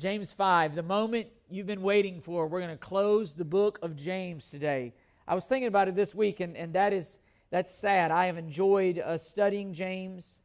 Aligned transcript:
James 0.00 0.32
5, 0.32 0.76
the 0.76 0.82
moment 0.82 1.26
you've 1.50 1.66
been 1.66 1.82
waiting 1.82 2.22
for. 2.22 2.46
We're 2.46 2.60
going 2.60 2.70
to 2.70 2.78
close 2.78 3.34
the 3.34 3.44
book 3.44 3.78
of 3.82 3.96
James 3.96 4.48
today. 4.48 4.94
I 5.28 5.34
was 5.34 5.46
thinking 5.46 5.66
about 5.68 5.88
it 5.88 5.94
this 5.94 6.14
week, 6.14 6.40
and, 6.40 6.56
and 6.56 6.72
that 6.72 6.94
is 6.94 7.18
that's 7.50 7.74
sad. 7.74 8.10
I 8.10 8.24
have 8.24 8.38
enjoyed 8.38 8.98
uh, 8.98 9.18
studying 9.18 9.74
James. 9.74 10.38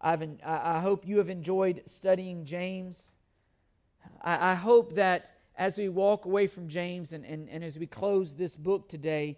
I've 0.00 0.22
en- 0.22 0.40
I, 0.42 0.80
hope 0.80 1.06
you 1.06 1.18
have 1.18 1.28
enjoyed 1.28 1.82
studying 1.84 2.46
James. 2.46 3.12
I, 4.22 4.52
I 4.52 4.54
hope 4.54 4.94
that 4.94 5.32
as 5.58 5.76
we 5.76 5.90
walk 5.90 6.24
away 6.24 6.46
from 6.46 6.66
James 6.66 7.12
and, 7.12 7.26
and, 7.26 7.50
and 7.50 7.62
as 7.62 7.78
we 7.78 7.86
close 7.86 8.32
this 8.32 8.56
book 8.56 8.88
today, 8.88 9.36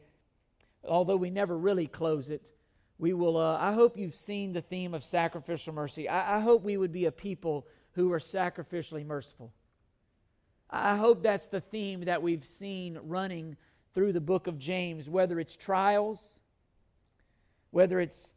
although 0.84 1.16
we 1.16 1.30
never 1.30 1.58
really 1.58 1.88
close 1.88 2.30
it, 2.30 2.52
we 3.00 3.12
will. 3.14 3.36
Uh, 3.36 3.58
I 3.58 3.72
hope 3.72 3.98
you've 3.98 4.14
seen 4.14 4.52
the 4.52 4.62
theme 4.62 4.94
of 4.94 5.02
sacrificial 5.02 5.74
mercy. 5.74 6.08
I, 6.08 6.36
I 6.36 6.40
hope 6.40 6.62
we 6.62 6.76
would 6.76 6.92
be 6.92 7.06
a 7.06 7.10
people 7.12 7.66
who 7.98 8.12
are 8.12 8.18
sacrificially 8.18 9.04
merciful. 9.04 9.52
I 10.70 10.96
hope 10.96 11.22
that's 11.22 11.48
the 11.48 11.60
theme 11.60 12.02
that 12.02 12.22
we've 12.22 12.44
seen 12.44 12.98
running 13.02 13.56
through 13.94 14.12
the 14.12 14.20
book 14.20 14.46
of 14.46 14.58
James, 14.58 15.08
whether 15.08 15.40
it's 15.40 15.56
trials, 15.56 16.38
whether 17.70 18.00
it's 18.00 18.32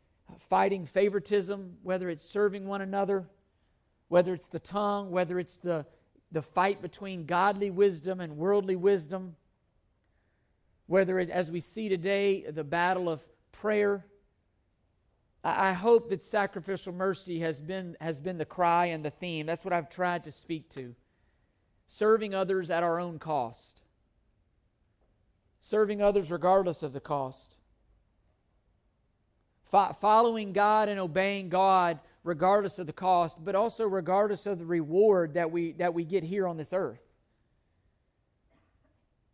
fighting 0.50 0.86
favoritism, 0.86 1.78
whether 1.84 2.10
it's 2.10 2.24
serving 2.24 2.68
one 2.68 2.82
another, 2.82 3.28
whether 4.08 4.34
it's 4.34 4.48
the 4.48 4.60
tongue, 4.60 5.12
whether 5.12 5.40
it's 5.40 5.58
the, 5.58 5.86
the 6.32 6.42
fight 6.42 6.82
between 6.82 7.26
godly 7.26 7.70
wisdom 7.70 8.20
and 8.20 8.38
worldly 8.38 8.76
wisdom, 8.76 9.36
whether 10.88 11.20
as 11.20 11.52
we 11.52 11.60
see 11.60 11.90
today, 11.90 12.44
the 12.50 12.64
battle 12.64 13.10
of 13.10 13.22
prayer. 13.52 14.06
I 15.44 15.74
hope 15.74 16.10
that 16.10 16.24
sacrificial 16.24 16.94
mercy 16.94 17.40
has 17.40 17.60
been, 17.60 17.98
has 18.00 18.20
been 18.20 18.38
the 18.38 18.46
cry 18.46 18.88
and 18.88 19.04
the 19.04 19.10
theme. 19.10 19.48
That's 19.48 19.66
what 19.66 19.74
I've 19.74 19.90
tried 19.90 20.24
to 20.26 20.32
speak 20.32 20.70
to. 20.72 20.96
Serving 21.88 22.36
others 22.36 22.70
at 22.70 22.84
our 22.84 23.00
own 23.00 23.18
cost, 23.18 23.82
serving 25.60 26.02
others 26.02 26.32
regardless 26.32 26.84
of 26.84 26.94
the 26.94 27.00
cost, 27.00 27.56
Fo- 29.72 29.94
following 29.94 30.52
God 30.54 30.90
and 30.90 31.00
obeying 31.00 31.50
God 31.50 32.00
regardless 32.24 32.78
of 32.78 32.88
the 32.88 32.94
cost, 32.94 33.44
but 33.44 33.56
also 33.56 33.88
regardless 33.88 34.46
of 34.46 34.60
the 34.60 34.66
reward 34.66 35.34
that 35.34 35.50
we, 35.50 35.72
that 35.74 35.94
we 35.94 36.04
get 36.04 36.24
here 36.24 36.48
on 36.48 36.58
this 36.58 36.74
earth. 36.74 37.02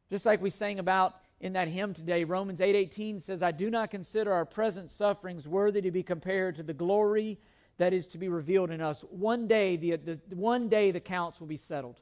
Just 0.10 0.26
like 0.26 0.42
we 0.42 0.50
sang 0.50 0.80
about 0.80 1.16
in 1.40 1.54
that 1.54 1.68
hymn 1.68 1.94
today 1.94 2.24
romans 2.24 2.60
8.18 2.60 3.22
says 3.22 3.44
i 3.44 3.52
do 3.52 3.70
not 3.70 3.92
consider 3.92 4.34
our 4.34 4.46
present 4.46 4.90
sufferings 4.90 5.48
worthy 5.48 5.82
to 5.82 5.92
be 5.92 6.04
compared 6.04 6.56
to 6.56 6.64
the 6.64 6.74
glory 6.74 7.38
that 7.78 7.94
is 7.94 8.08
to 8.08 8.18
be 8.18 8.28
revealed 8.28 8.72
in 8.72 8.82
us. 8.82 9.02
One 9.10 9.48
day 9.48 9.78
the, 9.78 9.96
the 9.96 10.20
one 10.30 10.68
day 10.68 10.92
the 10.92 11.00
counts 11.00 11.40
will 11.40 11.48
be 11.48 11.58
settled. 11.58 12.00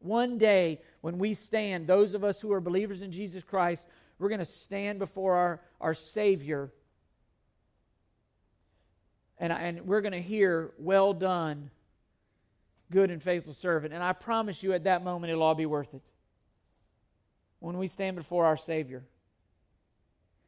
One 0.00 0.38
day 0.38 0.80
when 1.00 1.18
we 1.18 1.34
stand 1.34 1.86
those 1.86 2.14
of 2.14 2.24
us 2.24 2.40
who 2.40 2.52
are 2.52 2.60
believers 2.60 3.02
in 3.02 3.10
jesus 3.10 3.42
christ 3.42 3.86
we're 4.18 4.28
going 4.28 4.38
to 4.38 4.44
stand 4.44 4.98
before 4.98 5.34
our, 5.34 5.60
our 5.80 5.94
savior. 5.94 6.72
And, 9.38 9.52
and 9.52 9.82
we're 9.82 10.00
going 10.00 10.12
to 10.12 10.22
hear 10.22 10.72
well 10.78 11.12
done 11.12 11.70
good 12.90 13.10
and 13.10 13.22
faithful 13.22 13.52
servant. 13.52 13.92
And 13.92 14.02
i 14.02 14.12
promise 14.12 14.62
you 14.62 14.72
at 14.72 14.84
that 14.84 15.04
moment 15.04 15.30
it'll 15.30 15.42
all 15.42 15.54
be 15.54 15.66
worth 15.66 15.92
it 15.92 16.02
when 17.66 17.78
we 17.78 17.88
stand 17.88 18.14
before 18.14 18.46
our 18.46 18.56
Savior. 18.56 19.02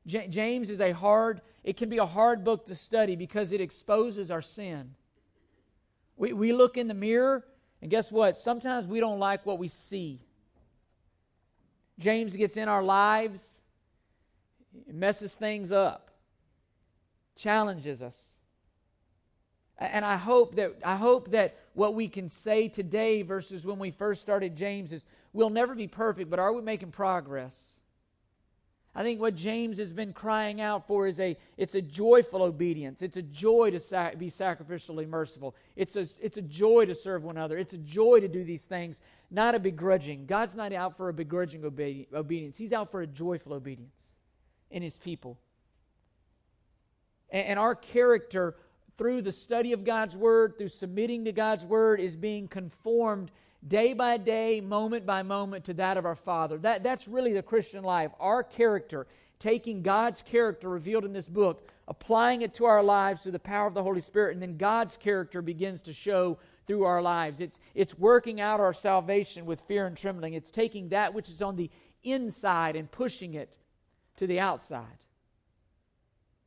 J- 0.06 0.28
James 0.28 0.70
is 0.70 0.80
a 0.80 0.92
hard, 0.92 1.40
it 1.64 1.76
can 1.76 1.88
be 1.88 1.98
a 1.98 2.06
hard 2.06 2.44
book 2.44 2.64
to 2.66 2.76
study 2.76 3.16
because 3.16 3.50
it 3.50 3.60
exposes 3.60 4.30
our 4.30 4.40
sin. 4.40 4.94
We, 6.16 6.32
we 6.32 6.52
look 6.52 6.76
in 6.76 6.86
the 6.86 6.94
mirror, 6.94 7.44
and 7.82 7.90
guess 7.90 8.12
what? 8.12 8.38
Sometimes 8.38 8.86
we 8.86 9.00
don't 9.00 9.18
like 9.18 9.44
what 9.44 9.58
we 9.58 9.66
see. 9.66 10.20
James 11.98 12.36
gets 12.36 12.56
in 12.56 12.68
our 12.68 12.84
lives, 12.84 13.58
messes 14.86 15.34
things 15.34 15.72
up, 15.72 16.12
challenges 17.34 18.00
us. 18.00 18.34
And 19.76 20.04
I 20.04 20.16
hope 20.16 20.54
that 20.54 20.76
I 20.84 20.94
hope 20.94 21.32
that 21.32 21.56
what 21.78 21.94
we 21.94 22.08
can 22.08 22.28
say 22.28 22.68
today 22.68 23.22
versus 23.22 23.64
when 23.64 23.78
we 23.78 23.92
first 23.92 24.20
started 24.20 24.56
James 24.56 24.92
is 24.92 25.06
we'll 25.32 25.48
never 25.48 25.76
be 25.76 25.86
perfect, 25.86 26.28
but 26.28 26.40
are 26.40 26.52
we 26.52 26.60
making 26.60 26.90
progress? 26.90 27.78
I 28.96 29.04
think 29.04 29.20
what 29.20 29.36
James 29.36 29.78
has 29.78 29.92
been 29.92 30.12
crying 30.12 30.60
out 30.60 30.88
for 30.88 31.06
is 31.06 31.20
a 31.20 31.38
it's 31.56 31.76
a 31.76 31.80
joyful 31.80 32.42
obedience. 32.42 33.00
It's 33.00 33.16
a 33.16 33.22
joy 33.22 33.70
to 33.70 33.78
sac- 33.78 34.18
be 34.18 34.28
sacrificially 34.28 35.08
merciful. 35.08 35.54
It's 35.76 35.94
a 35.94 36.04
it's 36.20 36.36
a 36.36 36.42
joy 36.42 36.86
to 36.86 36.96
serve 36.96 37.22
one 37.22 37.36
another. 37.36 37.56
It's 37.56 37.74
a 37.74 37.78
joy 37.78 38.18
to 38.18 38.28
do 38.28 38.42
these 38.42 38.64
things, 38.64 39.00
not 39.30 39.54
a 39.54 39.60
begrudging. 39.60 40.26
God's 40.26 40.56
not 40.56 40.72
out 40.72 40.96
for 40.96 41.08
a 41.08 41.12
begrudging 41.12 41.64
obe- 41.64 42.12
obedience. 42.12 42.56
He's 42.56 42.72
out 42.72 42.90
for 42.90 43.02
a 43.02 43.06
joyful 43.06 43.52
obedience 43.52 44.02
in 44.72 44.82
his 44.82 44.96
people. 44.96 45.38
And, 47.30 47.46
and 47.46 47.58
our 47.60 47.76
character 47.76 48.56
through 48.98 49.22
the 49.22 49.32
study 49.32 49.72
of 49.72 49.84
God's 49.84 50.16
word, 50.16 50.58
through 50.58 50.68
submitting 50.68 51.24
to 51.24 51.32
God's 51.32 51.64
word 51.64 52.00
is 52.00 52.16
being 52.16 52.48
conformed 52.48 53.30
day 53.66 53.92
by 53.92 54.16
day, 54.16 54.60
moment 54.60 55.06
by 55.06 55.22
moment 55.22 55.64
to 55.64 55.74
that 55.74 55.96
of 55.96 56.04
our 56.04 56.16
Father. 56.16 56.58
That, 56.58 56.82
that's 56.82 57.08
really 57.08 57.32
the 57.32 57.42
Christian 57.42 57.84
life. 57.84 58.10
Our 58.18 58.42
character, 58.42 59.06
taking 59.38 59.82
God's 59.82 60.22
character 60.22 60.68
revealed 60.68 61.04
in 61.04 61.12
this 61.12 61.28
book, 61.28 61.70
applying 61.86 62.42
it 62.42 62.54
to 62.54 62.64
our 62.64 62.82
lives 62.82 63.22
through 63.22 63.32
the 63.32 63.38
power 63.38 63.68
of 63.68 63.74
the 63.74 63.82
Holy 63.82 64.00
Spirit, 64.00 64.34
and 64.34 64.42
then 64.42 64.56
God's 64.56 64.96
character 64.96 65.40
begins 65.42 65.80
to 65.82 65.92
show 65.92 66.38
through 66.66 66.84
our 66.84 67.00
lives. 67.00 67.40
It's, 67.40 67.60
it's 67.74 67.98
working 67.98 68.40
out 68.40 68.60
our 68.60 68.74
salvation 68.74 69.46
with 69.46 69.60
fear 69.62 69.86
and 69.86 69.96
trembling. 69.96 70.34
It's 70.34 70.50
taking 70.50 70.88
that 70.90 71.14
which 71.14 71.28
is 71.28 71.40
on 71.40 71.56
the 71.56 71.70
inside 72.02 72.76
and 72.76 72.90
pushing 72.90 73.34
it 73.34 73.56
to 74.16 74.26
the 74.26 74.40
outside. 74.40 74.98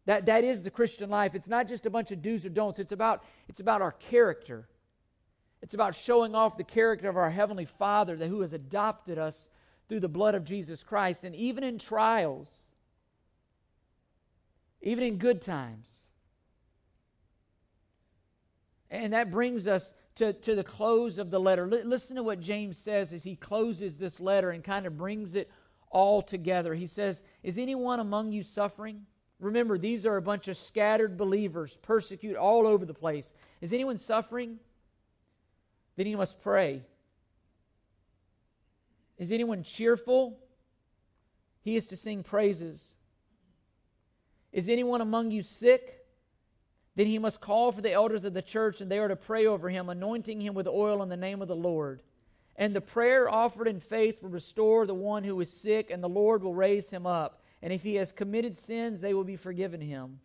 That, 0.06 0.26
that 0.26 0.44
is 0.44 0.64
the 0.64 0.72
Christian 0.72 1.10
life. 1.10 1.36
It's 1.36 1.48
not 1.48 1.68
just 1.68 1.86
a 1.86 1.90
bunch 1.90 2.12
of 2.12 2.22
do's 2.22 2.46
or 2.46 2.50
don'ts. 2.50 2.80
It's 2.80 2.92
about, 2.92 3.24
it's 3.48 3.60
about 3.60 3.82
our 3.82 3.92
character. 3.92 4.68
It's 5.62 5.76
about 5.76 5.94
showing 5.94 6.34
off 6.34 6.58
the 6.58 6.64
character 6.64 7.08
of 7.08 7.18
our 7.18 7.30
Heavenly 7.30 7.66
Father 7.66 8.16
that, 8.18 8.28
who 8.28 8.42
has 8.42 8.54
adopted 8.54 9.20
us 9.20 9.48
through 9.88 10.00
the 10.00 10.10
blood 10.10 10.34
of 10.34 10.44
Jesus 10.44 10.84
Christ. 10.84 11.24
And 11.24 11.36
even 11.36 11.64
in 11.64 11.78
trials, 11.78 12.62
even 14.82 15.04
in 15.04 15.18
good 15.18 15.42
times. 15.42 16.08
And 18.90 19.14
that 19.14 19.32
brings 19.32 19.68
us 19.68 19.94
to, 20.16 20.34
to 20.34 20.56
the 20.56 20.64
close 20.64 21.18
of 21.18 21.30
the 21.30 21.40
letter. 21.40 21.64
L- 21.72 21.88
listen 21.88 22.16
to 22.16 22.24
what 22.24 22.40
James 22.40 22.78
says 22.78 23.14
as 23.14 23.24
he 23.24 23.36
closes 23.36 23.98
this 23.98 24.20
letter 24.20 24.50
and 24.50 24.64
kind 24.64 24.86
of 24.86 24.98
brings 24.98 25.36
it 25.36 25.50
all 25.90 26.22
together. 26.22 26.74
He 26.74 26.86
says, 26.88 27.22
Is 27.44 27.58
anyone 27.58 28.00
among 28.00 28.32
you 28.32 28.44
suffering? 28.44 29.06
Remember, 29.42 29.78
these 29.78 30.06
are 30.06 30.16
a 30.16 30.22
bunch 30.22 30.48
of 30.48 30.56
scattered 30.56 31.18
believers, 31.18 31.78
persecuted 31.82 32.38
all 32.38 32.66
over 32.66 32.86
the 32.86 32.94
place. 32.94 33.34
Is 33.60 33.74
anyone 33.74 33.98
suffering? 33.98 34.60
then 35.98 36.06
he 36.06 36.16
must 36.16 36.42
pray. 36.42 36.82
Is 39.18 39.32
anyone 39.32 39.62
cheerful? 39.62 40.40
He 41.62 41.76
is 41.76 41.86
to 41.88 41.98
sing 41.98 42.24
praises. 42.24 42.96
Is 44.52 44.68
anyone 44.68 45.02
among 45.02 45.30
you 45.32 45.44
sick? 45.44 46.06
Then 46.96 47.08
he 47.08 47.20
must 47.20 47.40
call 47.40 47.72
for 47.72 47.82
the 47.82 47.92
elders 47.92 48.26
of 48.26 48.34
the 48.34 48.42
church, 48.42 48.82
and 48.82 48.90
they 48.90 49.00
are 49.00 49.08
to 49.08 49.16
pray 49.16 49.46
over 49.46 49.70
him, 49.70 49.90
anointing 49.90 50.42
him 50.42 50.54
with 50.54 50.68
oil 50.68 51.04
in 51.04 51.10
the 51.10 51.18
name 51.18 51.42
of 51.42 51.48
the 51.48 51.56
Lord. 51.56 52.02
And 52.56 52.76
the 52.76 52.82
prayer 52.82 53.30
offered 53.30 53.68
in 53.68 53.80
faith 53.80 54.22
will 54.22 54.30
restore 54.30 54.86
the 54.86 54.96
one 54.96 55.24
who 55.24 55.40
is 55.40 55.52
sick, 55.54 55.92
and 55.92 56.04
the 56.04 56.10
Lord 56.10 56.42
will 56.42 56.56
raise 56.56 56.90
him 56.90 57.06
up. 57.06 57.41
And 57.62 57.72
if 57.72 57.84
he 57.84 57.96
has 57.96 58.12
committed 58.12 58.56
sins, 58.58 59.02
they 59.02 59.14
will 59.14 59.24
be 59.24 59.36
forgiven 59.36 59.82
him. 59.82 60.20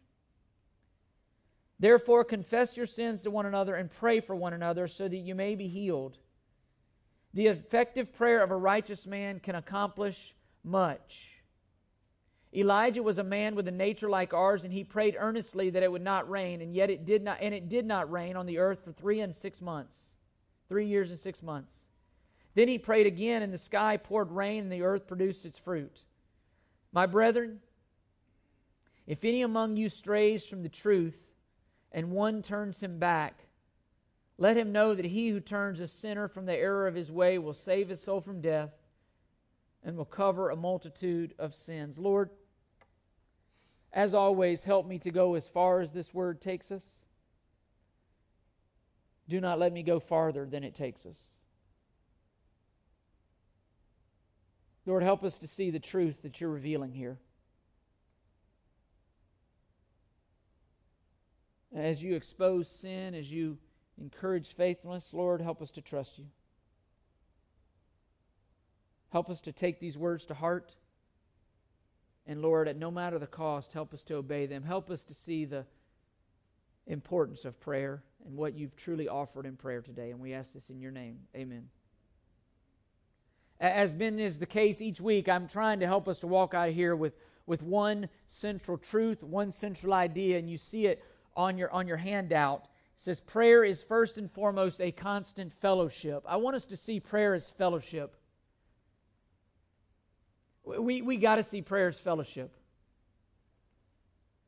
Therefore, 1.78 2.24
confess 2.24 2.76
your 2.76 2.86
sins 2.86 3.22
to 3.22 3.30
one 3.30 3.46
another 3.46 3.74
and 3.74 3.90
pray 3.90 4.20
for 4.20 4.34
one 4.34 4.54
another 4.54 4.88
so 4.88 5.08
that 5.08 5.16
you 5.16 5.34
may 5.34 5.54
be 5.54 5.68
healed. 5.68 6.18
The 7.34 7.48
effective 7.48 8.14
prayer 8.14 8.42
of 8.42 8.50
a 8.50 8.56
righteous 8.56 9.06
man 9.06 9.40
can 9.40 9.56
accomplish 9.56 10.34
much. 10.64 11.32
Elijah 12.54 13.02
was 13.02 13.18
a 13.18 13.24
man 13.24 13.54
with 13.54 13.68
a 13.68 13.72
nature 13.72 14.08
like 14.08 14.32
ours, 14.32 14.64
and 14.64 14.72
he 14.72 14.82
prayed 14.82 15.16
earnestly 15.18 15.68
that 15.68 15.82
it 15.82 15.92
would 15.92 16.00
not 16.00 16.30
rain, 16.30 16.62
and 16.62 16.74
yet 16.74 16.88
it 16.88 17.04
did 17.04 17.22
not, 17.22 17.36
and 17.42 17.52
it 17.52 17.68
did 17.68 17.84
not 17.84 18.10
rain 18.10 18.36
on 18.36 18.46
the 18.46 18.56
earth 18.56 18.82
for 18.82 18.92
three 18.92 19.20
and 19.20 19.36
six 19.36 19.60
months. 19.60 19.96
Three 20.70 20.86
years 20.86 21.10
and 21.10 21.18
six 21.18 21.42
months. 21.42 21.74
Then 22.54 22.68
he 22.68 22.78
prayed 22.78 23.06
again, 23.06 23.42
and 23.42 23.52
the 23.52 23.58
sky 23.58 23.98
poured 23.98 24.32
rain, 24.32 24.62
and 24.62 24.72
the 24.72 24.82
earth 24.82 25.06
produced 25.06 25.44
its 25.44 25.58
fruit. 25.58 26.05
My 26.92 27.06
brethren, 27.06 27.60
if 29.06 29.24
any 29.24 29.42
among 29.42 29.76
you 29.76 29.88
strays 29.88 30.44
from 30.46 30.62
the 30.62 30.68
truth, 30.68 31.30
and 31.92 32.10
one 32.10 32.42
turns 32.42 32.82
him 32.82 32.98
back. 32.98 33.46
Let 34.38 34.56
him 34.56 34.70
know 34.70 34.94
that 34.94 35.06
he 35.06 35.28
who 35.28 35.40
turns 35.40 35.80
a 35.80 35.86
sinner 35.86 36.28
from 36.28 36.44
the 36.44 36.54
error 36.54 36.86
of 36.86 36.94
his 36.94 37.10
way 37.10 37.38
will 37.38 37.54
save 37.54 37.88
his 37.88 38.02
soul 38.02 38.20
from 38.20 38.42
death 38.42 38.72
and 39.82 39.96
will 39.96 40.04
cover 40.04 40.50
a 40.50 40.56
multitude 40.56 41.34
of 41.38 41.54
sins. 41.54 41.98
Lord, 41.98 42.30
as 43.92 44.12
always, 44.12 44.64
help 44.64 44.86
me 44.86 44.98
to 44.98 45.10
go 45.10 45.34
as 45.34 45.48
far 45.48 45.80
as 45.80 45.92
this 45.92 46.12
word 46.12 46.42
takes 46.42 46.70
us. 46.70 46.86
Do 49.28 49.40
not 49.40 49.58
let 49.58 49.72
me 49.72 49.82
go 49.82 49.98
farther 49.98 50.44
than 50.44 50.64
it 50.64 50.74
takes 50.74 51.06
us. 51.06 51.16
Lord, 54.86 55.02
help 55.02 55.24
us 55.24 55.36
to 55.38 55.48
see 55.48 55.70
the 55.70 55.80
truth 55.80 56.22
that 56.22 56.40
you're 56.40 56.50
revealing 56.50 56.92
here. 56.92 57.18
As 61.74 62.02
you 62.02 62.14
expose 62.14 62.68
sin, 62.68 63.14
as 63.14 63.30
you 63.30 63.58
encourage 64.00 64.54
faithfulness, 64.54 65.12
Lord, 65.12 65.40
help 65.40 65.60
us 65.60 65.72
to 65.72 65.82
trust 65.82 66.18
you. 66.18 66.26
Help 69.10 69.28
us 69.28 69.40
to 69.42 69.52
take 69.52 69.80
these 69.80 69.98
words 69.98 70.24
to 70.26 70.34
heart. 70.34 70.76
And 72.26 72.40
Lord, 72.40 72.68
at 72.68 72.76
no 72.76 72.90
matter 72.90 73.18
the 73.18 73.26
cost, 73.26 73.72
help 73.72 73.92
us 73.92 74.02
to 74.04 74.14
obey 74.14 74.46
them. 74.46 74.62
Help 74.62 74.90
us 74.90 75.04
to 75.04 75.14
see 75.14 75.44
the 75.44 75.66
importance 76.86 77.44
of 77.44 77.60
prayer 77.60 78.02
and 78.24 78.36
what 78.36 78.56
you've 78.56 78.76
truly 78.76 79.08
offered 79.08 79.46
in 79.46 79.56
prayer 79.56 79.82
today. 79.82 80.10
And 80.10 80.20
we 80.20 80.32
ask 80.32 80.52
this 80.52 80.70
in 80.70 80.80
your 80.80 80.92
name. 80.92 81.20
Amen. 81.36 81.68
As 83.60 83.94
been 83.94 84.18
is 84.18 84.38
the 84.38 84.46
case 84.46 84.82
each 84.82 85.00
week, 85.00 85.28
I'm 85.28 85.48
trying 85.48 85.80
to 85.80 85.86
help 85.86 86.08
us 86.08 86.18
to 86.20 86.26
walk 86.26 86.52
out 86.52 86.68
of 86.68 86.74
here 86.74 86.94
with, 86.94 87.14
with 87.46 87.62
one 87.62 88.08
central 88.26 88.76
truth, 88.76 89.22
one 89.22 89.50
central 89.50 89.94
idea, 89.94 90.38
and 90.38 90.50
you 90.50 90.58
see 90.58 90.86
it 90.86 91.02
on 91.36 91.56
your 91.58 91.70
on 91.70 91.86
your 91.86 91.96
handout. 91.96 92.64
It 92.64 93.00
says 93.00 93.20
prayer 93.20 93.62
is 93.64 93.82
first 93.82 94.18
and 94.18 94.30
foremost 94.30 94.80
a 94.80 94.90
constant 94.90 95.52
fellowship. 95.52 96.24
I 96.26 96.36
want 96.36 96.56
us 96.56 96.64
to 96.66 96.76
see 96.76 97.00
prayer 97.00 97.34
as 97.34 97.48
fellowship. 97.48 98.16
We, 100.64 101.00
we 101.02 101.16
got 101.16 101.36
to 101.36 101.42
see 101.42 101.62
prayer 101.62 101.88
as 101.88 101.98
fellowship. 101.98 102.56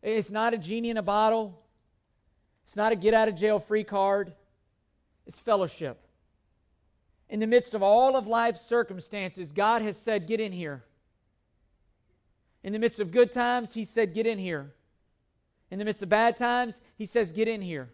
It's 0.03 0.31
not 0.31 0.55
a 0.55 0.59
genie 0.59 0.91
in 0.91 0.97
a 0.97 1.03
bottle. 1.03 1.63
It's 2.65 2.77
not 2.77 2.93
a 2.93 2.97
get 2.97 3.15
out 3.15 3.29
of 3.29 3.37
jail 3.37 3.59
free 3.59 3.85
card. 3.85 4.33
It's 5.27 5.39
fellowship. 5.39 6.08
In 7.29 7.41
the 7.41 7.47
midst 7.47 7.75
of 7.75 7.83
all 7.83 8.17
of 8.17 8.27
life's 8.27 8.63
circumstances, 8.63 9.53
God 9.53 9.83
has 9.83 9.97
said, 9.97 10.27
Get 10.27 10.41
in 10.41 10.53
here. 10.53 10.85
In 12.63 12.73
the 12.73 12.79
midst 12.79 13.01
of 13.01 13.11
good 13.11 13.31
times, 13.33 13.75
He 13.75 13.85
said, 13.85 14.15
Get 14.15 14.27
in 14.27 14.39
here. 14.39 14.73
In 15.71 15.79
the 15.79 15.85
midst 15.85 16.03
of 16.03 16.09
bad 16.09 16.37
times, 16.37 16.81
He 16.97 17.05
says, 17.05 17.33
Get 17.33 17.49
in 17.49 17.61
here. 17.61 17.91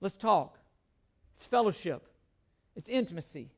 Let's 0.00 0.16
talk. 0.16 0.58
It's 1.34 1.46
fellowship, 1.46 2.08
it's 2.76 2.88
intimacy. 2.88 3.50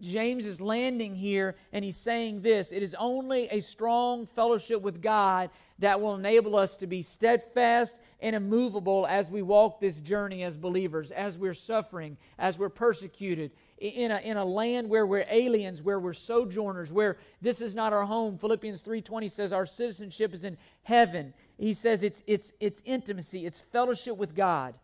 James 0.00 0.44
is 0.44 0.60
landing 0.60 1.14
here 1.14 1.54
and 1.72 1.84
he's 1.84 1.96
saying 1.96 2.42
this 2.42 2.72
it 2.72 2.82
is 2.82 2.96
only 2.98 3.48
a 3.48 3.60
strong 3.60 4.26
fellowship 4.26 4.82
with 4.82 5.00
God 5.00 5.50
that 5.78 6.00
will 6.00 6.14
enable 6.14 6.56
us 6.56 6.76
to 6.78 6.86
be 6.86 7.02
steadfast 7.02 7.98
and 8.20 8.34
immovable 8.34 9.06
as 9.08 9.30
we 9.30 9.42
walk 9.42 9.80
this 9.80 10.00
journey 10.00 10.42
as 10.42 10.56
believers, 10.56 11.10
as 11.10 11.38
we're 11.38 11.54
suffering, 11.54 12.16
as 12.38 12.58
we're 12.58 12.68
persecuted, 12.68 13.52
in 13.78 14.10
a, 14.10 14.18
in 14.18 14.36
a 14.36 14.44
land 14.44 14.88
where 14.88 15.06
we're 15.06 15.26
aliens, 15.28 15.82
where 15.82 16.00
we're 16.00 16.12
sojourners, 16.12 16.92
where 16.92 17.16
this 17.40 17.60
is 17.60 17.74
not 17.74 17.92
our 17.92 18.04
home. 18.04 18.38
Philippians 18.38 18.82
3.20 18.82 19.30
says 19.30 19.52
our 19.52 19.66
citizenship 19.66 20.32
is 20.34 20.44
in 20.44 20.56
heaven. 20.82 21.34
He 21.58 21.74
says 21.74 22.02
it's, 22.02 22.22
it's, 22.26 22.52
it's 22.60 22.82
intimacy, 22.84 23.46
it's 23.46 23.58
fellowship 23.58 24.16
with 24.16 24.34
God 24.34 24.74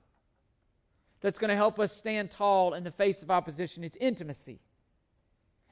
that's 1.20 1.38
going 1.38 1.50
to 1.50 1.56
help 1.56 1.78
us 1.78 1.96
stand 1.96 2.30
tall 2.30 2.74
in 2.74 2.84
the 2.84 2.90
face 2.90 3.22
of 3.22 3.30
opposition. 3.30 3.84
It's 3.84 3.96
intimacy. 3.96 4.60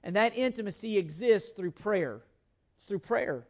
And 0.02 0.16
that 0.16 0.36
intimacy 0.36 0.96
exists 0.96 1.52
through 1.52 1.72
prayer. 1.72 2.22
It's 2.76 2.84
through 2.84 3.00
prayer. 3.00 3.46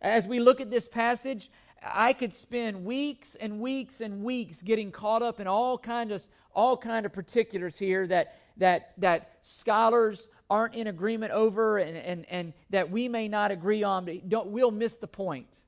As 0.00 0.26
we 0.26 0.40
look 0.40 0.60
at 0.60 0.70
this 0.70 0.88
passage, 0.88 1.50
I 1.82 2.12
could 2.12 2.32
spend 2.32 2.84
weeks 2.84 3.34
and 3.34 3.60
weeks 3.60 4.00
and 4.00 4.22
weeks 4.22 4.62
getting 4.62 4.90
caught 4.90 5.22
up 5.22 5.40
in 5.40 5.46
all 5.46 5.78
kind 5.78 6.12
of 6.12 6.26
all 6.54 6.76
kind 6.76 7.06
of 7.06 7.12
particulars 7.12 7.78
here 7.78 8.06
that 8.06 8.34
that 8.56 8.92
that 8.98 9.38
scholars 9.42 10.28
aren't 10.50 10.74
in 10.74 10.88
agreement 10.88 11.32
over 11.32 11.78
and, 11.78 11.96
and, 11.96 12.26
and 12.28 12.52
that 12.70 12.90
we 12.90 13.08
may 13.08 13.28
not 13.28 13.52
agree 13.52 13.84
on, 13.84 14.04
but 14.04 14.28
don't, 14.28 14.48
we'll 14.48 14.72
miss 14.72 14.96
the 14.96 15.06
point. 15.06 15.60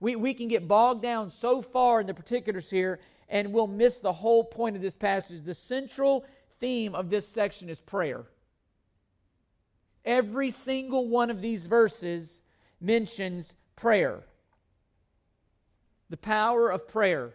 We, 0.00 0.16
we 0.16 0.32
can 0.32 0.48
get 0.48 0.66
bogged 0.66 1.02
down 1.02 1.28
so 1.30 1.60
far 1.60 2.00
in 2.00 2.06
the 2.06 2.14
particulars 2.14 2.70
here, 2.70 2.98
and 3.28 3.52
we'll 3.52 3.66
miss 3.66 3.98
the 3.98 4.12
whole 4.12 4.42
point 4.42 4.74
of 4.74 4.82
this 4.82 4.96
passage. 4.96 5.42
The 5.42 5.54
central 5.54 6.24
theme 6.58 6.94
of 6.94 7.10
this 7.10 7.28
section 7.28 7.68
is 7.68 7.78
prayer. 7.78 8.24
Every 10.04 10.50
single 10.50 11.08
one 11.08 11.30
of 11.30 11.40
these 11.40 11.66
verses 11.66 12.42
mentions 12.80 13.54
prayer. 13.76 14.22
The 16.10 16.16
power 16.16 16.68
of 16.68 16.88
prayer. 16.88 17.34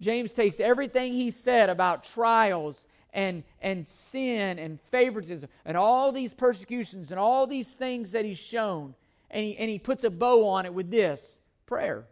James 0.00 0.32
takes 0.32 0.60
everything 0.60 1.12
he 1.12 1.30
said 1.30 1.68
about 1.68 2.04
trials 2.04 2.86
and, 3.12 3.42
and 3.60 3.86
sin 3.86 4.58
and 4.58 4.80
favoritism 4.90 5.48
and 5.64 5.76
all 5.76 6.12
these 6.12 6.32
persecutions 6.32 7.10
and 7.10 7.18
all 7.18 7.46
these 7.46 7.74
things 7.74 8.12
that 8.12 8.24
he's 8.24 8.38
shown, 8.38 8.94
and 9.30 9.44
he, 9.44 9.56
and 9.56 9.68
he 9.68 9.78
puts 9.78 10.04
a 10.04 10.10
bow 10.10 10.46
on 10.48 10.66
it 10.66 10.74
with 10.74 10.90
this 10.90 11.40
prayer. 11.66 12.04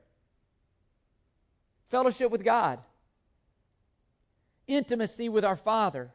Fellowship 1.88 2.30
with 2.30 2.44
God, 2.44 2.80
intimacy 4.66 5.28
with 5.28 5.44
our 5.44 5.56
Father, 5.56 6.10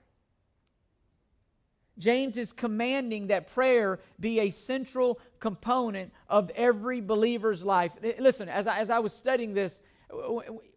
James 1.98 2.38
is 2.38 2.54
commanding 2.54 3.28
that 3.28 3.54
prayer 3.54 4.00
be 4.20 4.40
a 4.40 4.50
central 4.50 5.20
component 5.40 6.12
of 6.28 6.50
every 6.52 7.02
believer's 7.02 7.64
life. 7.64 7.92
Listen, 8.20 8.50
as 8.50 8.66
I, 8.66 8.80
as 8.80 8.90
I 8.90 9.00
was 9.00 9.14
studying 9.14 9.54
this, 9.54 9.82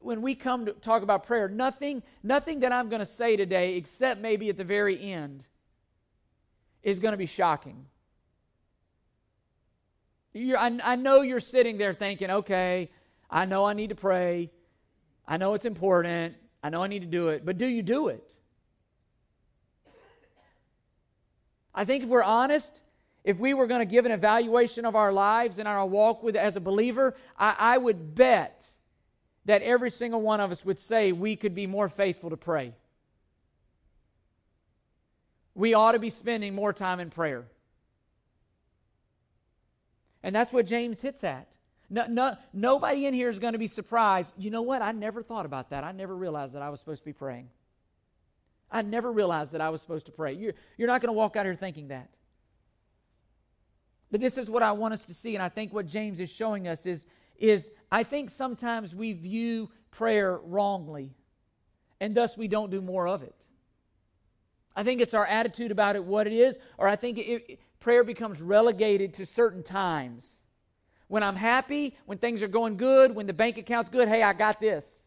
when 0.01 0.23
we 0.23 0.35
come 0.35 0.67
to 0.67 0.73
talk 0.73 1.03
about 1.03 1.25
prayer, 1.25 1.49
nothing, 1.49 2.03
nothing 2.23 2.61
that 2.61 2.73
I'm 2.73 2.89
going 2.89 3.01
to 3.01 3.07
say 3.07 3.37
today, 3.37 3.77
except 3.77 4.21
maybe 4.21 4.49
at 4.49 4.57
the 4.57 4.65
very 4.65 5.01
end, 5.13 5.45
is 6.83 6.99
going 6.99 7.13
to 7.13 7.19
be 7.19 7.27
shocking. 7.27 7.87
I, 10.37 10.79
I 10.83 10.97
know 10.97 11.23
you're 11.23 11.41
sitting 11.41 11.79
there 11.79 11.95
thinking, 11.95 12.31
okay, 12.31 12.91
I 13.31 13.45
know 13.45 13.65
I 13.65 13.73
need 13.73 13.91
to 13.91 13.95
pray. 13.95 14.51
I 15.27 15.37
know 15.37 15.55
it's 15.55 15.65
important. 15.65 16.35
I 16.63 16.71
know 16.71 16.83
I 16.83 16.89
need 16.89 17.01
to 17.01 17.07
do 17.07 17.29
it. 17.29 17.45
But 17.45 17.57
do 17.57 17.67
you 17.67 17.83
do 17.83 18.09
it? 18.09 18.34
I 21.75 21.85
think 21.85 22.05
if 22.05 22.09
we're 22.09 22.23
honest, 22.23 22.83
if 23.25 23.39
we 23.39 23.55
were 23.55 23.67
going 23.67 23.81
to 23.81 23.87
give 23.87 24.05
an 24.05 24.13
evaluation 24.13 24.85
of 24.85 24.95
our 24.95 25.13
lives 25.13 25.59
and 25.59 25.67
our 25.67 25.85
walk 25.85 26.23
with 26.23 26.37
as 26.37 26.57
a 26.57 26.61
believer, 26.61 27.17
I, 27.39 27.55
I 27.59 27.79
would 27.79 28.15
bet 28.15 28.67
that 29.47 29.63
every 29.63 29.91
single 29.91 30.21
one 30.21 30.41
of 30.41 30.51
us 30.51 30.65
would 30.65 30.79
say 30.79 31.13
we 31.13 31.37
could 31.37 31.55
be 31.55 31.67
more 31.67 31.89
faithful 31.89 32.31
to 32.31 32.37
pray. 32.37 32.75
We 35.55 35.75
ought 35.75 35.93
to 35.93 35.99
be 35.99 36.11
spending 36.11 36.55
more 36.55 36.73
time 36.73 37.01
in 37.01 37.11
prayer. 37.11 37.45
And 40.23 40.35
that's 40.35 40.53
what 40.53 40.67
James 40.67 41.01
hits 41.03 41.23
at. 41.23 41.49
No, 41.91 42.07
no, 42.07 42.37
nobody 42.53 43.07
in 43.07 43.15
here 43.15 43.29
is 43.29 43.39
going 43.39 43.53
to 43.53 43.59
be 43.59 43.67
surprised. 43.67 44.35
You 44.39 44.51
know 44.51 44.63
what? 44.63 44.81
I 44.81 44.93
never 44.93 45.23
thought 45.23 45.45
about 45.45 45.71
that. 45.71 45.85
I 45.85 45.93
never 45.93 46.17
realized 46.17 46.55
that 46.55 46.63
I 46.63 46.71
was 46.71 46.81
supposed 46.81 47.03
to 47.03 47.05
be 47.05 47.13
praying. 47.13 47.51
I 48.71 48.83
never 48.83 49.13
realized 49.13 49.53
that 49.53 49.61
I 49.61 49.71
was 49.71 49.81
supposed 49.81 50.07
to 50.07 50.13
pray. 50.13 50.33
You're, 50.33 50.55
you're 50.77 50.89
not 50.89 51.01
going 51.01 51.09
to 51.09 51.17
walk 51.17 51.37
out 51.37 51.47
here 51.47 51.55
thinking 51.55 51.89
that. 51.89 52.09
But 54.11 54.21
this 54.21 54.39
is 54.39 54.49
what 54.49 54.63
I 54.63 54.73
want 54.73 54.95
us 54.95 55.07
to 55.07 55.15
see, 55.15 55.35
and 55.35 55.43
I 55.43 55.49
think 55.49 55.73
what 55.73 55.87
James 55.87 56.21
is 56.21 56.31
showing 56.31 56.69
us 56.69 56.87
is, 56.87 57.07
is 57.37 57.73
I 57.91 58.03
think 58.05 58.31
sometimes 58.31 58.95
we 58.95 59.13
view 59.13 59.71
prayer 59.91 60.39
wrongly, 60.45 61.15
and 62.01 62.15
thus 62.15 62.37
we 62.37 62.49
don't 62.49 62.71
do 62.71 62.81
more 62.81 63.09
of 63.09 63.23
it. 63.23 63.35
I 64.77 64.83
think 64.83 65.01
it's 65.01 65.15
our 65.15 65.27
attitude 65.27 65.71
about 65.71 65.97
it, 65.97 66.05
what 66.05 66.27
it 66.27 66.33
is, 66.33 66.59
or 66.79 66.89
I 66.89 66.97
think 66.97 67.19
it, 67.19 67.23
it, 67.23 67.61
prayer 67.81 68.03
becomes 68.03 68.41
relegated 68.41 69.15
to 69.15 69.27
certain 69.27 69.63
times. 69.63 70.41
When 71.07 71.23
I'm 71.23 71.37
happy, 71.37 71.97
when 72.07 72.19
things 72.19 72.43
are 72.43 72.49
going 72.49 72.77
good, 72.77 73.15
when 73.15 73.27
the 73.27 73.33
bank 73.33 73.59
account's 73.59 73.91
good, 73.91 74.09
hey, 74.09 74.23
I 74.23 74.33
got 74.33 74.61
this. 74.61 75.04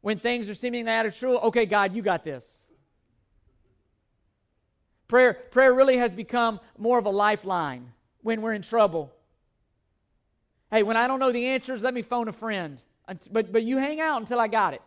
When 0.00 0.18
things 0.18 0.48
are 0.48 0.54
seemingly 0.54 0.90
out 0.90 1.06
of 1.06 1.16
true, 1.16 1.38
okay, 1.38 1.66
God, 1.66 1.94
you 1.94 2.02
got 2.02 2.24
this. 2.24 2.58
Prayer, 5.08 5.34
prayer 5.34 5.74
really 5.74 5.96
has 5.98 6.12
become 6.12 6.60
more 6.78 6.98
of 6.98 7.04
a 7.04 7.10
lifeline 7.10 7.92
when 8.22 8.42
we're 8.42 8.52
in 8.52 8.62
trouble. 8.62 9.12
Hey, 10.70 10.82
when 10.82 10.96
I 10.96 11.08
don't 11.08 11.18
know 11.18 11.32
the 11.32 11.46
answers, 11.46 11.82
let 11.82 11.92
me 11.92 12.02
phone 12.02 12.28
a 12.28 12.32
friend. 12.32 12.80
But, 13.30 13.52
but 13.52 13.64
you 13.64 13.76
hang 13.76 14.00
out 14.00 14.20
until 14.20 14.38
I 14.38 14.46
got 14.46 14.72
it. 14.72 14.82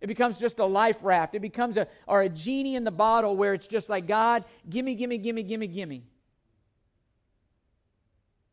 It 0.00 0.06
becomes 0.06 0.38
just 0.38 0.58
a 0.58 0.64
life 0.64 0.98
raft. 1.02 1.34
It 1.34 1.40
becomes 1.40 1.76
a, 1.76 1.86
or 2.06 2.22
a 2.22 2.28
genie 2.28 2.76
in 2.76 2.84
the 2.84 2.90
bottle 2.90 3.36
where 3.36 3.54
it's 3.54 3.66
just 3.66 3.88
like, 3.88 4.06
God, 4.06 4.44
gimme, 4.68 4.94
gimme, 4.94 5.18
gimme, 5.18 5.42
gimme, 5.42 5.66
gimme. 5.66 6.04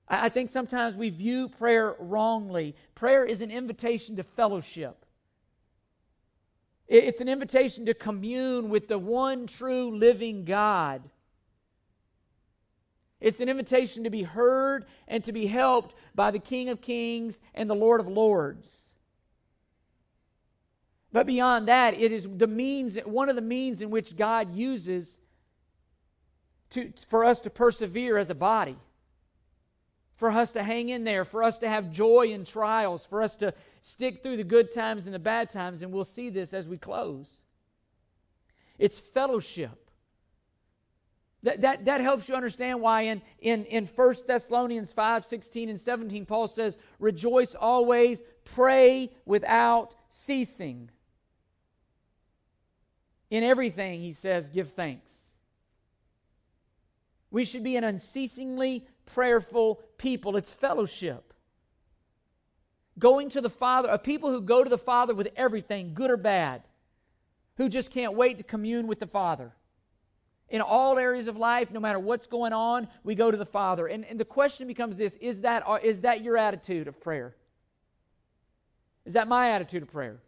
I, 0.07 0.25
I 0.25 0.29
think 0.29 0.49
sometimes 0.49 0.95
we 0.95 1.09
view 1.09 1.47
prayer 1.47 1.95
wrongly. 1.99 2.75
Prayer 2.95 3.23
is 3.23 3.41
an 3.41 3.51
invitation 3.51 4.15
to 4.17 4.23
fellowship. 4.23 5.05
It's 6.89 7.21
an 7.21 7.29
invitation 7.29 7.85
to 7.85 7.93
commune 7.93 8.69
with 8.69 8.87
the 8.87 8.97
one 8.97 9.45
true 9.45 9.95
living 9.95 10.43
God. 10.43 11.03
It's 13.21 13.41
an 13.41 13.47
invitation 13.47 14.03
to 14.05 14.09
be 14.09 14.23
heard 14.23 14.85
and 15.07 15.23
to 15.25 15.31
be 15.31 15.45
helped 15.45 15.93
by 16.15 16.31
the 16.31 16.39
King 16.39 16.67
of 16.69 16.81
Kings 16.81 17.41
and 17.53 17.69
the 17.69 17.75
Lord 17.75 17.99
of 17.99 18.07
Lords. 18.07 18.85
But 21.11 21.27
beyond 21.27 21.67
that, 21.67 21.93
it 21.93 22.11
is 22.11 22.27
the 22.27 22.47
means, 22.47 22.97
one 23.05 23.29
of 23.29 23.35
the 23.35 23.41
means 23.41 23.81
in 23.81 23.91
which 23.91 24.15
God 24.15 24.55
uses 24.55 25.19
to, 26.71 26.91
for 27.07 27.23
us 27.23 27.41
to 27.41 27.51
persevere 27.51 28.17
as 28.17 28.31
a 28.31 28.35
body, 28.35 28.77
for 30.19 30.29
us 30.29 30.51
to 30.51 30.61
hang 30.61 30.89
in 30.89 31.05
there, 31.05 31.23
for 31.23 31.41
us 31.41 31.59
to 31.59 31.69
have 31.69 31.89
joy 31.89 32.27
in 32.27 32.43
trials, 32.43 33.05
for 33.05 33.21
us 33.21 33.37
to 33.37 33.53
stick 33.79 34.21
through 34.21 34.35
the 34.35 34.43
good 34.43 34.69
times 34.69 35.05
and 35.05 35.15
the 35.15 35.19
bad 35.19 35.49
times, 35.49 35.81
and 35.81 35.93
we'll 35.93 36.03
see 36.03 36.29
this 36.29 36.53
as 36.53 36.67
we 36.67 36.77
close. 36.77 37.41
It's 38.77 38.99
fellowship. 38.99 39.89
That, 41.43 41.61
that, 41.61 41.85
that 41.85 42.01
helps 42.01 42.27
you 42.27 42.35
understand 42.35 42.81
why 42.81 43.03
in, 43.03 43.21
in, 43.39 43.63
in 43.63 43.85
1 43.85 44.15
Thessalonians 44.27 44.91
5 44.91 45.23
16 45.23 45.69
and 45.69 45.79
17, 45.79 46.25
Paul 46.25 46.49
says, 46.49 46.77
Rejoice 46.99 47.55
always, 47.55 48.21
pray 48.43 49.11
without 49.25 49.95
ceasing. 50.09 50.91
In 53.29 53.45
everything, 53.45 54.01
he 54.01 54.11
says, 54.11 54.49
give 54.49 54.71
thanks. 54.71 55.13
We 57.31 57.45
should 57.45 57.63
be 57.63 57.77
an 57.77 57.85
unceasingly 57.85 58.85
prayerful 59.13 59.81
people. 59.97 60.37
It's 60.37 60.51
fellowship. 60.51 61.33
Going 62.97 63.29
to 63.29 63.41
the 63.41 63.49
Father, 63.49 63.89
a 63.89 63.97
people 63.97 64.29
who 64.29 64.41
go 64.41 64.63
to 64.63 64.69
the 64.69 64.77
Father 64.77 65.13
with 65.13 65.29
everything, 65.35 65.93
good 65.93 66.11
or 66.11 66.17
bad, 66.17 66.63
who 67.57 67.69
just 67.69 67.91
can't 67.91 68.13
wait 68.13 68.37
to 68.37 68.43
commune 68.43 68.87
with 68.87 68.99
the 68.99 69.07
Father. 69.07 69.53
In 70.49 70.61
all 70.61 70.97
areas 70.97 71.27
of 71.27 71.37
life, 71.37 71.71
no 71.71 71.79
matter 71.79 71.99
what's 71.99 72.25
going 72.25 72.53
on, 72.53 72.87
we 73.03 73.15
go 73.15 73.29
to 73.29 73.37
the 73.37 73.45
Father. 73.45 73.87
And, 73.87 74.03
and 74.05 74.19
the 74.19 74.25
question 74.25 74.67
becomes 74.67 74.97
this 74.97 75.15
is 75.17 75.41
that, 75.41 75.63
uh, 75.67 75.77
is 75.81 76.01
that 76.01 76.23
your 76.23 76.37
attitude 76.37 76.87
of 76.87 76.99
prayer? 76.99 77.35
Is 79.05 79.13
that 79.13 79.27
my 79.27 79.51
attitude 79.51 79.83
of 79.83 79.91
prayer? 79.91 80.19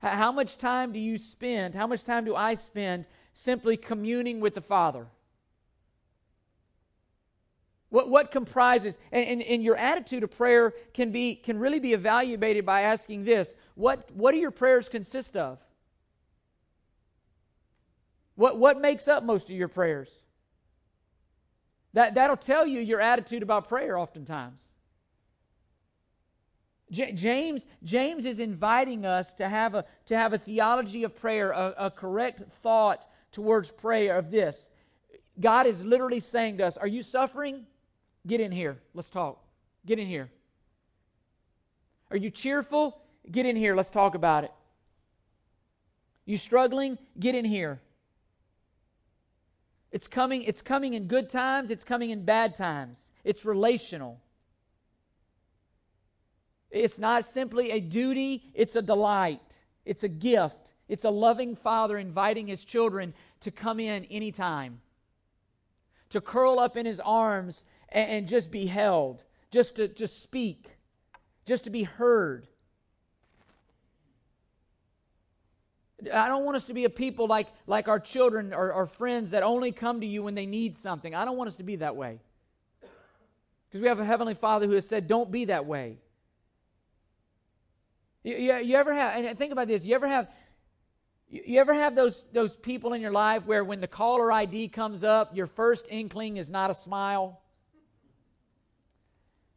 How 0.00 0.32
much 0.32 0.56
time 0.56 0.92
do 0.92 0.98
you 0.98 1.18
spend, 1.18 1.74
how 1.74 1.86
much 1.86 2.04
time 2.04 2.24
do 2.24 2.34
I 2.34 2.54
spend 2.54 3.06
simply 3.32 3.76
communing 3.76 4.40
with 4.40 4.54
the 4.54 4.62
Father? 4.62 5.06
What, 7.90 8.08
what 8.08 8.30
comprises, 8.30 8.98
and, 9.10 9.26
and, 9.26 9.42
and, 9.42 9.62
your 9.64 9.76
attitude 9.76 10.22
of 10.22 10.30
prayer 10.30 10.72
can, 10.94 11.10
be, 11.10 11.34
can 11.34 11.58
really 11.58 11.80
be 11.80 11.92
evaluated 11.92 12.64
by 12.64 12.82
asking 12.82 13.24
this 13.24 13.54
what, 13.74 14.08
what 14.12 14.30
do 14.30 14.38
your 14.38 14.52
prayers 14.52 14.88
consist 14.88 15.36
of? 15.36 15.58
What, 18.36 18.58
what 18.58 18.80
makes 18.80 19.08
up 19.08 19.24
most 19.24 19.50
of 19.50 19.56
your 19.56 19.68
prayers? 19.68 20.24
That, 21.92 22.14
that'll 22.14 22.36
tell 22.36 22.64
you 22.64 22.80
your 22.80 23.00
attitude 23.00 23.42
about 23.42 23.68
prayer 23.68 23.98
oftentimes. 23.98 24.62
J- 26.92 27.12
James, 27.12 27.66
James 27.82 28.24
is 28.24 28.38
inviting 28.38 29.04
us 29.04 29.34
to 29.34 29.48
have 29.48 29.74
a, 29.74 29.84
to 30.06 30.16
have 30.16 30.32
a 30.32 30.38
theology 30.38 31.02
of 31.02 31.16
prayer, 31.16 31.50
a, 31.50 31.74
a 31.76 31.90
correct 31.90 32.42
thought 32.62 33.04
towards 33.32 33.72
prayer 33.72 34.16
of 34.16 34.30
this. 34.30 34.70
God 35.40 35.66
is 35.66 35.84
literally 35.84 36.20
saying 36.20 36.58
to 36.58 36.66
us, 36.66 36.76
Are 36.76 36.86
you 36.86 37.02
suffering? 37.02 37.66
Get 38.26 38.40
in 38.40 38.52
here. 38.52 38.78
Let's 38.94 39.10
talk. 39.10 39.42
Get 39.86 39.98
in 39.98 40.06
here. 40.06 40.30
Are 42.10 42.16
you 42.16 42.30
cheerful? 42.30 43.00
Get 43.30 43.46
in 43.46 43.56
here. 43.56 43.74
Let's 43.74 43.90
talk 43.90 44.14
about 44.14 44.44
it. 44.44 44.52
You 46.26 46.36
struggling? 46.36 46.98
Get 47.18 47.34
in 47.34 47.44
here. 47.44 47.80
It's 49.90 50.06
coming, 50.06 50.42
it's 50.44 50.62
coming 50.62 50.94
in 50.94 51.06
good 51.06 51.28
times, 51.30 51.70
it's 51.70 51.82
coming 51.82 52.10
in 52.10 52.24
bad 52.24 52.54
times. 52.54 53.04
It's 53.24 53.44
relational. 53.44 54.20
It's 56.70 56.98
not 56.98 57.26
simply 57.26 57.72
a 57.72 57.80
duty, 57.80 58.44
it's 58.54 58.76
a 58.76 58.82
delight. 58.82 59.58
It's 59.84 60.04
a 60.04 60.08
gift. 60.08 60.72
It's 60.88 61.04
a 61.04 61.10
loving 61.10 61.56
father 61.56 61.98
inviting 61.98 62.46
his 62.46 62.64
children 62.64 63.14
to 63.40 63.50
come 63.50 63.80
in 63.80 64.04
anytime, 64.04 64.80
to 66.10 66.20
curl 66.20 66.60
up 66.60 66.76
in 66.76 66.86
his 66.86 67.00
arms 67.00 67.64
and, 67.92 68.10
and 68.10 68.28
just 68.28 68.50
be 68.50 68.66
held, 68.66 69.24
just 69.50 69.76
to 69.76 69.88
just 69.88 70.22
speak, 70.22 70.76
just 71.46 71.64
to 71.64 71.70
be 71.70 71.82
heard. 71.82 72.46
I 76.12 76.28
don't 76.28 76.44
want 76.44 76.56
us 76.56 76.64
to 76.66 76.74
be 76.74 76.84
a 76.84 76.90
people 76.90 77.26
like, 77.26 77.48
like 77.66 77.88
our 77.88 78.00
children 78.00 78.54
or 78.54 78.72
our 78.72 78.86
friends 78.86 79.32
that 79.32 79.42
only 79.42 79.70
come 79.70 80.00
to 80.00 80.06
you 80.06 80.22
when 80.22 80.34
they 80.34 80.46
need 80.46 80.78
something. 80.78 81.14
I 81.14 81.24
don't 81.24 81.36
want 81.36 81.48
us 81.48 81.56
to 81.56 81.62
be 81.62 81.76
that 81.76 81.94
way. 81.94 82.20
Because 83.68 83.82
we 83.82 83.88
have 83.88 84.00
a 84.00 84.04
Heavenly 84.04 84.34
Father 84.34 84.66
who 84.66 84.72
has 84.72 84.88
said, 84.88 85.06
don't 85.06 85.30
be 85.30 85.46
that 85.46 85.66
way. 85.66 85.98
You, 88.22 88.36
you, 88.36 88.56
you 88.56 88.76
ever 88.76 88.92
have, 88.92 89.24
and 89.24 89.38
think 89.38 89.52
about 89.52 89.68
this, 89.68 89.84
you 89.84 89.94
ever 89.94 90.08
have, 90.08 90.28
you, 91.28 91.42
you 91.46 91.60
ever 91.60 91.72
have 91.72 91.94
those, 91.94 92.24
those 92.32 92.56
people 92.56 92.92
in 92.94 93.00
your 93.00 93.12
life 93.12 93.46
where 93.46 93.62
when 93.62 93.80
the 93.80 93.86
caller 93.86 94.32
ID 94.32 94.68
comes 94.68 95.04
up, 95.04 95.36
your 95.36 95.46
first 95.46 95.86
inkling 95.88 96.36
is 96.36 96.50
not 96.50 96.70
a 96.70 96.74
smile? 96.74 97.39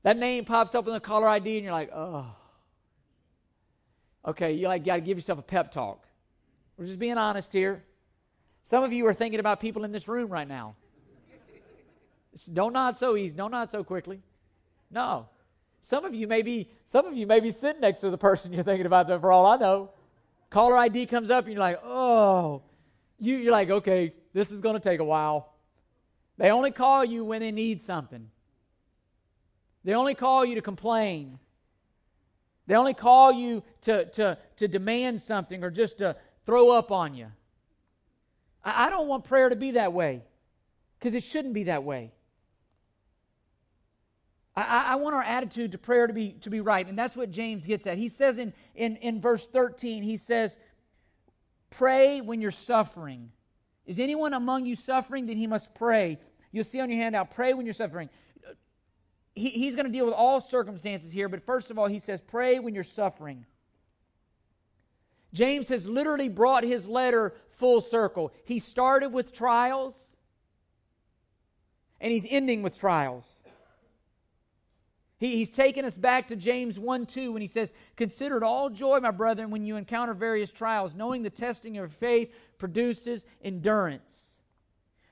That 0.03 0.17
name 0.17 0.45
pops 0.45 0.75
up 0.75 0.85
in 0.87 0.93
the 0.93 0.99
caller 0.99 1.27
ID 1.27 1.55
and 1.57 1.63
you're 1.63 1.73
like, 1.73 1.91
oh. 1.93 2.25
Okay, 4.25 4.53
you 4.53 4.67
like 4.67 4.85
got 4.85 4.95
to 4.95 5.01
give 5.01 5.17
yourself 5.17 5.39
a 5.39 5.43
pep 5.43 5.71
talk. 5.71 6.05
We're 6.77 6.85
just 6.85 6.99
being 6.99 7.17
honest 7.17 7.51
here. 7.51 7.83
Some 8.63 8.83
of 8.83 8.93
you 8.93 9.05
are 9.07 9.13
thinking 9.13 9.39
about 9.39 9.59
people 9.59 9.83
in 9.83 9.91
this 9.91 10.07
room 10.07 10.29
right 10.29 10.47
now. 10.47 10.75
Don't 12.51 12.73
nod 12.73 12.97
so 12.97 13.15
easy. 13.15 13.35
Don't 13.35 13.51
nod 13.51 13.69
so 13.69 13.83
quickly. 13.83 14.21
No. 14.89 15.27
Some 15.81 16.05
of 16.05 16.15
you 16.15 16.27
may 16.27 16.41
be 16.41 16.69
some 16.85 17.05
of 17.05 17.13
you 17.13 17.27
may 17.27 17.41
be 17.41 17.51
sitting 17.51 17.81
next 17.81 18.01
to 18.01 18.09
the 18.09 18.17
person 18.17 18.53
you're 18.53 18.63
thinking 18.63 18.85
about 18.85 19.07
them 19.07 19.19
for 19.19 19.31
all 19.31 19.45
I 19.45 19.57
know. 19.57 19.91
Caller 20.49 20.77
ID 20.77 21.07
comes 21.07 21.29
up 21.29 21.45
and 21.45 21.53
you're 21.53 21.59
like, 21.61 21.79
oh, 21.83 22.61
you, 23.19 23.37
you're 23.37 23.51
like, 23.51 23.69
okay, 23.69 24.13
this 24.33 24.51
is 24.51 24.61
to 24.61 24.79
take 24.79 24.99
a 24.99 25.03
while. 25.03 25.53
They 26.37 26.51
only 26.51 26.71
call 26.71 27.03
you 27.03 27.25
when 27.25 27.41
they 27.41 27.51
need 27.51 27.81
something. 27.81 28.29
They 29.83 29.93
only 29.93 30.15
call 30.15 30.45
you 30.45 30.55
to 30.55 30.61
complain. 30.61 31.39
They 32.67 32.75
only 32.75 32.93
call 32.93 33.31
you 33.31 33.63
to, 33.81 34.05
to, 34.05 34.37
to 34.57 34.67
demand 34.67 35.21
something 35.21 35.63
or 35.63 35.69
just 35.69 35.97
to 35.97 36.15
throw 36.45 36.71
up 36.71 36.91
on 36.91 37.13
you. 37.13 37.27
I, 38.63 38.85
I 38.85 38.89
don't 38.89 39.07
want 39.07 39.25
prayer 39.25 39.49
to 39.49 39.55
be 39.55 39.71
that 39.71 39.93
way 39.93 40.23
because 40.97 41.15
it 41.15 41.23
shouldn't 41.23 41.53
be 41.53 41.65
that 41.65 41.83
way. 41.83 42.13
I, 44.55 44.91
I, 44.91 44.95
want 44.95 45.15
our 45.15 45.23
attitude 45.23 45.71
to 45.71 45.79
prayer 45.79 46.05
to 46.05 46.13
be, 46.13 46.33
to 46.41 46.49
be 46.51 46.61
right. 46.61 46.87
And 46.87 46.97
that's 46.97 47.15
what 47.15 47.31
James 47.31 47.65
gets 47.65 47.87
at. 47.87 47.97
He 47.97 48.07
says 48.07 48.37
in, 48.37 48.53
in, 48.75 48.97
in 48.97 49.19
verse 49.19 49.47
13, 49.47 50.03
he 50.03 50.15
says, 50.15 50.57
Pray 51.71 52.21
when 52.21 52.39
you're 52.39 52.51
suffering. 52.51 53.31
Is 53.87 53.99
anyone 53.99 54.33
among 54.33 54.67
you 54.67 54.75
suffering? 54.75 55.25
Then 55.25 55.37
he 55.37 55.47
must 55.47 55.73
pray. 55.73 56.19
You'll 56.51 56.63
see 56.63 56.79
on 56.79 56.89
your 56.91 57.01
handout, 57.01 57.31
pray 57.31 57.55
when 57.55 57.65
you're 57.65 57.73
suffering. 57.73 58.09
He, 59.35 59.49
he's 59.49 59.75
going 59.75 59.85
to 59.85 59.91
deal 59.91 60.05
with 60.05 60.13
all 60.13 60.39
circumstances 60.39 61.11
here, 61.11 61.27
but 61.27 61.43
first 61.43 61.71
of 61.71 61.79
all, 61.79 61.87
he 61.87 61.99
says, 61.99 62.21
Pray 62.21 62.59
when 62.59 62.75
you're 62.75 62.83
suffering. 62.83 63.45
James 65.33 65.69
has 65.69 65.89
literally 65.89 66.29
brought 66.29 66.63
his 66.63 66.87
letter 66.87 67.33
full 67.49 67.81
circle. 67.81 68.31
He 68.45 68.59
started 68.59 69.09
with 69.09 69.33
trials, 69.33 70.11
and 71.99 72.11
he's 72.11 72.27
ending 72.29 72.61
with 72.61 72.77
trials. 72.77 73.37
He, 75.17 75.37
he's 75.37 75.49
taken 75.49 75.85
us 75.85 75.97
back 75.97 76.27
to 76.27 76.35
James 76.35 76.77
1 76.77 77.05
2 77.07 77.31
when 77.31 77.41
he 77.41 77.47
says, 77.47 77.73
Consider 77.95 78.37
it 78.37 78.43
all 78.43 78.69
joy, 78.69 78.99
my 78.99 79.09
brethren, 79.09 79.49
when 79.49 79.65
you 79.65 79.77
encounter 79.77 80.13
various 80.13 80.51
trials, 80.51 80.93
knowing 80.93 81.23
the 81.23 81.29
testing 81.31 81.77
of 81.79 81.93
faith 81.93 82.31
produces 82.59 83.25
endurance. 83.41 84.35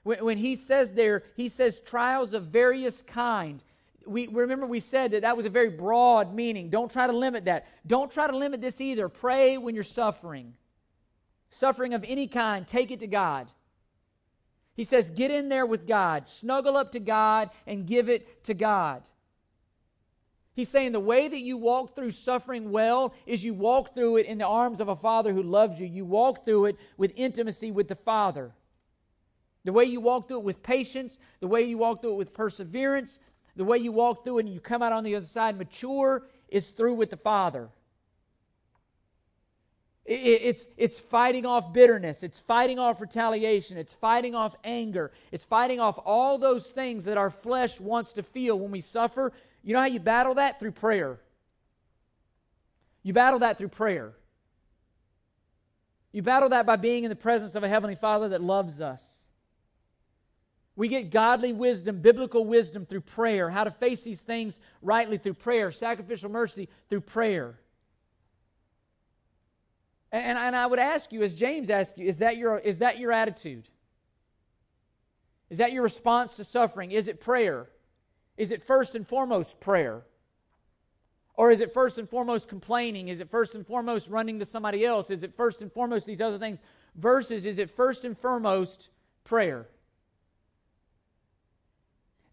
When, 0.04 0.24
when 0.24 0.38
he 0.38 0.56
says 0.56 0.92
there, 0.92 1.24
he 1.36 1.50
says 1.50 1.80
trials 1.80 2.34
of 2.34 2.48
various 2.48 3.02
kind. 3.02 3.64
We 4.06 4.28
remember 4.28 4.66
we 4.66 4.80
said 4.80 5.12
that 5.12 5.22
that 5.22 5.38
was 5.38 5.46
a 5.46 5.50
very 5.50 5.70
broad 5.70 6.34
meaning. 6.34 6.70
Don't 6.70 6.92
try 6.92 7.08
to 7.08 7.14
limit 7.14 7.46
that. 7.46 7.68
Don't 7.86 8.12
try 8.12 8.28
to 8.28 8.36
limit 8.36 8.62
this 8.62 8.82
either. 8.82 9.10
Pray 9.10 9.58
when 9.58 9.76
you're 9.76 9.84
suffering. 9.84 10.54
Suffering 11.50 11.94
of 11.94 12.04
any 12.08 12.28
kind, 12.28 12.68
take 12.68 12.92
it 12.92 13.02
to 13.02 13.08
God. 13.08 13.52
He 14.74 14.84
says, 14.84 15.10
get 15.10 15.32
in 15.32 15.50
there 15.50 15.66
with 15.66 15.86
God, 15.86 16.28
snuggle 16.28 16.78
up 16.78 16.94
to 16.94 17.00
God, 17.00 17.50
and 17.68 17.86
give 17.86 18.10
it 18.10 18.46
to 18.46 18.54
God. 18.54 19.04
He's 20.54 20.70
saying 20.70 20.92
the 20.92 21.00
way 21.00 21.28
that 21.28 21.40
you 21.40 21.58
walk 21.58 21.96
through 21.96 22.12
suffering 22.12 22.72
well 22.72 23.14
is 23.26 23.44
you 23.44 23.54
walk 23.54 23.94
through 23.94 24.18
it 24.18 24.26
in 24.26 24.38
the 24.38 24.48
arms 24.48 24.80
of 24.80 24.90
a 24.90 24.96
Father 24.96 25.34
who 25.34 25.44
loves 25.44 25.80
you. 25.80 25.88
You 25.88 26.06
walk 26.06 26.46
through 26.46 26.66
it 26.66 26.78
with 26.98 27.14
intimacy 27.16 27.72
with 27.72 27.88
the 27.88 27.96
Father. 27.96 28.54
The 29.64 29.74
way 29.74 29.86
you 29.86 30.02
walk 30.02 30.28
through 30.28 30.40
it 30.40 30.44
with 30.44 30.64
patience, 30.64 31.20
the 31.40 31.48
way 31.48 31.64
you 31.64 31.78
walk 31.78 32.02
through 32.02 32.14
it 32.14 32.18
with 32.18 32.34
perseverance, 32.34 33.20
the 33.56 33.64
way 33.64 33.78
you 33.78 33.92
walk 33.92 34.24
through 34.24 34.40
it 34.40 34.46
and 34.46 34.54
you 34.54 34.60
come 34.60 34.82
out 34.82 34.94
on 34.94 35.04
the 35.04 35.16
other 35.16 35.26
side 35.26 35.58
mature 35.58 36.24
is 36.50 36.72
through 36.72 36.96
with 36.96 37.10
the 37.10 37.18
Father. 37.18 37.70
It's, 40.04 40.68
it's 40.78 41.00
fighting 41.00 41.46
off 41.46 41.72
bitterness. 41.72 42.24
It's 42.24 42.40
fighting 42.40 42.80
off 42.80 43.00
retaliation. 43.00 43.78
It's 43.78 43.94
fighting 43.94 44.36
off 44.36 44.56
anger. 44.64 45.12
It's 45.32 45.46
fighting 45.46 45.80
off 45.80 46.00
all 46.04 46.38
those 46.38 46.72
things 46.72 47.06
that 47.06 47.18
our 47.18 47.30
flesh 47.30 47.80
wants 47.80 48.14
to 48.14 48.24
feel 48.24 48.60
when 48.60 48.72
we 48.72 48.82
suffer. 48.82 49.32
You 49.64 49.74
know 49.74 49.80
how 49.80 49.86
you 49.86 50.00
battle 50.00 50.36
that? 50.36 50.60
Through 50.60 50.72
prayer. 50.72 51.20
You 53.04 53.14
battle 53.14 53.40
that 53.40 53.58
through 53.58 53.70
prayer. 53.70 54.14
You 56.12 56.22
battle 56.22 56.50
that 56.50 56.66
by 56.66 56.76
being 56.76 57.04
in 57.04 57.10
the 57.10 57.16
presence 57.16 57.56
of 57.56 57.64
a 57.64 57.70
Heavenly 57.70 57.96
Father 57.96 58.30
that 58.30 58.42
loves 58.42 58.82
us. 58.82 59.21
We 60.76 60.88
get 60.88 61.10
godly 61.10 61.54
wisdom, 61.54 62.02
biblical 62.02 62.46
wisdom 62.46 62.86
through 62.86 63.02
prayer, 63.02 63.50
how 63.50 63.66
to 63.66 63.72
face 63.72 64.04
these 64.04 64.22
things 64.22 64.60
rightly 64.82 65.18
through 65.18 65.34
prayer, 65.34 65.72
sacrificial 65.72 66.30
mercy 66.30 66.70
through 66.90 67.02
prayer. 67.02 67.60
And, 70.12 70.38
and 70.38 70.56
I 70.56 70.66
would 70.66 70.80
ask 70.80 71.12
you, 71.12 71.24
as 71.24 71.36
James 71.36 71.70
asked 71.70 71.98
you, 71.98 72.08
is 72.08 72.20
that, 72.20 72.38
your, 72.38 72.58
is 72.58 72.80
that 72.80 73.00
your 73.00 73.12
attitude? 73.12 73.68
Is 75.50 75.58
that 75.58 75.74
your 75.74 75.84
response 75.84 76.38
to 76.38 76.46
suffering? 76.46 76.92
Is 76.92 77.08
it 77.08 77.20
prayer? 77.20 77.70
Is 78.38 78.52
it 78.52 78.64
first 78.64 78.96
and 78.96 79.06
foremost 79.08 79.60
prayer? 79.60 80.04
Or 81.34 81.52
is 81.52 81.60
it 81.60 81.74
first 81.74 81.98
and 81.98 82.10
foremost 82.10 82.48
complaining? 82.48 83.08
Is 83.08 83.20
it 83.20 83.30
first 83.30 83.56
and 83.56 83.66
foremost 83.66 84.10
running 84.10 84.40
to 84.40 84.46
somebody 84.46 84.86
else? 84.86 85.10
Is 85.10 85.24
it 85.24 85.36
first 85.36 85.62
and 85.62 85.72
foremost 85.72 86.06
these 86.06 86.22
other 86.22 86.38
things? 86.38 86.62
Versus, 86.96 87.46
is 87.46 87.60
it 87.60 87.70
first 87.70 88.06
and 88.06 88.18
foremost 88.18 88.90
prayer? 89.24 89.68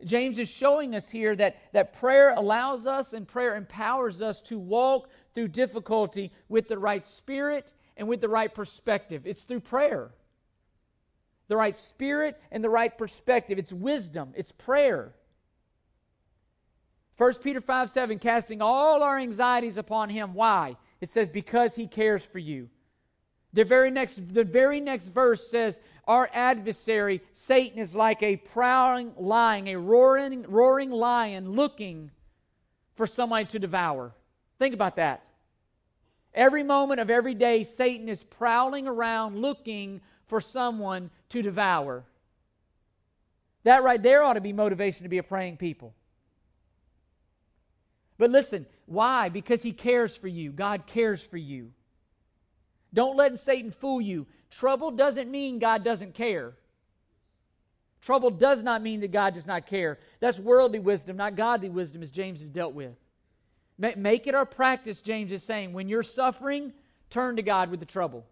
James 0.09 0.38
is 0.38 0.49
showing 0.49 0.95
us 0.95 1.11
here 1.11 1.37
that, 1.37 1.57
that 1.73 1.93
prayer 1.93 2.35
allows 2.35 2.87
us 2.87 3.12
and 3.12 3.29
prayer 3.29 3.55
empowers 3.55 4.21
us 4.21 4.41
to 4.43 4.59
walk 4.59 5.09
through 5.35 5.49
difficulty 5.49 6.33
with 6.49 6.69
the 6.69 6.79
right 6.79 7.07
spirit 7.07 7.73
and 7.97 8.09
with 8.09 8.21
the 8.21 8.29
right 8.29 8.53
perspective. 8.53 9.27
It's 9.27 9.45
through 9.45 9.61
prayer. 9.61 10.11
The 11.49 11.57
right 11.57 11.77
spirit 11.77 12.41
and 12.50 12.65
the 12.65 12.71
right 12.71 12.97
perspective. 12.97 13.59
It's 13.59 13.73
wisdom, 13.73 14.33
it's 14.35 14.53
prayer. 14.53 15.15
1 17.17 17.35
Peter 17.43 17.61
5 17.61 17.91
7, 17.91 18.19
casting 18.19 18.62
all 18.62 19.03
our 19.03 19.19
anxieties 19.19 19.77
upon 19.77 20.09
him. 20.09 20.35
Why? 20.35 20.77
It 21.00 21.09
says, 21.09 21.29
because 21.29 21.75
he 21.75 21.87
cares 21.87 22.25
for 22.25 22.38
you. 22.38 22.71
The 23.52 23.64
very 23.64 23.90
next, 23.90 24.35
the 24.35 24.45
very 24.45 24.81
next 24.81 25.09
verse 25.09 25.50
says, 25.50 25.81
Our 26.07 26.28
adversary, 26.33 27.23
Satan, 27.33 27.78
is 27.78 27.95
like 27.95 28.23
a 28.23 28.37
prowling 28.37 29.12
lion, 29.17 29.69
a 29.69 29.76
roaring, 29.76 30.45
roaring 30.49 30.90
lion 30.90 31.52
looking 31.52 32.11
for 32.95 33.07
somebody 33.07 33.47
to 33.47 33.59
devour. 33.59 34.12
Think 34.59 34.75
about 34.75 34.97
that. 34.97 35.25
Every 36.35 36.62
moment 36.62 37.00
of 37.00 37.11
every 37.11 37.35
day, 37.35 37.64
Satan 37.64 38.09
is 38.09 38.23
prowling 38.23 38.87
around 38.87 39.40
looking 39.40 40.02
for 40.26 40.40
someone 40.40 41.11
to 41.31 41.43
devour. 41.43 42.05
That 43.64 43.83
right 43.83 44.02
there 44.02 44.23
ought 44.23 44.35
to 44.35 44.40
be 44.40 44.52
motivation 44.52 45.05
to 45.05 45.09
be 45.09 45.19
a 45.19 45.23
praying 45.23 45.57
people. 45.57 45.95
But 48.19 48.31
listen, 48.31 48.67
why? 48.87 49.28
Because 49.28 49.62
he 49.62 49.73
cares 49.73 50.14
for 50.14 50.28
you. 50.28 50.52
God 50.52 50.87
cares 50.87 51.23
for 51.23 51.37
you. 51.37 51.73
Don't 52.92 53.16
let 53.16 53.38
Satan 53.38 53.71
fool 53.71 54.00
you. 54.00 54.26
Trouble 54.50 54.90
doesn't 54.90 55.30
mean 55.30 55.59
God 55.59 55.85
doesn't 55.85 56.14
care. 56.14 56.54
Trouble 58.00 58.30
does 58.30 58.62
not 58.62 58.83
mean 58.83 59.00
that 59.00 59.12
God 59.12 59.35
does 59.35 59.47
not 59.47 59.66
care. 59.66 59.99
That's 60.21 60.38
worldly 60.38 60.78
wisdom, 60.78 61.16
not 61.16 61.37
godly 61.37 61.68
wisdom, 61.68 62.02
as 62.02 62.11
James 62.11 62.40
has 62.40 62.49
dealt 62.49 62.75
with. 62.75 62.95
Make 63.76 64.26
it 64.26 64.35
our 64.35 64.47
practice, 64.47 65.02
James 65.02 65.30
is 65.30 65.42
saying. 65.42 65.73
When 65.73 65.88
you're 65.88 66.02
suffering, 66.02 66.73
turn 67.11 67.37
to 67.37 67.42
God 67.42 67.71
with 67.71 67.80
the 67.80 67.87
trouble. 67.87 68.26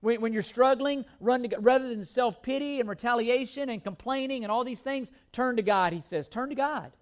When, 0.00 0.20
when 0.20 0.32
you're 0.32 0.42
struggling, 0.42 1.04
run 1.20 1.42
to, 1.42 1.58
rather 1.58 1.88
than 1.88 2.04
self 2.04 2.42
pity 2.42 2.80
and 2.80 2.88
retaliation 2.88 3.68
and 3.68 3.82
complaining 3.82 4.42
and 4.42 4.50
all 4.50 4.64
these 4.64 4.82
things, 4.82 5.12
turn 5.32 5.56
to 5.56 5.62
God, 5.62 5.92
he 5.92 6.00
says. 6.00 6.28
Turn 6.28 6.48
to 6.48 6.54
God. 6.54 6.92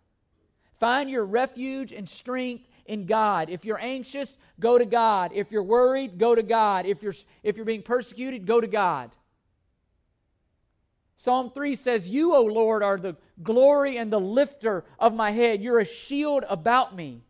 Find 0.79 1.11
your 1.11 1.25
refuge 1.25 1.93
and 1.93 2.09
strength 2.09 2.67
in 2.91 3.07
God. 3.07 3.51
If 3.51 3.65
you're 3.65 3.81
anxious, 3.81 4.37
go 4.59 4.77
to 4.77 4.85
God. 4.85 5.31
If 5.33 5.53
you're 5.53 5.63
worried, 5.63 6.19
go 6.19 6.35
to 6.35 6.43
God. 6.43 6.87
If 6.87 7.05
you're, 7.05 7.15
if 7.45 7.57
you're 7.57 7.65
being 7.65 7.83
persecuted, 7.83 8.47
go 8.47 8.61
to 8.61 8.67
God. 8.67 9.13
Psalm 11.15 11.53
3 11.55 11.77
says, 11.77 12.09
You, 12.09 12.35
O 12.35 12.43
Lord, 12.43 12.83
are 12.83 12.99
the 12.99 13.17
glory 13.43 13.97
and 13.97 14.13
the 14.13 14.19
lifter 14.19 14.85
of 14.99 15.15
my 15.15 15.31
head. 15.31 15.63
You're 15.63 15.79
a 15.79 15.85
shield 15.85 16.45
about 16.49 16.97
me. 16.97 17.23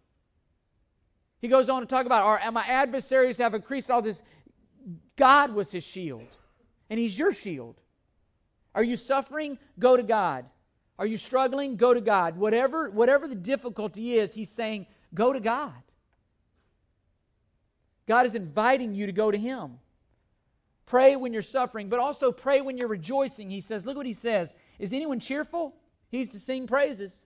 He 1.42 1.48
goes 1.48 1.68
on 1.68 1.82
to 1.82 1.86
talk 1.86 2.06
about, 2.06 2.24
our, 2.24 2.52
my 2.52 2.64
adversaries 2.64 3.36
have 3.38 3.52
increased 3.52 3.90
all 3.90 4.00
this. 4.00 4.22
God 5.16 5.54
was 5.54 5.70
his 5.70 5.84
shield, 5.84 6.26
and 6.88 6.98
he's 6.98 7.18
your 7.18 7.34
shield. 7.34 7.76
Are 8.74 8.84
you 8.84 8.96
suffering? 8.96 9.58
Go 9.78 9.96
to 9.96 10.02
God. 10.02 10.46
Are 10.98 11.06
you 11.06 11.18
struggling? 11.18 11.76
Go 11.76 11.92
to 11.92 12.00
God. 12.00 12.36
Whatever, 12.36 12.90
whatever 12.90 13.28
the 13.28 13.34
difficulty 13.34 14.14
is, 14.14 14.32
he's 14.34 14.50
saying, 14.50 14.86
Go 15.14 15.32
to 15.32 15.40
God. 15.40 15.82
God 18.06 18.26
is 18.26 18.34
inviting 18.34 18.94
you 18.94 19.06
to 19.06 19.12
go 19.12 19.30
to 19.30 19.38
Him. 19.38 19.78
Pray 20.86 21.14
when 21.14 21.32
you're 21.32 21.42
suffering, 21.42 21.88
but 21.88 22.00
also 22.00 22.32
pray 22.32 22.60
when 22.60 22.76
you're 22.76 22.88
rejoicing. 22.88 23.50
He 23.50 23.60
says, 23.60 23.86
Look 23.86 23.96
what 23.96 24.06
He 24.06 24.12
says. 24.12 24.54
Is 24.78 24.92
anyone 24.92 25.20
cheerful? 25.20 25.74
He's 26.10 26.28
to 26.30 26.40
sing 26.40 26.66
praises. 26.66 27.24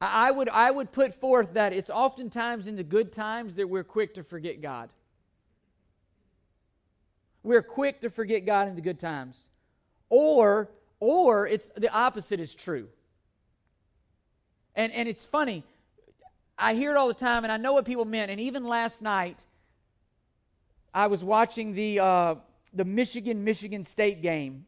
I 0.00 0.30
would, 0.30 0.48
I 0.48 0.70
would 0.70 0.92
put 0.92 1.12
forth 1.12 1.54
that 1.54 1.72
it's 1.72 1.90
oftentimes 1.90 2.66
in 2.66 2.76
the 2.76 2.84
good 2.84 3.12
times 3.12 3.56
that 3.56 3.68
we're 3.68 3.84
quick 3.84 4.14
to 4.14 4.22
forget 4.22 4.62
God. 4.62 4.88
We're 7.42 7.62
quick 7.62 8.00
to 8.00 8.10
forget 8.10 8.46
God 8.46 8.68
in 8.68 8.76
the 8.76 8.80
good 8.80 8.98
times. 8.98 9.48
Or, 10.08 10.70
or 11.00 11.46
it's 11.46 11.70
the 11.76 11.90
opposite 11.90 12.40
is 12.40 12.54
true. 12.54 12.88
And, 14.74 14.92
and 14.92 15.08
it's 15.08 15.24
funny. 15.24 15.64
I 16.58 16.74
hear 16.74 16.90
it 16.90 16.96
all 16.96 17.08
the 17.08 17.14
time, 17.14 17.44
and 17.44 17.52
I 17.52 17.56
know 17.56 17.72
what 17.72 17.84
people 17.84 18.04
meant. 18.04 18.30
And 18.30 18.40
even 18.40 18.64
last 18.64 19.02
night, 19.02 19.44
I 20.92 21.06
was 21.06 21.24
watching 21.24 21.74
the, 21.74 22.00
uh, 22.00 22.34
the 22.74 22.84
Michigan 22.84 23.44
Michigan 23.44 23.84
State 23.84 24.22
game. 24.22 24.66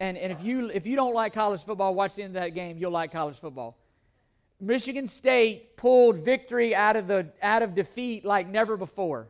And, 0.00 0.16
and 0.16 0.32
if, 0.32 0.42
you, 0.42 0.70
if 0.72 0.86
you 0.86 0.96
don't 0.96 1.14
like 1.14 1.32
college 1.32 1.64
football, 1.64 1.94
watch 1.94 2.14
the 2.14 2.22
end 2.22 2.36
of 2.36 2.42
that 2.42 2.50
game. 2.50 2.78
You'll 2.78 2.90
like 2.90 3.12
college 3.12 3.38
football. 3.38 3.76
Michigan 4.60 5.06
State 5.06 5.76
pulled 5.76 6.18
victory 6.18 6.74
out 6.74 6.96
of, 6.96 7.06
the, 7.06 7.28
out 7.42 7.62
of 7.62 7.74
defeat 7.74 8.24
like 8.24 8.48
never 8.48 8.76
before. 8.76 9.28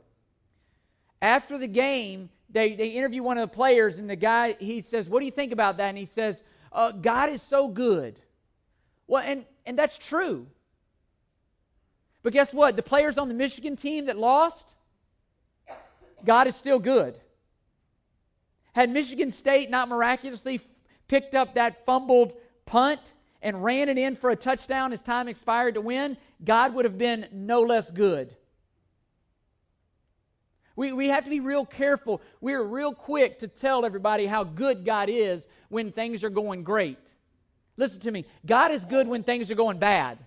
After 1.23 1.59
the 1.59 1.67
game, 1.67 2.29
they, 2.51 2.75
they 2.75 2.89
interview 2.89 3.23
one 3.23 3.39
of 3.39 3.51
the 3.51 3.55
players, 3.55 3.99
and 3.99 4.09
the 4.09 4.17
guy, 4.17 4.57
he 4.61 4.81
says, 4.81 5.09
What 5.09 5.21
do 5.21 5.27
you 5.27 5.33
think 5.33 5.53
about 5.53 5.79
that? 5.79 5.89
And 5.89 5.99
he 5.99 6.05
says, 6.05 6.43
uh, 6.75 6.91
God 6.91 7.31
is 7.31 7.41
so 7.41 7.69
good. 7.69 8.19
Well, 9.07 9.23
and, 9.25 9.45
and 9.67 9.79
that's 9.79 9.99
true. 9.99 10.47
But 12.23 12.33
guess 12.33 12.55
what? 12.55 12.77
The 12.77 12.83
players 12.83 13.19
on 13.19 13.29
the 13.29 13.35
Michigan 13.35 13.77
team 13.77 14.07
that 14.07 14.17
lost, 14.17 14.75
God 16.25 16.47
is 16.47 16.57
still 16.57 16.79
good. 16.79 17.21
Had 18.73 18.91
Michigan 18.91 19.31
State 19.31 19.71
not 19.71 19.89
miraculously 19.89 20.61
picked 21.07 21.35
up 21.35 21.55
that 21.55 21.85
fumbled 21.87 22.33
punt 22.67 23.15
and 23.43 23.63
ran 23.63 23.89
it 23.89 23.99
in 23.99 24.17
for 24.17 24.31
a 24.31 24.37
touchdown 24.37 24.93
as 24.93 25.03
time 25.03 25.29
expired 25.29 25.75
to 25.75 25.81
win, 25.81 26.17
God 26.43 26.75
would 26.75 26.87
have 26.87 26.99
been 26.99 27.27
no 27.31 27.61
less 27.61 27.91
good. 27.91 28.35
We, 30.77 30.93
we 30.93 31.09
have 31.09 31.25
to 31.25 31.31
be 31.31 31.41
real 31.41 31.65
careful. 31.65 32.21
We're 32.41 32.65
real 32.65 32.95
quick 32.95 33.39
to 33.41 33.49
tell 33.49 33.85
everybody 33.85 34.27
how 34.27 34.43
good 34.45 34.85
God 34.85 35.09
is 35.09 35.47
when 35.69 35.93
things 35.93 36.25
are 36.25 36.31
going 36.31 36.65
great. 36.65 37.14
Listen 37.77 38.01
to 38.03 38.11
me. 38.11 38.27
God 38.47 38.71
is 38.71 38.85
good 38.85 39.09
when 39.09 39.23
things 39.23 39.51
are 39.51 39.57
going 39.57 39.79
bad. 39.79 40.19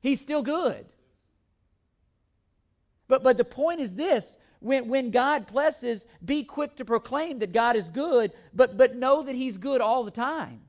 He's 0.00 0.20
still 0.20 0.42
good. 0.42 0.86
But, 3.08 3.22
but 3.22 3.36
the 3.36 3.44
point 3.44 3.80
is 3.80 3.94
this 3.94 4.36
when, 4.60 4.88
when 4.88 5.10
God 5.10 5.46
blesses, 5.46 6.06
be 6.24 6.44
quick 6.44 6.76
to 6.76 6.84
proclaim 6.84 7.40
that 7.40 7.52
God 7.52 7.76
is 7.76 7.90
good, 7.90 8.32
but, 8.54 8.76
but 8.76 8.96
know 8.96 9.22
that 9.22 9.34
He's 9.34 9.58
good 9.58 9.80
all 9.80 10.04
the 10.04 10.10
time. 10.10 10.62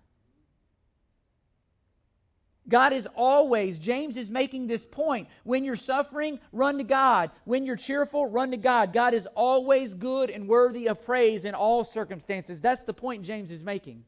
God 2.67 2.93
is 2.93 3.07
always, 3.15 3.77
James 3.77 4.15
is 4.15 4.29
making 4.29 4.67
this 4.67 4.85
point. 4.85 5.27
When 5.43 5.63
you're 5.63 5.75
suffering, 5.75 6.39
run 6.51 6.77
to 6.77 6.83
God. 6.83 7.31
When 7.43 7.65
you're 7.65 7.75
cheerful, 7.75 8.25
run 8.25 8.51
to 8.51 8.57
God. 8.57 8.93
God 8.93 9.13
is 9.13 9.27
always 9.35 9.93
good 9.93 10.29
and 10.29 10.47
worthy 10.47 10.87
of 10.87 11.03
praise 11.05 11.43
in 11.43 11.55
all 11.55 11.83
circumstances. 11.83 12.61
That's 12.61 12.83
the 12.83 12.93
point 12.93 13.23
James 13.23 13.51
is 13.51 13.61
making. 13.61 14.05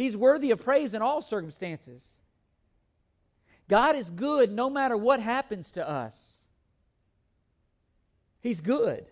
He's 0.00 0.16
worthy 0.16 0.50
of 0.50 0.64
praise 0.64 0.94
in 0.94 1.02
all 1.02 1.20
circumstances. 1.20 2.08
God 3.68 3.96
is 3.96 4.08
good 4.08 4.50
no 4.50 4.70
matter 4.70 4.96
what 4.96 5.20
happens 5.20 5.72
to 5.72 5.86
us. 5.86 6.40
He's 8.40 8.62
good. 8.62 9.04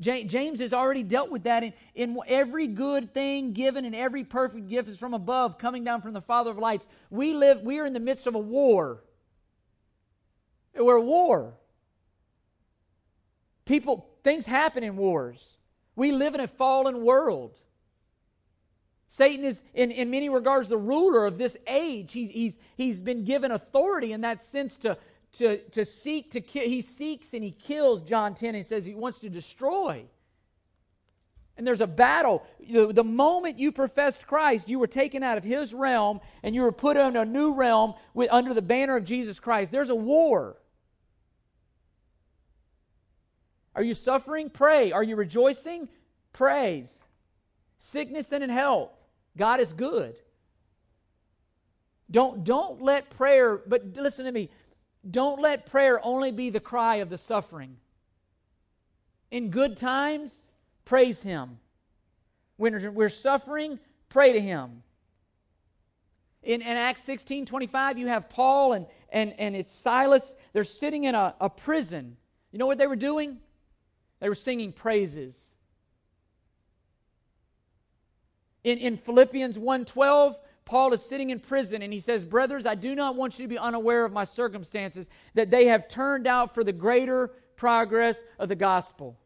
James 0.00 0.60
has 0.60 0.72
already 0.72 1.02
dealt 1.02 1.30
with 1.30 1.42
that 1.42 1.62
in, 1.62 1.74
in 1.94 2.16
every 2.26 2.66
good 2.66 3.12
thing 3.12 3.52
given 3.52 3.84
and 3.84 3.94
every 3.94 4.24
perfect 4.24 4.66
gift 4.66 4.88
is 4.88 4.98
from 4.98 5.12
above, 5.12 5.58
coming 5.58 5.84
down 5.84 6.00
from 6.00 6.14
the 6.14 6.22
Father 6.22 6.50
of 6.50 6.56
lights. 6.56 6.88
We 7.10 7.34
live, 7.34 7.60
we 7.60 7.78
are 7.80 7.84
in 7.84 7.92
the 7.92 8.00
midst 8.00 8.26
of 8.26 8.34
a 8.34 8.38
war. 8.38 9.04
We're 10.74 11.00
at 11.00 11.04
war. 11.04 11.52
People, 13.66 14.08
things 14.22 14.46
happen 14.46 14.82
in 14.82 14.96
wars. 14.96 15.58
We 15.96 16.12
live 16.12 16.34
in 16.34 16.40
a 16.40 16.48
fallen 16.48 17.04
world. 17.04 17.58
Satan 19.14 19.44
is, 19.44 19.62
in, 19.74 19.92
in 19.92 20.10
many 20.10 20.28
regards, 20.28 20.68
the 20.68 20.76
ruler 20.76 21.24
of 21.24 21.38
this 21.38 21.56
age. 21.68 22.12
He's, 22.12 22.30
he's, 22.30 22.58
he's 22.76 23.00
been 23.00 23.22
given 23.22 23.52
authority 23.52 24.12
in 24.12 24.22
that 24.22 24.44
sense 24.44 24.76
to, 24.78 24.98
to, 25.38 25.58
to 25.58 25.84
seek 25.84 26.32
to 26.32 26.40
kill. 26.40 26.64
He 26.64 26.80
seeks 26.80 27.32
and 27.32 27.44
he 27.44 27.52
kills, 27.52 28.02
John 28.02 28.34
10, 28.34 28.56
he 28.56 28.62
says 28.62 28.84
he 28.84 28.96
wants 28.96 29.20
to 29.20 29.30
destroy. 29.30 30.06
And 31.56 31.64
there's 31.64 31.80
a 31.80 31.86
battle. 31.86 32.44
The 32.58 33.04
moment 33.04 33.56
you 33.56 33.70
professed 33.70 34.26
Christ, 34.26 34.68
you 34.68 34.80
were 34.80 34.88
taken 34.88 35.22
out 35.22 35.38
of 35.38 35.44
his 35.44 35.72
realm 35.72 36.18
and 36.42 36.52
you 36.52 36.62
were 36.62 36.72
put 36.72 36.96
in 36.96 37.14
a 37.14 37.24
new 37.24 37.54
realm 37.54 37.94
with, 38.14 38.32
under 38.32 38.52
the 38.52 38.62
banner 38.62 38.96
of 38.96 39.04
Jesus 39.04 39.38
Christ. 39.38 39.70
There's 39.70 39.90
a 39.90 39.94
war. 39.94 40.56
Are 43.76 43.82
you 43.84 43.94
suffering? 43.94 44.50
Pray. 44.50 44.90
Are 44.90 45.04
you 45.04 45.14
rejoicing? 45.14 45.88
Praise. 46.32 47.04
Sickness 47.78 48.32
and 48.32 48.42
in 48.42 48.50
health. 48.50 48.90
God 49.36 49.60
is 49.60 49.72
good. 49.72 50.16
Don't, 52.10 52.44
don't 52.44 52.82
let 52.82 53.10
prayer, 53.10 53.56
but 53.66 53.96
listen 53.96 54.24
to 54.26 54.32
me, 54.32 54.50
don't 55.08 55.40
let 55.40 55.66
prayer 55.66 56.00
only 56.04 56.30
be 56.30 56.50
the 56.50 56.60
cry 56.60 56.96
of 56.96 57.10
the 57.10 57.18
suffering. 57.18 57.76
In 59.30 59.50
good 59.50 59.76
times, 59.76 60.46
praise 60.84 61.22
Him. 61.22 61.58
When 62.56 62.94
we're 62.94 63.08
suffering, 63.08 63.80
pray 64.08 64.32
to 64.32 64.40
Him. 64.40 64.82
In, 66.42 66.60
in 66.60 66.76
Acts 66.76 67.02
16 67.04 67.46
25, 67.46 67.98
you 67.98 68.06
have 68.06 68.28
Paul 68.28 68.74
and, 68.74 68.86
and, 69.10 69.34
and 69.38 69.56
it's 69.56 69.72
Silas. 69.72 70.36
They're 70.52 70.62
sitting 70.62 71.04
in 71.04 71.14
a, 71.14 71.34
a 71.40 71.48
prison. 71.50 72.16
You 72.52 72.58
know 72.58 72.66
what 72.66 72.78
they 72.78 72.86
were 72.86 72.96
doing? 72.96 73.38
They 74.20 74.28
were 74.28 74.34
singing 74.34 74.72
praises. 74.72 75.53
In, 78.64 78.78
in 78.78 78.96
Philippians 78.96 79.58
1:12, 79.58 80.36
Paul 80.64 80.92
is 80.94 81.04
sitting 81.04 81.30
in 81.30 81.40
prison 81.40 81.82
and 81.82 81.92
he 81.92 82.00
says, 82.00 82.24
Brothers, 82.24 82.66
I 82.66 82.74
do 82.74 82.94
not 82.94 83.16
want 83.16 83.38
you 83.38 83.44
to 83.44 83.48
be 83.48 83.58
unaware 83.58 84.04
of 84.04 84.12
my 84.12 84.24
circumstances, 84.24 85.08
that 85.34 85.50
they 85.50 85.66
have 85.66 85.88
turned 85.88 86.26
out 86.26 86.54
for 86.54 86.64
the 86.64 86.72
greater 86.72 87.30
progress 87.56 88.24
of 88.38 88.48
the 88.48 88.54
gospel. 88.54 89.18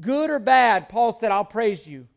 Good 0.00 0.30
or 0.30 0.38
bad, 0.38 0.88
Paul 0.88 1.12
said, 1.12 1.30
I'll 1.30 1.44
praise 1.44 1.86
you. 1.86 2.08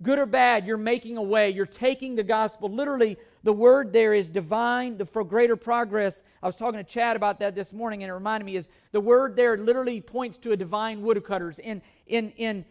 Good 0.00 0.18
or 0.20 0.26
bad, 0.26 0.64
you're 0.64 0.76
making 0.76 1.16
a 1.16 1.22
way. 1.22 1.50
You're 1.50 1.66
taking 1.66 2.14
the 2.14 2.22
gospel. 2.22 2.70
Literally, 2.70 3.18
the 3.42 3.52
word 3.52 3.92
there 3.92 4.14
is 4.14 4.30
divine, 4.30 4.96
the 4.96 5.04
for 5.04 5.24
greater 5.24 5.56
progress. 5.56 6.22
I 6.40 6.46
was 6.46 6.56
talking 6.56 6.78
to 6.78 6.84
Chad 6.84 7.16
about 7.16 7.40
that 7.40 7.56
this 7.56 7.72
morning, 7.72 8.04
and 8.04 8.10
it 8.10 8.14
reminded 8.14 8.44
me 8.44 8.54
is 8.54 8.68
the 8.92 9.00
word 9.00 9.34
there 9.34 9.56
literally 9.56 10.00
points 10.00 10.38
to 10.38 10.52
a 10.52 10.56
divine 10.56 11.02
woodcutters. 11.02 11.58
In 11.58 11.82
in 12.06 12.30
in 12.36 12.64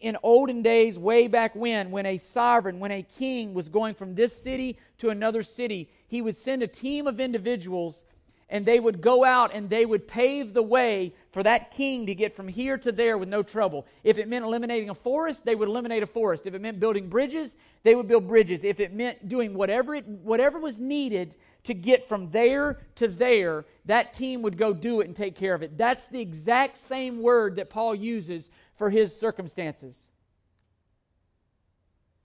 in 0.00 0.16
olden 0.22 0.62
days, 0.62 0.98
way 0.98 1.26
back 1.26 1.54
when, 1.56 1.90
when 1.90 2.06
a 2.06 2.16
sovereign, 2.16 2.78
when 2.78 2.92
a 2.92 3.02
king 3.02 3.52
was 3.52 3.68
going 3.68 3.94
from 3.94 4.14
this 4.14 4.34
city 4.34 4.78
to 4.98 5.10
another 5.10 5.42
city, 5.42 5.90
he 6.06 6.22
would 6.22 6.36
send 6.36 6.62
a 6.62 6.68
team 6.68 7.06
of 7.06 7.18
individuals 7.18 8.04
and 8.50 8.64
they 8.64 8.80
would 8.80 9.00
go 9.00 9.24
out 9.24 9.52
and 9.52 9.68
they 9.68 9.84
would 9.84 10.08
pave 10.08 10.54
the 10.54 10.62
way 10.62 11.12
for 11.32 11.42
that 11.42 11.70
king 11.70 12.06
to 12.06 12.14
get 12.14 12.34
from 12.34 12.48
here 12.48 12.78
to 12.78 12.90
there 12.90 13.18
with 13.18 13.28
no 13.28 13.42
trouble. 13.42 13.86
If 14.04 14.16
it 14.16 14.26
meant 14.26 14.44
eliminating 14.44 14.88
a 14.88 14.94
forest, 14.94 15.44
they 15.44 15.54
would 15.54 15.68
eliminate 15.68 16.02
a 16.02 16.06
forest. 16.06 16.46
If 16.46 16.54
it 16.54 16.62
meant 16.62 16.80
building 16.80 17.08
bridges, 17.08 17.56
they 17.82 17.94
would 17.94 18.08
build 18.08 18.26
bridges. 18.26 18.64
If 18.64 18.80
it 18.80 18.94
meant 18.94 19.28
doing 19.28 19.52
whatever 19.52 19.94
it, 19.94 20.06
whatever 20.06 20.58
was 20.58 20.78
needed 20.78 21.36
to 21.64 21.74
get 21.74 22.08
from 22.08 22.30
there 22.30 22.78
to 22.94 23.08
there, 23.08 23.66
that 23.84 24.14
team 24.14 24.40
would 24.40 24.56
go 24.56 24.72
do 24.72 25.02
it 25.02 25.08
and 25.08 25.14
take 25.14 25.36
care 25.36 25.54
of 25.54 25.62
it. 25.62 25.76
That's 25.76 26.06
the 26.06 26.20
exact 26.20 26.78
same 26.78 27.20
word 27.20 27.56
that 27.56 27.68
Paul 27.68 27.94
uses 27.94 28.48
for 28.78 28.88
his 28.88 29.14
circumstances. 29.14 30.08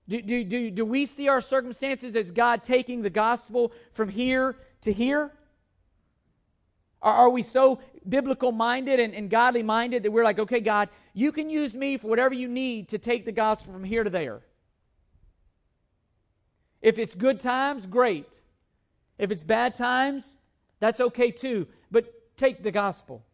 Do, 0.07 0.21
do, 0.21 0.43
do, 0.43 0.69
do 0.69 0.85
we 0.85 1.05
see 1.05 1.27
our 1.27 1.41
circumstances 1.41 2.15
as 2.15 2.31
God 2.31 2.63
taking 2.63 3.01
the 3.01 3.09
gospel 3.09 3.73
from 3.93 4.09
here 4.09 4.57
to 4.81 4.93
here? 4.93 5.31
Are, 7.01 7.13
are 7.13 7.29
we 7.29 7.41
so 7.41 7.79
biblical 8.07 8.51
minded 8.51 8.99
and, 8.99 9.13
and 9.13 9.29
godly 9.29 9.63
minded 9.63 10.03
that 10.03 10.11
we're 10.11 10.23
like, 10.23 10.39
okay, 10.39 10.59
God, 10.59 10.89
you 11.13 11.31
can 11.31 11.49
use 11.49 11.73
me 11.73 11.97
for 11.97 12.07
whatever 12.07 12.33
you 12.33 12.47
need 12.47 12.89
to 12.89 12.97
take 12.97 13.25
the 13.25 13.31
gospel 13.31 13.73
from 13.73 13.83
here 13.83 14.03
to 14.03 14.09
there? 14.09 14.41
If 16.81 16.99
it's 16.99 17.15
good 17.15 17.39
times, 17.39 17.87
great. 17.87 18.41
If 19.17 19.31
it's 19.31 19.43
bad 19.43 19.75
times, 19.75 20.37
that's 20.79 20.99
okay 20.99 21.31
too. 21.31 21.67
But 21.89 22.35
take 22.35 22.61
the 22.61 22.71
gospel. 22.71 23.25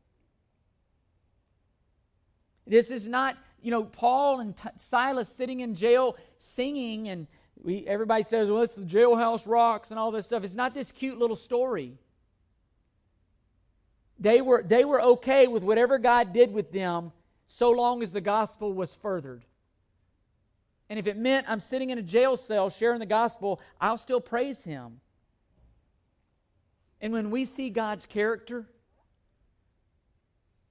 This 2.70 2.92
is 2.92 3.10
not, 3.10 3.36
you 3.62 3.72
know, 3.72 3.84
Paul 3.84 4.40
and 4.40 4.56
T- 4.56 4.70
Silas 4.78 5.28
sitting 5.28 5.60
in 5.60 5.74
jail 5.74 6.16
singing, 6.38 7.10
and 7.10 7.26
we, 7.62 7.86
everybody 7.88 8.22
says, 8.24 8.50
well, 8.50 8.62
it's 8.62 8.76
the 8.76 8.84
jailhouse 8.84 9.48
rocks 9.48 9.90
and 9.90 10.00
all 10.00 10.12
this 10.12 10.28
stuff. 10.28 10.44
It's 10.44 10.56
not 10.56 10.76
this 10.76 10.92
cute 10.92 11.18
little 11.18 11.36
story. 11.36 11.98
They 14.20 14.42
were, 14.42 14.64
they 14.64 14.86
were 14.86 15.02
okay 15.02 15.48
with 15.48 15.64
whatever 15.64 15.98
God 15.98 16.32
did 16.32 16.54
with 16.54 16.72
them 16.72 17.12
so 17.48 17.72
long 17.72 18.04
as 18.04 18.12
the 18.12 18.22
gospel 18.22 18.72
was 18.72 18.94
furthered. 18.94 19.44
And 20.90 21.00
if 21.00 21.08
it 21.08 21.18
meant 21.18 21.50
I'm 21.50 21.60
sitting 21.60 21.90
in 21.90 21.98
a 21.98 22.04
jail 22.04 22.38
cell 22.38 22.70
sharing 22.70 23.00
the 23.00 23.06
gospel, 23.08 23.60
I'll 23.82 23.98
still 23.98 24.22
praise 24.22 24.64
Him. 24.64 25.02
And 27.02 27.14
when 27.14 27.32
we 27.32 27.46
see 27.46 27.70
God's 27.70 28.06
character, 28.06 28.68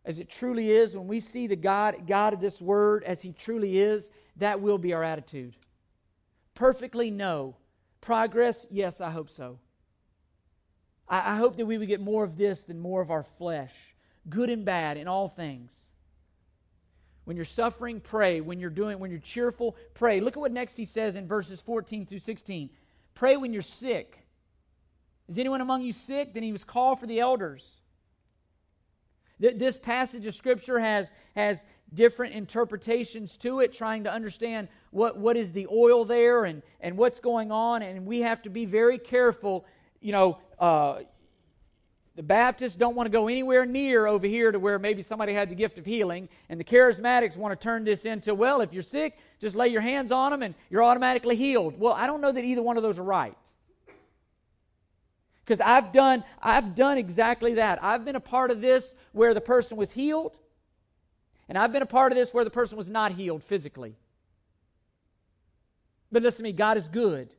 as 0.09 0.19
it 0.19 0.31
truly 0.31 0.71
is, 0.71 0.97
when 0.97 1.07
we 1.07 1.21
see 1.21 1.47
the 1.47 1.55
God, 1.55 2.07
God 2.07 2.33
of 2.33 2.41
this 2.41 2.63
word 2.63 3.05
as 3.05 3.21
He 3.21 3.33
truly 3.33 3.79
is, 3.79 4.11
that 4.37 4.63
will 4.63 4.79
be 4.79 4.95
our 4.95 5.05
attitude. 5.05 5.55
Perfectly 6.55 7.11
no. 7.11 7.57
Progress, 8.01 8.67
yes, 8.71 9.03
I 9.03 9.11
hope 9.11 9.31
so. 9.31 9.59
I, 11.07 11.35
I 11.35 11.37
hope 11.37 11.59
that 11.59 11.67
we 11.67 11.77
would 11.77 11.89
get 11.89 12.01
more 12.01 12.25
of 12.25 12.39
this 12.39 12.65
than 12.65 12.81
more 12.81 13.03
of 13.03 13.11
our 13.11 13.23
flesh, 13.23 13.75
good 14.31 14.49
and 14.49 14.65
bad 14.65 14.97
in 14.97 15.09
all 15.09 15.29
things. 15.29 15.79
When 17.25 17.37
you're 17.37 17.45
suffering, 17.45 18.01
pray. 18.01 18.41
When 18.41 18.59
you're 18.59 18.71
doing, 18.71 18.99
when 19.01 19.11
you're 19.11 19.21
cheerful, 19.21 19.77
pray. 19.93 20.21
Look 20.21 20.39
at 20.39 20.41
what 20.41 20.53
next 20.53 20.79
he 20.79 20.87
says 20.87 21.17
in 21.17 21.29
verses 21.29 21.61
14 21.61 22.07
through 22.07 22.21
16. 22.21 22.71
Pray 23.15 23.37
when 23.37 23.53
you're 23.53 23.61
sick. 23.61 24.25
Is 25.29 25.39
anyone 25.39 25.61
among 25.61 25.83
you 25.83 25.93
sick? 25.93 26.33
Then 26.33 26.45
he 26.45 26.53
was 26.53 26.65
called 26.65 26.99
for 26.99 27.07
the 27.07 27.21
elders. 27.21 27.77
This 29.41 29.79
passage 29.79 30.27
of 30.27 30.35
Scripture 30.35 30.79
has, 30.79 31.13
has 31.37 31.65
different 31.95 32.35
interpretations 32.35 33.37
to 33.39 33.61
it, 33.61 33.73
trying 33.73 34.05
to 34.05 34.13
understand 34.13 34.69
what, 34.91 35.17
what 35.17 35.37
is 35.37 35.53
the 35.53 35.67
oil 35.71 36.05
there 36.05 36.45
and, 36.45 36.63
and 36.81 36.97
what's 36.97 37.21
going 37.21 37.53
on. 37.53 37.83
And 37.83 38.05
we 38.05 38.21
have 38.21 38.43
to 38.43 38.51
be 38.51 38.65
very 38.65 38.99
careful 38.99 39.65
you 40.01 40.13
know, 40.13 40.39
uh, 40.59 41.01
the 42.15 42.23
Baptists 42.23 42.77
don't 42.77 42.97
want 42.97 43.07
to 43.07 43.11
go 43.11 43.29
anywhere 43.29 43.65
near 43.65 44.07
over 44.07 44.27
here 44.27 44.51
to 44.51 44.59
where 44.59 44.79
maybe 44.79 45.03
somebody 45.03 45.33
had 45.33 45.51
the 45.51 45.55
gift 45.55 45.79
of 45.79 45.87
healing, 45.87 46.29
and 46.49 46.59
the 46.59 46.65
charismatics 46.65 47.37
want 47.37 47.59
to 47.59 47.63
turn 47.63 47.85
this 47.85 48.05
into, 48.05 48.35
well, 48.35 48.61
if 48.61 48.73
you're 48.73 48.83
sick, 48.83 49.17
just 49.39 49.55
lay 49.55 49.69
your 49.69 49.81
hands 49.81 50.11
on 50.11 50.33
them 50.33 50.43
and 50.43 50.55
you're 50.69 50.83
automatically 50.83 51.37
healed. 51.37 51.79
Well, 51.79 51.93
I 51.93 52.07
don't 52.07 52.21
know 52.21 52.33
that 52.33 52.43
either 52.43 52.63
one 52.63 52.77
of 52.77 52.83
those 52.83 52.99
are 52.99 53.05
right. 53.05 53.37
Because 55.49 55.63
I've 55.63 55.93
done, 55.93 56.25
I've 56.43 56.75
done 56.75 56.99
exactly 56.99 57.55
that. 57.55 57.83
I've 57.83 58.05
been 58.05 58.17
a 58.17 58.21
part 58.21 58.51
of 58.51 58.61
this 58.61 58.95
where 59.13 59.33
the 59.33 59.41
person 59.41 59.79
was 59.79 59.93
healed, 59.93 60.37
and 61.49 61.57
I've 61.57 61.73
been 61.73 61.81
a 61.81 61.87
part 61.87 62.13
of 62.13 62.19
this 62.19 62.35
where 62.35 62.45
the 62.45 62.51
person 62.51 62.77
was 62.77 62.91
not 62.91 63.13
healed 63.13 63.43
physically. 63.43 63.97
But 66.13 66.23
listen 66.23 66.45
to 66.45 66.51
me, 66.51 66.53
God 66.53 66.77
is 66.77 66.89
good. 66.89 67.33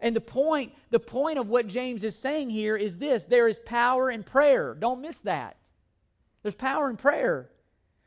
And 0.00 0.16
the 0.16 0.22
point, 0.22 0.72
the 0.88 0.98
point 0.98 1.38
of 1.38 1.50
what 1.50 1.66
James 1.66 2.02
is 2.02 2.16
saying 2.16 2.48
here 2.48 2.78
is 2.78 2.96
this 2.96 3.26
there 3.26 3.46
is 3.46 3.58
power 3.58 4.10
in 4.10 4.22
prayer. 4.22 4.74
Don't 4.74 5.02
miss 5.02 5.18
that. 5.18 5.58
There's 6.42 6.54
power 6.54 6.88
in 6.88 6.96
prayer. 6.96 7.50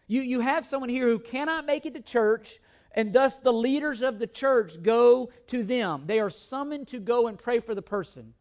You, 0.08 0.24
you 0.24 0.40
have 0.40 0.66
someone 0.66 0.90
here 0.90 1.08
who 1.08 1.20
cannot 1.20 1.68
make 1.68 1.86
it 1.86 1.94
to 1.94 2.02
church, 2.02 2.60
and 2.92 3.14
thus 3.14 3.38
the 3.38 3.54
leaders 3.54 4.02
of 4.02 4.18
the 4.18 4.26
church 4.26 4.82
go 4.82 5.30
to 5.46 5.64
them. 5.64 6.06
They 6.08 6.20
are 6.20 6.32
summoned 6.32 6.88
to 6.88 7.00
go 7.00 7.28
and 7.28 7.38
pray 7.38 7.60
for 7.60 7.76
the 7.76 7.84
person. 7.84 8.34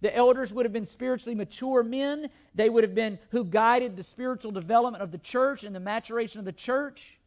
The 0.00 0.14
elders 0.14 0.52
would 0.52 0.64
have 0.64 0.72
been 0.72 0.86
spiritually 0.86 1.34
mature 1.34 1.82
men. 1.82 2.30
They 2.54 2.68
would 2.68 2.84
have 2.84 2.94
been 2.94 3.18
who 3.30 3.44
guided 3.44 3.96
the 3.96 4.02
spiritual 4.02 4.52
development 4.52 5.02
of 5.02 5.10
the 5.10 5.18
church 5.18 5.64
and 5.64 5.74
the 5.74 5.80
maturation 5.80 6.38
of 6.38 6.44
the 6.44 6.52
church. 6.52 7.18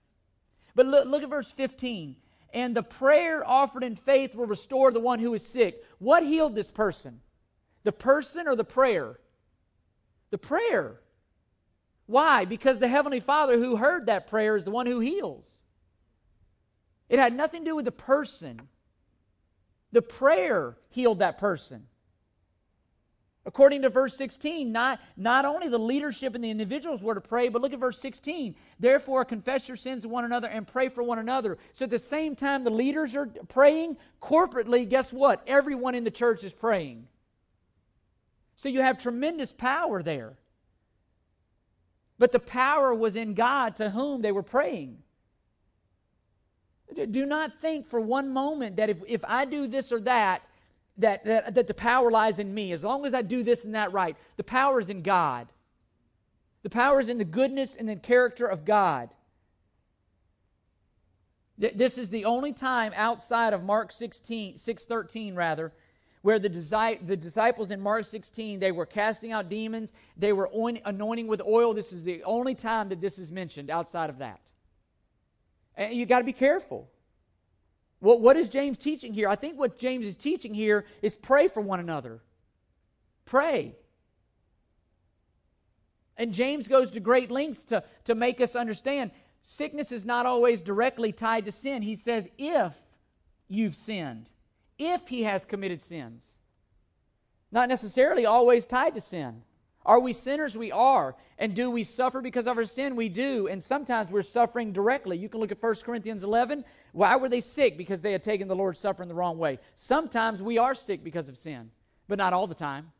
But 0.73 0.85
look, 0.85 1.05
look 1.05 1.23
at 1.23 1.29
verse 1.29 1.51
15 1.51 2.15
and 2.53 2.75
the 2.75 2.83
prayer 2.83 3.47
offered 3.47 3.83
in 3.83 3.95
faith 3.95 4.35
will 4.35 4.45
restore 4.45 4.91
the 4.91 4.99
one 4.99 5.19
who 5.19 5.33
is 5.33 5.45
sick. 5.45 5.83
What 5.99 6.23
healed 6.23 6.55
this 6.55 6.71
person? 6.71 7.21
The 7.83 7.91
person 7.91 8.47
or 8.47 8.55
the 8.55 8.63
prayer? 8.63 9.19
The 10.31 10.37
prayer. 10.37 10.99
Why? 12.07 12.45
Because 12.45 12.79
the 12.79 12.87
Heavenly 12.87 13.21
Father 13.21 13.57
who 13.57 13.77
heard 13.77 14.07
that 14.07 14.27
prayer 14.27 14.55
is 14.55 14.65
the 14.65 14.71
one 14.71 14.85
who 14.85 14.99
heals. 14.99 15.61
It 17.09 17.19
had 17.19 17.35
nothing 17.35 17.63
to 17.63 17.71
do 17.71 17.75
with 17.75 17.85
the 17.85 17.91
person. 17.91 18.61
The 19.91 20.01
prayer 20.01 20.77
healed 20.89 21.19
that 21.19 21.37
person. 21.37 21.87
According 23.43 23.81
to 23.81 23.89
verse 23.89 24.15
16, 24.17 24.71
not, 24.71 24.99
not 25.17 25.45
only 25.45 25.67
the 25.67 25.79
leadership 25.79 26.35
and 26.35 26.43
the 26.43 26.51
individuals 26.51 27.01
were 27.01 27.15
to 27.15 27.21
pray, 27.21 27.49
but 27.49 27.61
look 27.61 27.73
at 27.73 27.79
verse 27.79 27.99
16. 27.99 28.55
Therefore, 28.79 29.25
confess 29.25 29.67
your 29.67 29.77
sins 29.77 30.03
to 30.03 30.09
one 30.09 30.25
another 30.25 30.47
and 30.47 30.67
pray 30.67 30.89
for 30.89 31.01
one 31.01 31.17
another. 31.17 31.57
So 31.73 31.85
at 31.85 31.89
the 31.89 31.97
same 31.97 32.35
time 32.35 32.63
the 32.63 32.69
leaders 32.69 33.15
are 33.15 33.25
praying, 33.25 33.97
corporately, 34.21 34.87
guess 34.87 35.11
what? 35.11 35.41
Everyone 35.47 35.95
in 35.95 36.03
the 36.03 36.11
church 36.11 36.43
is 36.43 36.53
praying. 36.53 37.07
So 38.55 38.69
you 38.69 38.81
have 38.81 38.99
tremendous 38.99 39.51
power 39.51 40.03
there. 40.03 40.37
But 42.19 42.31
the 42.31 42.39
power 42.39 42.93
was 42.93 43.15
in 43.15 43.33
God 43.33 43.75
to 43.77 43.89
whom 43.89 44.21
they 44.21 44.31
were 44.31 44.43
praying. 44.43 44.99
Do 47.09 47.25
not 47.25 47.59
think 47.59 47.87
for 47.87 47.99
one 47.99 48.29
moment 48.31 48.75
that 48.75 48.91
if, 48.91 48.99
if 49.07 49.25
I 49.25 49.45
do 49.45 49.65
this 49.65 49.91
or 49.91 49.99
that, 50.01 50.43
that, 51.01 51.25
that, 51.25 51.55
that 51.55 51.67
the 51.67 51.73
power 51.73 52.09
lies 52.09 52.39
in 52.39 52.53
me. 52.53 52.71
As 52.71 52.83
long 52.83 53.05
as 53.05 53.13
I 53.13 53.21
do 53.21 53.43
this 53.43 53.65
and 53.65 53.75
that 53.75 53.93
right, 53.93 54.15
the 54.37 54.43
power 54.43 54.79
is 54.79 54.89
in 54.89 55.01
God. 55.01 55.47
The 56.63 56.69
power 56.69 56.99
is 56.99 57.09
in 57.09 57.17
the 57.17 57.25
goodness 57.25 57.75
and 57.75 57.89
the 57.89 57.95
character 57.95 58.45
of 58.45 58.65
God. 58.65 59.09
This 61.57 61.97
is 61.97 62.09
the 62.09 62.25
only 62.25 62.53
time 62.53 62.91
outside 62.95 63.53
of 63.53 63.63
Mark 63.63 63.91
16, 63.91 64.57
613 64.57 65.35
rather, 65.35 65.71
where 66.23 66.39
the, 66.39 66.49
the 66.49 67.17
disciples 67.17 67.69
in 67.69 67.79
Mark 67.79 68.05
16, 68.05 68.59
they 68.59 68.71
were 68.71 68.85
casting 68.85 69.31
out 69.31 69.49
demons, 69.49 69.93
they 70.17 70.33
were 70.33 70.49
anointing 70.85 71.27
with 71.27 71.41
oil. 71.41 71.73
This 71.73 71.93
is 71.93 72.03
the 72.03 72.23
only 72.23 72.55
time 72.55 72.89
that 72.89 73.01
this 73.01 73.19
is 73.19 73.31
mentioned 73.31 73.69
outside 73.69 74.09
of 74.09 74.19
that. 74.19 74.39
And 75.75 75.93
you 75.93 76.05
got 76.05 76.19
to 76.19 76.25
be 76.25 76.33
careful. 76.33 76.89
What, 78.01 78.19
what 78.19 78.35
is 78.35 78.49
James 78.49 78.77
teaching 78.77 79.13
here? 79.13 79.29
I 79.29 79.35
think 79.35 79.57
what 79.57 79.77
James 79.77 80.05
is 80.05 80.15
teaching 80.17 80.53
here 80.53 80.85
is 81.01 81.15
pray 81.15 81.47
for 81.47 81.61
one 81.61 81.79
another. 81.79 82.19
Pray. 83.25 83.75
And 86.17 86.33
James 86.33 86.67
goes 86.67 86.91
to 86.91 86.99
great 86.99 87.31
lengths 87.31 87.63
to, 87.65 87.83
to 88.05 88.15
make 88.15 88.41
us 88.41 88.55
understand 88.55 89.11
sickness 89.43 89.91
is 89.91 90.05
not 90.05 90.25
always 90.25 90.61
directly 90.61 91.11
tied 91.11 91.45
to 91.45 91.51
sin. 91.51 91.83
He 91.83 91.95
says, 91.95 92.27
if 92.37 92.75
you've 93.47 93.75
sinned, 93.75 94.31
if 94.77 95.07
he 95.07 95.23
has 95.23 95.45
committed 95.45 95.79
sins, 95.79 96.25
not 97.51 97.69
necessarily 97.69 98.25
always 98.25 98.65
tied 98.65 98.95
to 98.95 99.01
sin. 99.01 99.43
Are 99.85 99.99
we 99.99 100.13
sinners? 100.13 100.55
We 100.55 100.71
are. 100.71 101.15
And 101.37 101.55
do 101.55 101.71
we 101.71 101.83
suffer 101.83 102.21
because 102.21 102.47
of 102.47 102.57
our 102.57 102.65
sin? 102.65 102.95
We 102.95 103.09
do. 103.09 103.47
And 103.47 103.63
sometimes 103.63 104.11
we're 104.11 104.21
suffering 104.21 104.71
directly. 104.71 105.17
You 105.17 105.27
can 105.27 105.39
look 105.39 105.51
at 105.51 105.61
1 105.61 105.75
Corinthians 105.83 106.23
11. 106.23 106.63
Why 106.91 107.15
were 107.15 107.29
they 107.29 107.41
sick? 107.41 107.77
Because 107.77 108.01
they 108.01 108.11
had 108.11 108.21
taken 108.21 108.47
the 108.47 108.55
Lord's 108.55 108.79
Supper 108.79 109.01
in 109.01 109.09
the 109.09 109.15
wrong 109.15 109.37
way. 109.37 109.59
Sometimes 109.75 110.41
we 110.41 110.57
are 110.57 110.75
sick 110.75 111.03
because 111.03 111.29
of 111.29 111.37
sin, 111.37 111.71
but 112.07 112.19
not 112.19 112.33
all 112.33 112.45
the 112.45 112.55
time. 112.55 112.91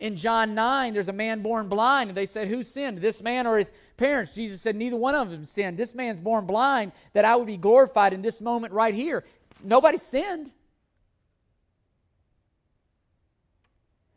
In 0.00 0.16
John 0.16 0.54
9, 0.54 0.94
there's 0.94 1.08
a 1.08 1.12
man 1.12 1.42
born 1.42 1.68
blind, 1.68 2.08
and 2.08 2.16
they 2.16 2.24
said, 2.24 2.48
Who 2.48 2.62
sinned, 2.62 2.98
this 2.98 3.20
man 3.20 3.46
or 3.46 3.58
his 3.58 3.70
parents? 3.98 4.34
Jesus 4.34 4.62
said, 4.62 4.74
Neither 4.74 4.96
one 4.96 5.14
of 5.14 5.30
them 5.30 5.44
sinned. 5.44 5.76
This 5.76 5.94
man's 5.94 6.20
born 6.20 6.46
blind, 6.46 6.92
that 7.12 7.26
I 7.26 7.36
would 7.36 7.46
be 7.46 7.58
glorified 7.58 8.14
in 8.14 8.22
this 8.22 8.40
moment 8.40 8.72
right 8.72 8.94
here. 8.94 9.24
Nobody 9.62 9.98
sinned. 9.98 10.50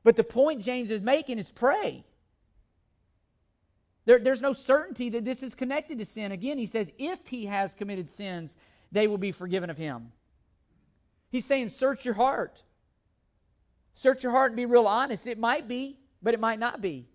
But 0.03 0.15
the 0.15 0.23
point 0.23 0.61
James 0.61 0.91
is 0.91 1.01
making 1.01 1.39
is 1.39 1.51
pray. 1.51 2.05
There, 4.05 4.19
there's 4.19 4.41
no 4.41 4.53
certainty 4.53 5.09
that 5.11 5.23
this 5.23 5.43
is 5.43 5.55
connected 5.55 5.97
to 5.99 6.05
sin. 6.05 6.31
Again, 6.31 6.57
he 6.57 6.65
says, 6.65 6.91
if 6.97 7.27
he 7.27 7.45
has 7.45 7.73
committed 7.73 8.09
sins, 8.09 8.57
they 8.91 9.07
will 9.07 9.17
be 9.17 9.31
forgiven 9.31 9.69
of 9.69 9.77
him. 9.77 10.11
He's 11.29 11.45
saying, 11.45 11.69
search 11.69 12.03
your 12.03 12.13
heart. 12.15 12.63
Search 13.93 14.23
your 14.23 14.31
heart 14.33 14.51
and 14.51 14.57
be 14.57 14.65
real 14.65 14.87
honest. 14.87 15.25
It 15.25 15.39
might 15.39 15.67
be, 15.67 15.99
but 16.21 16.33
it 16.33 16.39
might 16.39 16.59
not 16.59 16.81
be. 16.81 17.07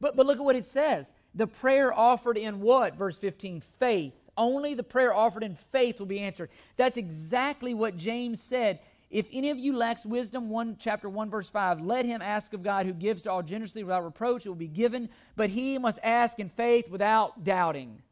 But, 0.00 0.16
but 0.16 0.26
look 0.26 0.38
at 0.38 0.44
what 0.44 0.56
it 0.56 0.66
says. 0.66 1.12
The 1.34 1.46
prayer 1.46 1.92
offered 1.92 2.36
in 2.36 2.60
what? 2.60 2.96
Verse 2.96 3.18
15 3.18 3.60
faith. 3.78 4.14
Only 4.36 4.74
the 4.74 4.82
prayer 4.82 5.14
offered 5.14 5.42
in 5.42 5.54
faith 5.54 5.98
will 5.98 6.06
be 6.06 6.20
answered. 6.20 6.50
That's 6.76 6.96
exactly 6.96 7.72
what 7.72 7.96
James 7.96 8.42
said 8.42 8.80
if 9.10 9.26
any 9.32 9.50
of 9.50 9.58
you 9.58 9.76
lacks 9.76 10.04
wisdom, 10.04 10.50
1 10.50 10.76
chapter 10.80 11.08
1 11.08 11.30
verse 11.30 11.48
5, 11.48 11.80
let 11.80 12.04
him 12.04 12.20
ask 12.20 12.52
of 12.52 12.62
God 12.62 12.86
who 12.86 12.92
gives 12.92 13.22
to 13.22 13.30
all 13.30 13.42
generously 13.42 13.84
without 13.84 14.04
reproach, 14.04 14.44
it 14.44 14.48
will 14.48 14.56
be 14.56 14.66
given, 14.66 15.08
but 15.36 15.50
he 15.50 15.78
must 15.78 15.98
ask 16.02 16.38
in 16.40 16.48
faith 16.48 16.88
without 16.88 17.44
doubting. 17.44 18.02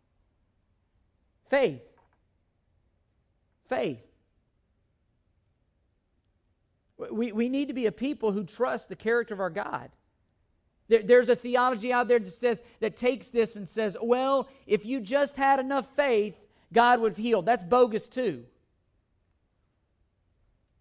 Faith. 1.49 1.83
Faith. 3.69 3.99
We, 6.97 7.33
we 7.33 7.49
need 7.49 7.69
to 7.69 7.75
be 7.75 7.87
a 7.87 7.93
people 7.93 8.31
who 8.31 8.45
trust 8.45 8.89
the 8.89 8.97
character 8.97 9.35
of 9.35 9.41
our 9.41 9.51
God. 9.51 9.91
There, 10.89 11.03
there's 11.03 11.29
a 11.29 11.37
theology 11.37 11.93
out 11.93 12.07
there 12.07 12.21
that 12.21 12.31
says 12.31 12.63
that 12.81 12.97
takes 12.97 13.29
this 13.29 13.57
and 13.57 13.69
says, 13.69 13.97
well, 14.01 14.49
if 14.67 14.87
you 14.87 15.01
just 15.01 15.37
had 15.37 15.59
enough 15.59 15.87
faith, 15.97 16.37
God 16.73 17.01
would 17.01 17.13
have 17.13 17.19
healed. 17.19 17.47
That's 17.47 17.65
bogus 17.65 18.09
too. 18.09 18.45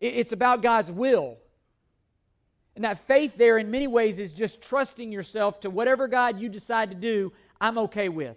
It's 0.03 0.33
about 0.33 0.61
God's 0.61 0.91
will. 0.91 1.37
And 2.75 2.83
that 2.83 2.97
faith 2.97 3.37
there, 3.37 3.57
in 3.57 3.71
many 3.71 3.87
ways, 3.87 4.19
is 4.19 4.33
just 4.33 4.61
trusting 4.61 5.11
yourself 5.11 5.61
to 5.61 5.69
whatever 5.69 6.07
God 6.07 6.39
you 6.39 6.49
decide 6.49 6.89
to 6.89 6.95
do, 6.95 7.31
I'm 7.61 7.77
okay 7.77 8.09
with. 8.09 8.35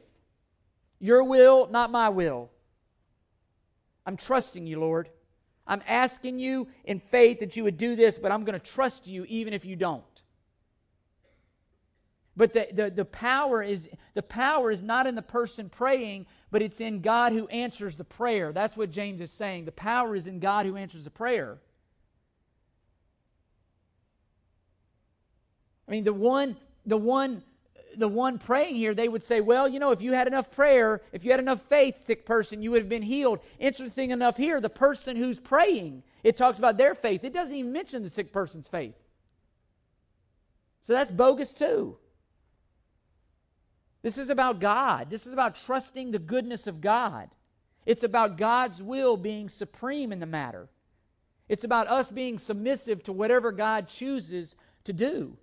Your 1.00 1.24
will, 1.24 1.66
not 1.68 1.90
my 1.90 2.08
will. 2.08 2.50
I'm 4.06 4.16
trusting 4.16 4.66
you, 4.66 4.78
Lord. 4.78 5.08
I'm 5.66 5.82
asking 5.88 6.38
you 6.38 6.68
in 6.84 7.00
faith 7.00 7.40
that 7.40 7.56
you 7.56 7.64
would 7.64 7.78
do 7.78 7.96
this, 7.96 8.18
but 8.18 8.30
I'm 8.30 8.44
going 8.44 8.58
to 8.58 8.64
trust 8.64 9.08
you 9.08 9.24
even 9.24 9.52
if 9.52 9.64
you 9.64 9.74
don't. 9.74 10.04
But 12.36 12.52
the, 12.52 12.68
the, 12.70 12.90
the, 12.90 13.04
power 13.04 13.62
is, 13.62 13.88
the 14.14 14.22
power 14.22 14.70
is 14.70 14.82
not 14.82 15.06
in 15.06 15.14
the 15.14 15.22
person 15.22 15.70
praying, 15.70 16.26
but 16.50 16.60
it's 16.60 16.80
in 16.82 17.00
God 17.00 17.32
who 17.32 17.48
answers 17.48 17.96
the 17.96 18.04
prayer. 18.04 18.52
That's 18.52 18.76
what 18.76 18.90
James 18.90 19.22
is 19.22 19.30
saying. 19.30 19.64
The 19.64 19.72
power 19.72 20.14
is 20.14 20.26
in 20.26 20.38
God 20.38 20.66
who 20.66 20.76
answers 20.76 21.04
the 21.04 21.10
prayer. 21.10 21.58
I 25.88 25.92
mean, 25.92 26.04
the 26.04 26.12
one, 26.12 26.56
the 26.84 26.98
one, 26.98 27.42
the 27.96 28.08
one 28.08 28.38
praying 28.38 28.74
here, 28.74 28.94
they 28.94 29.08
would 29.08 29.22
say, 29.22 29.40
well, 29.40 29.66
you 29.66 29.78
know, 29.78 29.92
if 29.92 30.02
you 30.02 30.12
had 30.12 30.26
enough 30.26 30.50
prayer, 30.50 31.00
if 31.12 31.24
you 31.24 31.30
had 31.30 31.40
enough 31.40 31.62
faith, 31.62 31.96
sick 31.96 32.26
person, 32.26 32.60
you 32.60 32.70
would 32.72 32.82
have 32.82 32.88
been 32.88 33.02
healed. 33.02 33.38
Interesting 33.58 34.10
enough 34.10 34.36
here, 34.36 34.60
the 34.60 34.68
person 34.68 35.16
who's 35.16 35.38
praying, 35.38 36.02
it 36.22 36.36
talks 36.36 36.58
about 36.58 36.76
their 36.76 36.94
faith. 36.94 37.24
It 37.24 37.32
doesn't 37.32 37.54
even 37.54 37.72
mention 37.72 38.02
the 38.02 38.10
sick 38.10 38.30
person's 38.30 38.68
faith. 38.68 38.96
So 40.82 40.92
that's 40.92 41.10
bogus 41.10 41.54
too. 41.54 41.96
This 44.06 44.18
is 44.18 44.30
about 44.30 44.60
God. 44.60 45.10
This 45.10 45.26
is 45.26 45.32
about 45.32 45.56
trusting 45.56 46.12
the 46.12 46.20
goodness 46.20 46.68
of 46.68 46.80
God. 46.80 47.28
It's 47.84 48.04
about 48.04 48.38
God's 48.38 48.80
will 48.80 49.16
being 49.16 49.48
supreme 49.48 50.12
in 50.12 50.20
the 50.20 50.26
matter. 50.26 50.68
It's 51.48 51.64
about 51.64 51.88
us 51.88 52.08
being 52.08 52.38
submissive 52.38 53.02
to 53.02 53.12
whatever 53.12 53.50
God 53.50 53.88
chooses 53.88 54.54
to 54.84 54.92
do. 54.92 55.36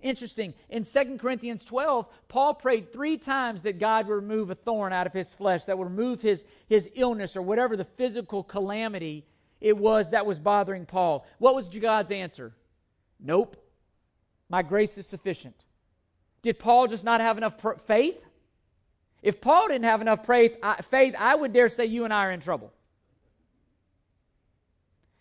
Interesting. 0.00 0.54
In 0.68 0.84
2 0.84 1.18
Corinthians 1.18 1.64
12, 1.64 2.06
Paul 2.28 2.54
prayed 2.54 2.92
three 2.92 3.18
times 3.18 3.62
that 3.62 3.80
God 3.80 4.06
would 4.06 4.14
remove 4.14 4.50
a 4.50 4.54
thorn 4.54 4.92
out 4.92 5.08
of 5.08 5.12
his 5.12 5.32
flesh, 5.32 5.64
that 5.64 5.76
would 5.76 5.88
remove 5.88 6.22
his, 6.22 6.44
his 6.68 6.88
illness 6.94 7.36
or 7.36 7.42
whatever 7.42 7.76
the 7.76 7.84
physical 7.84 8.44
calamity 8.44 9.26
it 9.60 9.76
was 9.76 10.10
that 10.10 10.26
was 10.26 10.38
bothering 10.38 10.86
Paul. 10.86 11.26
What 11.38 11.56
was 11.56 11.68
God's 11.70 12.12
answer? 12.12 12.54
Nope. 13.18 13.56
My 14.48 14.62
grace 14.62 14.96
is 14.96 15.08
sufficient. 15.08 15.64
Did 16.46 16.60
Paul 16.60 16.86
just 16.86 17.02
not 17.02 17.20
have 17.20 17.38
enough 17.38 17.58
pr- 17.58 17.72
faith? 17.72 18.24
If 19.20 19.40
Paul 19.40 19.66
didn't 19.66 19.82
have 19.86 20.00
enough 20.00 20.24
faith, 20.24 20.56
I, 20.62 20.80
faith, 20.80 21.16
I 21.18 21.34
would 21.34 21.52
dare 21.52 21.68
say 21.68 21.86
you 21.86 22.04
and 22.04 22.14
I 22.14 22.26
are 22.26 22.30
in 22.30 22.38
trouble. 22.38 22.72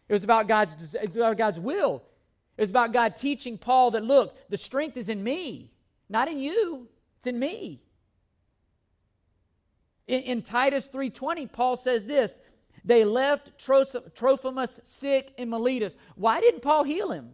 It 0.07 0.13
was 0.13 0.23
about 0.23 0.47
God's, 0.47 0.95
about 1.03 1.35
God's 1.35 1.59
will. 1.59 2.03
It 2.57 2.61
was 2.61 2.69
about 2.69 2.93
God 2.93 3.15
teaching 3.15 3.57
Paul 3.57 3.89
that, 3.89 4.03
look, 4.03 4.37
the 4.51 4.57
strength 4.57 4.97
is 4.97 5.09
in 5.09 5.23
me, 5.23 5.71
not 6.09 6.27
in 6.27 6.37
you. 6.37 6.89
It's 7.17 7.25
in 7.25 7.39
me. 7.39 7.81
In, 10.05 10.21
in 10.21 10.41
Titus 10.43 10.87
3.20, 10.93 11.51
Paul 11.51 11.75
says 11.75 12.05
this, 12.05 12.39
they 12.83 13.03
left 13.03 13.57
Trophimus 13.57 14.79
sick 14.83 15.33
in 15.39 15.49
Miletus. 15.49 15.95
Why 16.13 16.39
didn't 16.39 16.61
Paul 16.61 16.83
heal 16.83 17.09
him? 17.09 17.31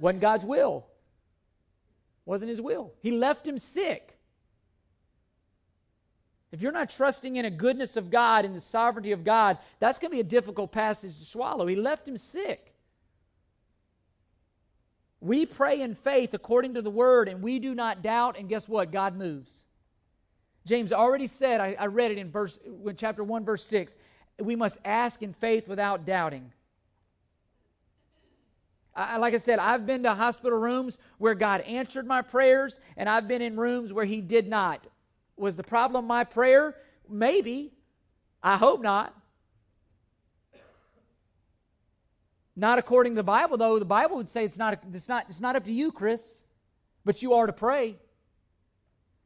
Wasn't 0.00 0.22
God's 0.22 0.46
will. 0.46 0.86
Wasn't 2.24 2.48
his 2.48 2.60
will. 2.60 2.92
He 3.00 3.10
left 3.10 3.46
him 3.46 3.58
sick. 3.58 4.18
If 6.52 6.60
you're 6.60 6.72
not 6.72 6.90
trusting 6.90 7.36
in 7.36 7.46
a 7.46 7.50
goodness 7.50 7.96
of 7.96 8.10
God 8.10 8.44
and 8.44 8.54
the 8.54 8.60
sovereignty 8.60 9.12
of 9.12 9.24
God, 9.24 9.58
that's 9.80 9.98
going 9.98 10.10
to 10.10 10.16
be 10.16 10.20
a 10.20 10.24
difficult 10.24 10.70
passage 10.70 11.18
to 11.18 11.24
swallow. 11.24 11.66
He 11.66 11.76
left 11.76 12.06
him 12.06 12.18
sick. 12.18 12.74
We 15.20 15.46
pray 15.46 15.80
in 15.80 15.94
faith 15.94 16.34
according 16.34 16.74
to 16.74 16.82
the 16.82 16.90
word, 16.90 17.28
and 17.28 17.42
we 17.42 17.58
do 17.58 17.74
not 17.74 18.02
doubt, 18.02 18.36
and 18.38 18.48
guess 18.48 18.68
what? 18.68 18.92
God 18.92 19.16
moves. 19.16 19.60
James 20.66 20.92
already 20.92 21.26
said, 21.26 21.60
I, 21.60 21.76
I 21.78 21.86
read 21.86 22.10
it 22.10 22.18
in 22.18 22.30
verse 22.30 22.58
chapter 22.96 23.24
1, 23.24 23.44
verse 23.44 23.64
6. 23.64 23.96
We 24.38 24.56
must 24.56 24.78
ask 24.84 25.22
in 25.22 25.32
faith 25.32 25.68
without 25.68 26.04
doubting. 26.04 26.52
I, 28.94 29.16
like 29.16 29.32
I 29.34 29.38
said, 29.38 29.58
I've 29.58 29.86
been 29.86 30.02
to 30.02 30.14
hospital 30.14 30.58
rooms 30.58 30.98
where 31.18 31.34
God 31.34 31.62
answered 31.62 32.06
my 32.06 32.22
prayers, 32.22 32.78
and 32.96 33.08
I've 33.08 33.26
been 33.26 33.42
in 33.42 33.56
rooms 33.56 33.92
where 33.92 34.04
He 34.04 34.20
did 34.20 34.48
not. 34.48 34.86
Was 35.36 35.56
the 35.56 35.62
problem 35.62 36.06
my 36.06 36.24
prayer? 36.24 36.76
Maybe. 37.08 37.72
I 38.42 38.56
hope 38.56 38.82
not. 38.82 39.14
Not 42.54 42.78
according 42.78 43.14
to 43.14 43.16
the 43.16 43.22
Bible, 43.22 43.56
though. 43.56 43.78
The 43.78 43.84
Bible 43.86 44.16
would 44.16 44.28
say 44.28 44.44
it's 44.44 44.58
not, 44.58 44.78
it's 44.92 45.08
not, 45.08 45.24
it's 45.28 45.40
not 45.40 45.56
up 45.56 45.64
to 45.64 45.72
you, 45.72 45.90
Chris, 45.90 46.42
but 47.04 47.22
you 47.22 47.32
are 47.32 47.46
to 47.46 47.52
pray. 47.52 47.96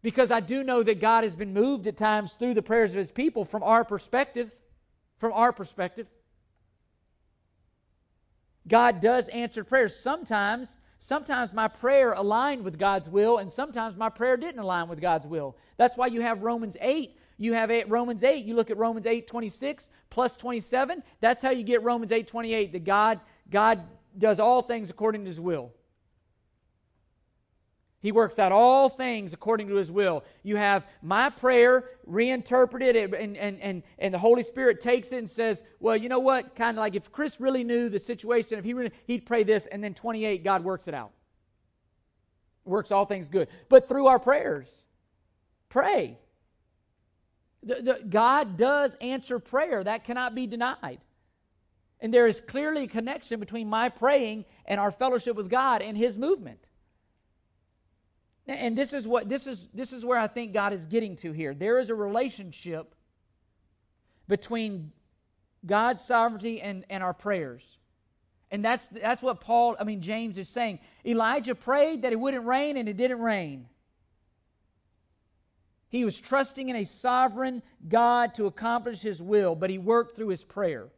Because 0.00 0.30
I 0.30 0.38
do 0.38 0.62
know 0.62 0.84
that 0.84 1.00
God 1.00 1.24
has 1.24 1.34
been 1.34 1.52
moved 1.52 1.88
at 1.88 1.96
times 1.96 2.34
through 2.34 2.54
the 2.54 2.62
prayers 2.62 2.92
of 2.92 2.98
His 2.98 3.10
people 3.10 3.44
from 3.44 3.64
our 3.64 3.84
perspective. 3.84 4.52
From 5.18 5.32
our 5.32 5.52
perspective. 5.52 6.06
God 8.68 9.00
does 9.00 9.28
answer 9.28 9.64
prayers. 9.64 9.94
Sometimes, 9.94 10.76
sometimes 10.98 11.52
my 11.52 11.68
prayer 11.68 12.12
aligned 12.12 12.64
with 12.64 12.78
God's 12.78 13.08
will, 13.08 13.38
and 13.38 13.50
sometimes 13.50 13.96
my 13.96 14.08
prayer 14.08 14.36
didn't 14.36 14.60
align 14.60 14.88
with 14.88 15.00
God's 15.00 15.26
will. 15.26 15.56
That's 15.76 15.96
why 15.96 16.08
you 16.08 16.20
have 16.22 16.42
Romans 16.42 16.76
8. 16.80 17.16
You 17.38 17.52
have 17.52 17.70
eight, 17.70 17.88
Romans 17.90 18.24
8. 18.24 18.44
You 18.44 18.54
look 18.54 18.70
at 18.70 18.78
Romans 18.78 19.06
8, 19.06 19.26
26 19.26 19.90
plus 20.08 20.36
27. 20.36 21.02
That's 21.20 21.42
how 21.42 21.50
you 21.50 21.62
get 21.62 21.82
Romans 21.82 22.12
8, 22.12 22.26
28, 22.26 22.72
that 22.72 22.84
God, 22.84 23.20
God 23.50 23.82
does 24.18 24.40
all 24.40 24.62
things 24.62 24.88
according 24.90 25.24
to 25.24 25.28
his 25.28 25.40
will. 25.40 25.70
He 28.00 28.12
works 28.12 28.38
out 28.38 28.52
all 28.52 28.88
things 28.88 29.32
according 29.32 29.68
to 29.68 29.76
his 29.76 29.90
will. 29.90 30.24
You 30.42 30.56
have 30.56 30.86
my 31.02 31.30
prayer 31.30 31.90
reinterpreted, 32.06 32.96
and, 33.14 33.36
and, 33.36 33.60
and, 33.60 33.82
and 33.98 34.14
the 34.14 34.18
Holy 34.18 34.42
Spirit 34.42 34.80
takes 34.80 35.12
it 35.12 35.18
and 35.18 35.30
says, 35.30 35.62
Well, 35.80 35.96
you 35.96 36.08
know 36.08 36.18
what? 36.18 36.54
Kind 36.54 36.76
of 36.76 36.80
like 36.80 36.94
if 36.94 37.10
Chris 37.10 37.40
really 37.40 37.64
knew 37.64 37.88
the 37.88 37.98
situation, 37.98 38.58
if 38.58 38.64
he 38.64 38.74
really, 38.74 38.92
he'd 39.06 39.26
pray 39.26 39.44
this, 39.44 39.66
and 39.66 39.82
then 39.82 39.94
28, 39.94 40.44
God 40.44 40.62
works 40.62 40.88
it 40.88 40.94
out. 40.94 41.12
Works 42.64 42.92
all 42.92 43.06
things 43.06 43.28
good. 43.28 43.48
But 43.68 43.88
through 43.88 44.08
our 44.08 44.18
prayers, 44.18 44.68
pray. 45.68 46.18
The, 47.62 47.74
the, 47.76 48.00
God 48.08 48.56
does 48.56 48.94
answer 49.00 49.38
prayer. 49.38 49.82
That 49.82 50.04
cannot 50.04 50.34
be 50.34 50.46
denied. 50.46 50.98
And 52.00 52.12
there 52.12 52.26
is 52.26 52.40
clearly 52.40 52.84
a 52.84 52.88
connection 52.88 53.40
between 53.40 53.70
my 53.70 53.88
praying 53.88 54.44
and 54.66 54.78
our 54.78 54.92
fellowship 54.92 55.34
with 55.34 55.48
God 55.48 55.80
and 55.80 55.96
His 55.96 56.16
movement. 56.18 56.60
And 58.48 58.78
this 58.78 58.92
is 58.92 59.08
what 59.08 59.28
this 59.28 59.46
is 59.46 59.68
this 59.74 59.92
is 59.92 60.04
where 60.04 60.18
I 60.18 60.28
think 60.28 60.52
God 60.52 60.72
is 60.72 60.86
getting 60.86 61.16
to 61.16 61.32
here. 61.32 61.52
There 61.52 61.78
is 61.78 61.90
a 61.90 61.94
relationship 61.94 62.94
between 64.28 64.92
God's 65.64 66.04
sovereignty 66.04 66.60
and, 66.60 66.84
and 66.88 67.02
our 67.02 67.14
prayers. 67.14 67.78
And 68.50 68.64
that's 68.64 68.88
that's 68.88 69.22
what 69.22 69.40
Paul, 69.40 69.76
I 69.80 69.84
mean 69.84 70.00
James 70.00 70.38
is 70.38 70.48
saying. 70.48 70.78
Elijah 71.04 71.56
prayed 71.56 72.02
that 72.02 72.12
it 72.12 72.20
wouldn't 72.20 72.46
rain 72.46 72.76
and 72.76 72.88
it 72.88 72.96
didn't 72.96 73.20
rain. 73.20 73.66
He 75.88 76.04
was 76.04 76.18
trusting 76.20 76.68
in 76.68 76.76
a 76.76 76.84
sovereign 76.84 77.62
God 77.88 78.34
to 78.34 78.46
accomplish 78.46 79.00
his 79.00 79.20
will, 79.22 79.54
but 79.54 79.70
he 79.70 79.78
worked 79.78 80.16
through 80.16 80.28
his 80.28 80.44
prayer. 80.44 80.88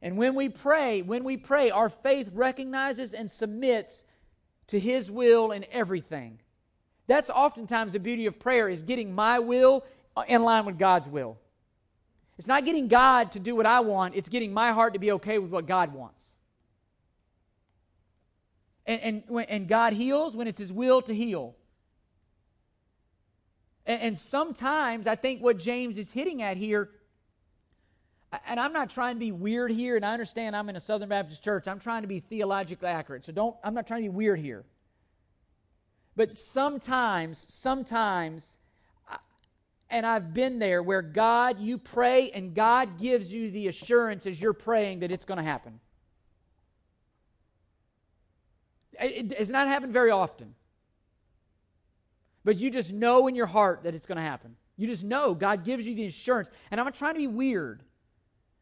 And 0.00 0.16
when 0.16 0.34
we 0.34 0.48
pray, 0.48 1.02
when 1.02 1.22
we 1.22 1.36
pray, 1.36 1.70
our 1.70 1.88
faith 1.88 2.30
recognizes 2.32 3.14
and 3.14 3.30
submits 3.30 4.04
to 4.72 4.80
his 4.80 5.10
will 5.10 5.52
in 5.52 5.66
everything. 5.70 6.38
That's 7.06 7.28
oftentimes 7.28 7.92
the 7.92 7.98
beauty 7.98 8.24
of 8.24 8.38
prayer 8.38 8.70
is 8.70 8.82
getting 8.82 9.14
my 9.14 9.38
will 9.38 9.84
in 10.26 10.42
line 10.44 10.64
with 10.64 10.78
God's 10.78 11.06
will. 11.06 11.36
It's 12.38 12.46
not 12.46 12.64
getting 12.64 12.88
God 12.88 13.32
to 13.32 13.38
do 13.38 13.54
what 13.54 13.66
I 13.66 13.80
want, 13.80 14.14
it's 14.16 14.30
getting 14.30 14.54
my 14.54 14.72
heart 14.72 14.94
to 14.94 14.98
be 14.98 15.12
okay 15.12 15.38
with 15.38 15.50
what 15.50 15.66
God 15.66 15.92
wants. 15.92 16.24
And, 18.86 19.22
and, 19.28 19.46
and 19.50 19.68
God 19.68 19.92
heals 19.92 20.34
when 20.34 20.48
it's 20.48 20.58
his 20.58 20.72
will 20.72 21.02
to 21.02 21.14
heal. 21.14 21.54
And, 23.84 24.00
and 24.00 24.18
sometimes 24.18 25.06
I 25.06 25.16
think 25.16 25.42
what 25.42 25.58
James 25.58 25.98
is 25.98 26.10
hitting 26.10 26.40
at 26.40 26.56
here 26.56 26.88
and 28.46 28.58
I'm 28.58 28.72
not 28.72 28.90
trying 28.90 29.16
to 29.16 29.20
be 29.20 29.32
weird 29.32 29.70
here, 29.70 29.96
and 29.96 30.04
I 30.04 30.12
understand 30.12 30.56
I'm 30.56 30.68
in 30.68 30.76
a 30.76 30.80
Southern 30.80 31.08
Baptist 31.08 31.42
church. 31.44 31.68
I'm 31.68 31.78
trying 31.78 32.02
to 32.02 32.08
be 32.08 32.20
theologically 32.20 32.88
accurate. 32.88 33.24
So 33.26 33.32
don't, 33.32 33.56
I'm 33.62 33.74
not 33.74 33.86
trying 33.86 34.02
to 34.02 34.08
be 34.08 34.14
weird 34.14 34.40
here. 34.40 34.64
But 36.16 36.38
sometimes, 36.38 37.46
sometimes, 37.48 38.58
and 39.90 40.06
I've 40.06 40.32
been 40.32 40.58
there 40.58 40.82
where 40.82 41.02
God, 41.02 41.60
you 41.60 41.76
pray 41.76 42.30
and 42.30 42.54
God 42.54 42.98
gives 42.98 43.32
you 43.32 43.50
the 43.50 43.68
assurance 43.68 44.26
as 44.26 44.40
you're 44.40 44.54
praying 44.54 45.00
that 45.00 45.10
it's 45.10 45.26
going 45.26 45.38
to 45.38 45.44
happen. 45.44 45.80
It, 48.98 49.32
it's 49.38 49.50
not 49.50 49.68
happened 49.68 49.92
very 49.92 50.10
often. 50.10 50.54
But 52.44 52.58
you 52.58 52.70
just 52.70 52.92
know 52.92 53.28
in 53.28 53.34
your 53.34 53.46
heart 53.46 53.82
that 53.84 53.94
it's 53.94 54.06
going 54.06 54.16
to 54.16 54.22
happen. 54.22 54.56
You 54.76 54.86
just 54.86 55.04
know 55.04 55.34
God 55.34 55.64
gives 55.64 55.86
you 55.86 55.94
the 55.94 56.06
assurance. 56.06 56.50
And 56.70 56.80
I'm 56.80 56.86
not 56.86 56.94
trying 56.94 57.14
to 57.14 57.18
be 57.18 57.26
weird. 57.26 57.82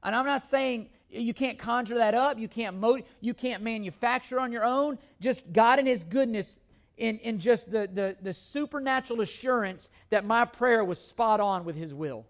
And 0.03 0.15
I'm 0.15 0.27
not 0.27 0.43
saying 0.43 0.89
you 1.11 1.35
can't 1.35 1.59
conjure 1.59 1.97
that 1.97 2.15
up, 2.15 2.39
you 2.39 2.49
can't 2.49 2.79
mo- 2.79 3.03
you 3.21 3.35
can't 3.35 3.63
manufacture 3.63 4.41
on 4.41 4.53
your 4.53 4.65
own. 4.65 4.99
Just 5.21 5.53
God 5.53 5.79
and 5.79 5.89
His 5.89 6.05
goodness 6.05 6.59
in, 6.97 7.19
in 7.19 7.39
just 7.39 7.71
the, 7.71 7.89
the, 7.93 8.17
the 8.21 8.33
supernatural 8.33 9.21
assurance 9.21 9.89
that 10.11 10.25
my 10.25 10.45
prayer 10.45 10.85
was 10.85 10.99
spot 11.01 11.41
on 11.41 11.65
with 11.65 11.77
His 11.77 11.93
will. 11.93 12.27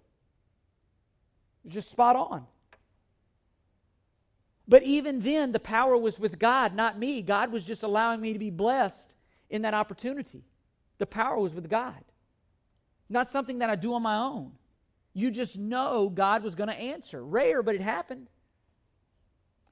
Just 1.66 1.90
spot 1.90 2.16
on. 2.16 2.46
But 4.66 4.84
even 4.84 5.20
then, 5.20 5.50
the 5.50 5.60
power 5.60 5.96
was 5.96 6.18
with 6.18 6.38
God, 6.38 6.74
not 6.74 6.96
me. 6.96 7.22
God 7.22 7.52
was 7.52 7.64
just 7.64 7.82
allowing 7.82 8.20
me 8.20 8.32
to 8.32 8.38
be 8.38 8.50
blessed 8.50 9.14
in 9.50 9.62
that 9.62 9.74
opportunity. 9.74 10.44
The 10.98 11.06
power 11.06 11.36
was 11.38 11.52
with 11.52 11.68
God, 11.68 12.04
not 13.08 13.28
something 13.28 13.58
that 13.58 13.68
I 13.68 13.74
do 13.74 13.92
on 13.94 14.02
my 14.02 14.16
own. 14.16 14.52
You 15.12 15.30
just 15.30 15.58
know 15.58 16.08
God 16.08 16.42
was 16.42 16.54
going 16.54 16.68
to 16.68 16.74
answer. 16.74 17.24
Rare, 17.24 17.62
but 17.62 17.74
it 17.74 17.80
happened. 17.80 18.28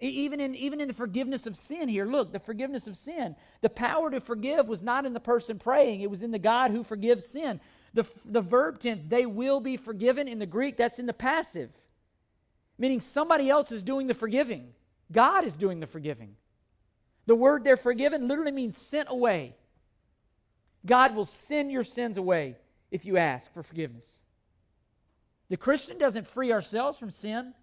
Even 0.00 0.40
in, 0.40 0.54
even 0.54 0.80
in 0.80 0.86
the 0.86 0.94
forgiveness 0.94 1.46
of 1.46 1.56
sin 1.56 1.88
here, 1.88 2.06
look, 2.06 2.32
the 2.32 2.38
forgiveness 2.38 2.86
of 2.86 2.96
sin. 2.96 3.34
The 3.62 3.68
power 3.68 4.10
to 4.10 4.20
forgive 4.20 4.68
was 4.68 4.82
not 4.82 5.04
in 5.04 5.12
the 5.12 5.20
person 5.20 5.58
praying, 5.58 6.00
it 6.02 6.10
was 6.10 6.22
in 6.22 6.30
the 6.30 6.38
God 6.38 6.70
who 6.70 6.84
forgives 6.84 7.26
sin. 7.26 7.60
The, 7.94 8.06
the 8.24 8.40
verb 8.40 8.78
tense, 8.78 9.06
they 9.06 9.26
will 9.26 9.60
be 9.60 9.76
forgiven, 9.76 10.28
in 10.28 10.38
the 10.38 10.46
Greek, 10.46 10.76
that's 10.76 11.00
in 11.00 11.06
the 11.06 11.12
passive, 11.12 11.70
meaning 12.78 13.00
somebody 13.00 13.50
else 13.50 13.72
is 13.72 13.82
doing 13.82 14.06
the 14.06 14.14
forgiving. 14.14 14.68
God 15.10 15.44
is 15.44 15.56
doing 15.56 15.80
the 15.80 15.86
forgiving. 15.86 16.36
The 17.26 17.34
word 17.34 17.64
they're 17.64 17.76
forgiven 17.76 18.28
literally 18.28 18.52
means 18.52 18.78
sent 18.78 19.08
away. 19.10 19.56
God 20.86 21.16
will 21.16 21.24
send 21.24 21.72
your 21.72 21.84
sins 21.84 22.16
away 22.16 22.56
if 22.90 23.04
you 23.04 23.16
ask 23.16 23.52
for 23.52 23.62
forgiveness. 23.62 24.18
The 25.48 25.56
Christian 25.56 25.98
doesn't 25.98 26.26
free 26.26 26.52
ourselves 26.52 26.98
from 26.98 27.10
sin, 27.10 27.54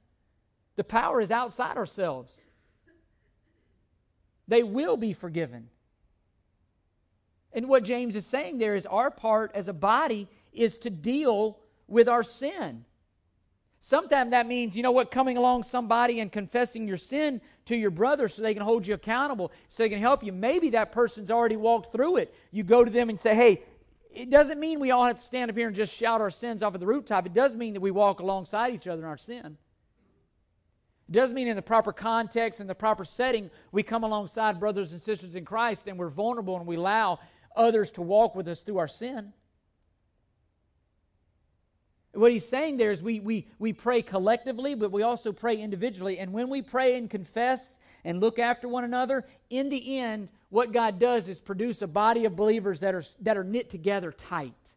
the 0.75 0.83
power 0.83 1.21
is 1.21 1.31
outside 1.31 1.77
ourselves. 1.77 2.35
They 4.47 4.63
will 4.63 4.97
be 4.97 5.13
forgiven. 5.13 5.69
And 7.53 7.69
what 7.69 7.83
James 7.83 8.15
is 8.15 8.25
saying 8.25 8.57
there 8.57 8.75
is 8.75 8.85
our 8.85 9.09
part 9.09 9.51
as 9.55 9.67
a 9.67 9.73
body 9.73 10.27
is 10.51 10.77
to 10.79 10.89
deal 10.89 11.57
with 11.87 12.09
our 12.09 12.21
sin. 12.21 12.85
Sometimes 13.79 14.31
that 14.31 14.47
means, 14.47 14.75
you 14.75 14.83
know 14.83 14.91
what, 14.91 15.11
coming 15.11 15.37
along 15.37 15.63
somebody 15.63 16.19
and 16.19 16.31
confessing 16.31 16.87
your 16.87 16.97
sin 16.97 17.39
to 17.65 17.75
your 17.75 17.91
brother 17.91 18.27
so 18.27 18.41
they 18.41 18.53
can 18.53 18.63
hold 18.63 18.87
you 18.87 18.93
accountable, 18.93 19.51
so 19.69 19.83
they 19.83 19.89
can 19.89 19.99
help 19.99 20.23
you. 20.23 20.33
Maybe 20.33 20.71
that 20.71 20.91
person's 20.91 21.29
already 21.31 21.55
walked 21.55 21.91
through 21.91 22.17
it. 22.17 22.33
You 22.51 22.63
go 22.63 22.83
to 22.83 22.91
them 22.91 23.09
and 23.09 23.19
say, 23.19 23.35
hey, 23.35 23.61
it 24.15 24.30
doesn't 24.30 24.60
mean 24.60 24.80
we 24.80 24.91
all 24.91 25.06
have 25.06 25.17
to 25.17 25.23
stand 25.23 25.51
up 25.51 25.58
here 25.58 25.67
and 25.67 25.75
just 25.75 25.93
shout 25.93 26.21
our 26.21 26.30
sins 26.30 26.63
off 26.63 26.73
of 26.73 26.80
the 26.80 26.88
rooftop. 26.88 27.25
It 27.25 27.34
does 27.34 27.56
mean 27.56 27.73
that 27.73 27.82
we 27.82 27.91
walk 27.91 28.19
alongside 28.19 28.73
each 28.73 28.88
other 28.88 29.01
in 29.01 29.08
our 29.08 29.17
sin. 29.17 29.58
It 31.10 31.12
does 31.12 31.34
mean 31.34 31.47
in 31.47 31.56
the 31.56 31.62
proper 31.62 31.91
context 31.91 32.60
and 32.60 32.69
the 32.69 32.75
proper 32.75 33.06
setting, 33.06 33.51
we 33.71 33.84
come 33.84 34.04
alongside 34.04 34.60
brothers 34.60 34.91
and 34.91 35.01
sisters 35.01 35.36
in 35.36 35.45
Christ 35.45 35.88
and 35.88 35.99
we're 35.99 36.10
vulnerable 36.10 36.58
and 36.58 36.65
we 36.65 36.78
allow 36.78 37.19
others 37.55 37.91
to 37.91 38.01
walk 38.01 38.36
with 38.36 38.47
us 38.47 38.61
through 38.61 38.80
our 38.80 38.88
sin. 38.88 39.34
What 42.13 42.32
he's 42.32 42.47
saying 42.47 42.78
there 42.78 42.91
is 42.91 43.03
we, 43.03 43.20
we, 43.20 43.47
we 43.59 43.74
pray 43.74 44.01
collectively, 44.01 44.74
but 44.74 44.91
we 44.91 45.03
also 45.03 45.34
pray 45.34 45.57
individually. 45.57 46.18
And 46.18 46.32
when 46.32 46.49
we 46.49 46.61
pray 46.61 46.97
and 46.97 47.09
confess 47.09 47.78
and 48.06 48.22
look 48.22 48.38
after 48.38 48.68
one 48.68 48.84
another, 48.84 49.26
in 49.49 49.68
the 49.70 49.97
end, 49.97 50.32
what 50.49 50.72
God 50.72 50.99
does 50.99 51.28
is 51.28 51.39
produce 51.39 51.82
a 51.82 51.88
body 51.88 52.26
of 52.26 52.36
believers 52.36 52.80
that 52.82 52.93
are, 52.93 53.03
that 53.22 53.36
are 53.36 53.43
knit 53.43 53.72
together 53.72 54.12
tight. 54.12 54.76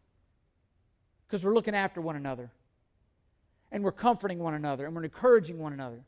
Because 1.27 1.45
we're 1.45 1.53
looking 1.53 1.75
after 1.75 2.01
one 2.01 2.15
another. 2.15 2.49
And 3.71 3.83
we're 3.83 3.91
comforting 3.91 4.39
one 4.39 4.55
another. 4.55 4.87
And 4.87 4.95
we're 4.95 5.03
encouraging 5.03 5.59
one 5.59 5.73
another. 5.73 6.03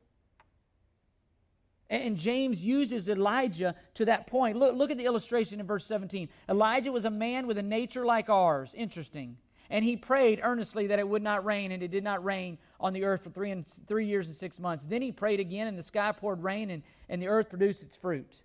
And, 1.92 2.18
James 2.18 2.66
uses 2.66 3.08
Elijah 3.08 3.76
to 3.96 4.06
that 4.06 4.26
point. 4.26 4.58
Look, 4.58 4.76
look 4.76 4.92
at 4.92 4.98
the 4.98 5.06
illustration 5.06 5.60
in 5.60 5.68
verse 5.68 5.86
17. 5.86 6.28
Elijah 6.50 6.92
was 6.92 7.06
a 7.06 7.12
man 7.12 7.46
with 7.46 7.58
a 7.58 7.62
nature 7.62 8.06
like 8.06 8.30
ours. 8.30 8.74
Interesting. 8.74 9.38
And 9.72 9.86
he 9.86 9.96
prayed 9.96 10.42
earnestly 10.44 10.88
that 10.88 11.00
it 11.00 11.08
would 11.08 11.24
not 11.24 11.46
rain, 11.46 11.72
and 11.72 11.82
it 11.82 11.92
did 11.92 12.04
not 12.04 12.24
rain 12.26 12.58
on 12.78 12.92
the 12.92 13.06
earth 13.06 13.24
for 13.24 13.30
three, 13.30 13.52
and, 13.52 13.66
three 13.66 14.06
years 14.06 14.28
and 14.28 14.36
six 14.36 14.60
months. 14.60 14.86
Then 14.86 15.02
he 15.02 15.14
prayed 15.14 15.40
again, 15.40 15.66
and 15.66 15.78
the 15.78 15.84
sky 15.84 16.12
poured 16.12 16.44
rain, 16.44 16.70
and, 16.70 16.84
and 17.08 17.22
the 17.22 17.30
earth 17.30 17.50
produced 17.50 17.82
its 17.82 17.96
fruit. 17.96 18.42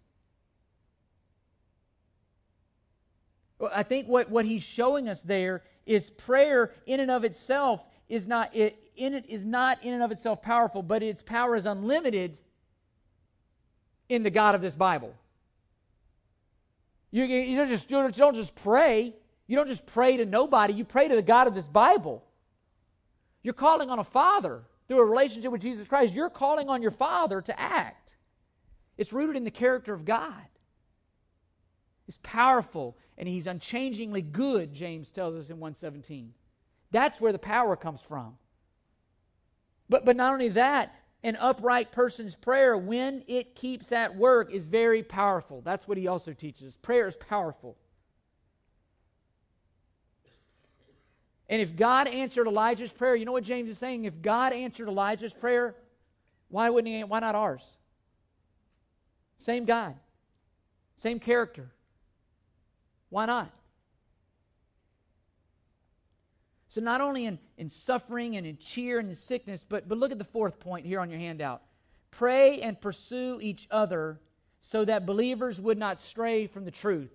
Well, 3.58 3.72
I 3.74 3.82
think 3.82 4.06
what, 4.06 4.30
what 4.30 4.44
he's 4.44 4.62
showing 4.62 5.08
us 5.08 5.22
there 5.22 5.64
is 5.84 6.10
prayer 6.10 6.72
in 6.86 7.00
and 7.00 7.10
of 7.10 7.24
itself 7.24 7.84
is 8.08 8.28
not 8.28 8.54
it, 8.54 8.78
in 8.94 9.12
it 9.12 9.26
is 9.28 9.44
not 9.44 9.82
in 9.82 9.94
and 9.94 10.04
of 10.04 10.12
itself 10.12 10.40
powerful, 10.42 10.80
but 10.80 11.02
its 11.02 11.22
power 11.22 11.56
is 11.56 11.66
unlimited 11.66 12.38
in 14.08 14.22
the 14.22 14.30
God 14.30 14.54
of 14.54 14.60
this 14.60 14.76
Bible. 14.76 15.12
You, 17.10 17.24
you, 17.24 17.56
don't 17.56 17.68
just, 17.68 17.90
you 17.90 18.12
don't 18.12 18.36
just 18.36 18.54
pray. 18.54 19.14
You 19.46 19.56
don't 19.56 19.68
just 19.68 19.86
pray 19.86 20.16
to 20.16 20.24
nobody. 20.24 20.74
You 20.74 20.84
pray 20.84 21.08
to 21.08 21.14
the 21.14 21.22
God 21.22 21.46
of 21.46 21.54
this 21.54 21.68
Bible. 21.68 22.24
You're 23.42 23.54
calling 23.54 23.90
on 23.90 23.98
a 23.98 24.04
father 24.04 24.62
through 24.88 25.00
a 25.00 25.04
relationship 25.04 25.52
with 25.52 25.62
Jesus 25.62 25.86
Christ. 25.86 26.14
You're 26.14 26.30
calling 26.30 26.68
on 26.68 26.82
your 26.82 26.90
father 26.90 27.40
to 27.42 27.60
act. 27.60 28.16
It's 28.96 29.12
rooted 29.12 29.36
in 29.36 29.44
the 29.44 29.50
character 29.50 29.92
of 29.92 30.04
God. 30.04 30.32
He's 32.06 32.16
powerful 32.18 32.96
and 33.18 33.28
he's 33.28 33.46
unchangingly 33.46 34.22
good, 34.22 34.72
James 34.72 35.10
tells 35.12 35.36
us 35.36 35.50
in 35.50 35.56
117. 35.56 36.34
That's 36.90 37.20
where 37.20 37.32
the 37.32 37.38
power 37.38 37.76
comes 37.76 38.00
from. 38.00 38.36
But, 39.88 40.04
but 40.04 40.16
not 40.16 40.32
only 40.32 40.48
that, 40.50 40.94
an 41.22 41.36
upright 41.36 41.92
person's 41.92 42.34
prayer, 42.34 42.76
when 42.76 43.24
it 43.26 43.54
keeps 43.54 43.90
at 43.90 44.16
work, 44.16 44.52
is 44.52 44.66
very 44.66 45.02
powerful. 45.02 45.60
That's 45.62 45.88
what 45.88 45.98
he 45.98 46.06
also 46.06 46.32
teaches. 46.32 46.76
Prayer 46.76 47.06
is 47.06 47.16
powerful. 47.16 47.76
And 51.48 51.62
if 51.62 51.76
God 51.76 52.08
answered 52.08 52.46
Elijah's 52.46 52.92
prayer, 52.92 53.14
you 53.14 53.24
know 53.24 53.32
what 53.32 53.44
James 53.44 53.70
is 53.70 53.78
saying? 53.78 54.04
If 54.04 54.20
God 54.20 54.52
answered 54.52 54.88
Elijah's 54.88 55.32
prayer, 55.32 55.76
why 56.48 56.70
wouldn't 56.70 56.92
he? 56.92 57.04
Why 57.04 57.20
not 57.20 57.34
ours? 57.34 57.62
Same 59.38 59.64
God, 59.64 59.94
same 60.96 61.20
character. 61.20 61.70
Why 63.10 63.26
not? 63.26 63.54
So, 66.68 66.80
not 66.80 67.00
only 67.00 67.24
in, 67.24 67.38
in 67.56 67.68
suffering 67.68 68.36
and 68.36 68.46
in 68.46 68.58
cheer 68.58 68.98
and 68.98 69.08
in 69.08 69.14
sickness, 69.14 69.64
but, 69.66 69.88
but 69.88 69.96
look 69.96 70.12
at 70.12 70.18
the 70.18 70.24
fourth 70.24 70.58
point 70.58 70.84
here 70.84 71.00
on 71.00 71.10
your 71.10 71.18
handout. 71.18 71.62
Pray 72.10 72.60
and 72.60 72.80
pursue 72.80 73.38
each 73.40 73.66
other 73.70 74.20
so 74.60 74.84
that 74.84 75.06
believers 75.06 75.60
would 75.60 75.78
not 75.78 76.00
stray 76.00 76.46
from 76.46 76.64
the 76.64 76.70
truth. 76.70 77.14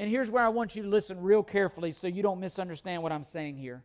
And 0.00 0.08
here's 0.08 0.30
where 0.30 0.42
I 0.42 0.48
want 0.48 0.76
you 0.76 0.82
to 0.82 0.88
listen 0.88 1.20
real 1.20 1.42
carefully 1.42 1.92
so 1.92 2.06
you 2.06 2.22
don't 2.22 2.40
misunderstand 2.40 3.02
what 3.02 3.12
I'm 3.12 3.22
saying 3.22 3.58
here. 3.58 3.82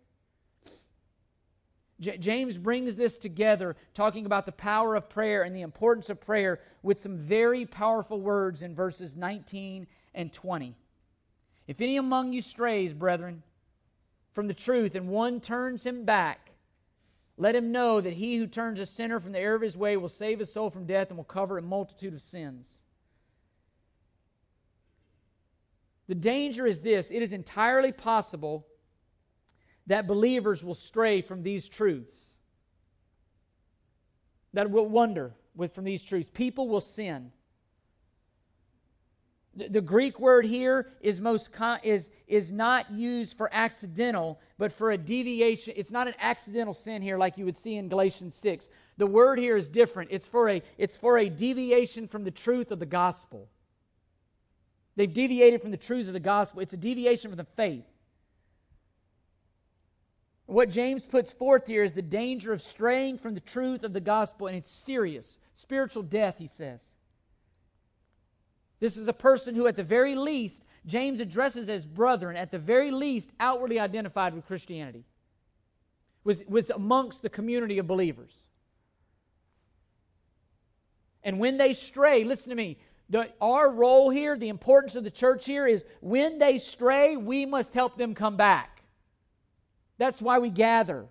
J- 2.00 2.18
James 2.18 2.58
brings 2.58 2.96
this 2.96 3.18
together, 3.18 3.76
talking 3.94 4.26
about 4.26 4.46
the 4.46 4.54
power 4.54 4.96
of 4.96 5.10
prayer 5.10 5.44
and 5.44 5.54
the 5.54 5.62
importance 5.62 6.10
of 6.10 6.22
prayer, 6.22 6.62
with 6.82 7.02
some 7.02 7.18
very 7.18 7.66
powerful 7.66 8.22
words 8.22 8.64
in 8.64 8.74
verses 8.74 9.18
19 9.18 9.88
and 10.14 10.32
20. 10.32 10.78
If 11.68 11.82
any 11.82 11.98
among 11.98 12.32
you 12.32 12.42
strays, 12.42 12.94
brethren, 12.94 13.44
from 14.32 14.48
the 14.48 14.54
truth, 14.54 14.96
and 14.96 15.10
one 15.10 15.42
turns 15.42 15.86
him 15.86 16.06
back, 16.06 16.52
let 17.36 17.58
him 17.58 17.74
know 17.74 18.00
that 18.00 18.14
he 18.14 18.38
who 18.38 18.48
turns 18.48 18.80
a 18.80 18.86
sinner 18.86 19.20
from 19.20 19.34
the 19.34 19.40
error 19.40 19.56
of 19.56 19.62
his 19.62 19.76
way 19.76 19.98
will 19.98 20.08
save 20.08 20.40
his 20.40 20.54
soul 20.54 20.70
from 20.70 20.86
death 20.86 21.10
and 21.10 21.18
will 21.18 21.26
cover 21.26 21.58
a 21.58 21.62
multitude 21.62 22.14
of 22.14 22.22
sins. 22.22 22.85
The 26.08 26.16
danger 26.16 26.66
is 26.68 26.82
this 26.82 27.12
it 27.12 27.22
is 27.22 27.34
entirely 27.34 27.92
possible 27.92 28.68
that 29.88 30.08
believers 30.08 30.64
will 30.64 30.74
stray 30.74 31.22
from 31.22 31.44
these 31.44 31.68
truths, 31.68 32.16
that 34.54 34.70
will 34.70 34.88
wander 34.88 35.34
with, 35.56 35.74
from 35.74 35.84
these 35.84 36.04
truths. 36.04 36.30
People 36.34 36.68
will 36.68 36.82
sin. 36.82 37.32
The, 39.58 39.80
Greek 39.80 40.20
word 40.20 40.46
here 40.46 40.90
is 41.00 41.22
most 41.22 41.54
con- 41.54 41.80
is 41.82 42.12
is 42.28 42.52
not 42.52 42.92
used 42.92 43.38
for 43.38 43.50
accidental, 43.54 44.42
but 44.58 44.74
for 44.74 44.92
a 44.92 44.98
deviation. 44.98 45.74
It's 45.78 45.92
not 45.92 46.10
an 46.10 46.14
accidental 46.20 46.74
sin 46.74 47.02
here 47.02 47.18
like 47.18 47.38
you 47.38 47.46
would 47.46 47.56
see 47.56 47.78
in 47.78 47.88
Galatians 47.88 48.36
6. 48.36 48.68
The 48.98 49.08
word 49.08 49.40
here 49.40 49.56
is 49.56 49.70
different. 49.70 50.10
It's 50.12 50.28
for 50.28 50.50
a 50.50 50.62
it's 50.78 50.98
for 50.98 51.18
a 51.18 51.30
deviation 51.30 52.06
from 52.10 52.26
the 52.26 52.32
truth 52.32 52.70
of 52.70 52.80
the 52.80 52.86
gospel. 52.86 53.48
They've 54.96 55.14
deviated 55.14 55.62
from 55.62 55.72
the 55.72 55.78
truths 55.78 56.08
of 56.08 56.14
the 56.14 56.20
gospel. 56.20 56.62
It's 56.62 56.74
a 56.74 56.78
deviation 56.78 57.30
from 57.30 57.38
the 57.38 57.44
faith. 57.44 57.86
What 60.46 60.70
James 60.70 61.04
puts 61.04 61.34
forth 61.34 61.68
here 61.68 61.84
is 61.84 61.94
the 61.94 62.02
danger 62.02 62.54
of 62.54 62.62
straying 62.62 63.18
from 63.18 63.34
the 63.34 63.40
truth 63.40 63.84
of 63.84 63.94
the 63.94 64.00
gospel, 64.00 64.48
and 64.48 64.56
it's 64.56 64.70
serious. 64.70 65.38
Spiritual 65.56 66.04
death, 66.04 66.38
he 66.38 66.48
says. 66.48 66.94
This 68.80 68.96
is 68.96 69.08
a 69.08 69.14
person 69.14 69.56
who, 69.56 69.68
at 69.68 69.76
the 69.76 69.84
very 69.84 70.16
least, 70.16 70.64
James 70.86 71.20
addresses 71.20 71.68
as 71.68 71.86
brethren, 71.86 72.38
at 72.38 72.52
the 72.52 72.60
very 72.60 72.92
least, 72.92 73.32
outwardly 73.40 73.80
identified 73.80 74.36
with 74.36 74.46
Christianity, 74.46 75.04
was, 76.24 76.44
was 76.48 76.70
amongst 76.70 77.22
the 77.22 77.30
community 77.30 77.80
of 77.80 77.88
believers. 77.88 78.36
And 81.24 81.40
when 81.40 81.58
they 81.58 81.74
stray, 81.74 82.24
listen 82.24 82.52
to 82.52 82.56
me, 82.56 82.78
the, 83.10 83.30
our 83.40 83.70
role 83.70 84.10
here, 84.10 84.38
the 84.38 84.50
importance 84.50 84.96
of 84.96 85.04
the 85.04 85.12
church 85.12 85.46
here 85.46 85.68
is 85.68 85.86
when 86.02 86.40
they 86.40 86.58
stray, 86.58 87.16
we 87.18 87.46
must 87.46 87.74
help 87.74 87.98
them 87.98 88.16
come 88.16 88.38
back. 88.38 88.82
That's 89.98 90.22
why 90.22 90.40
we 90.40 90.50
gather. 90.50 91.06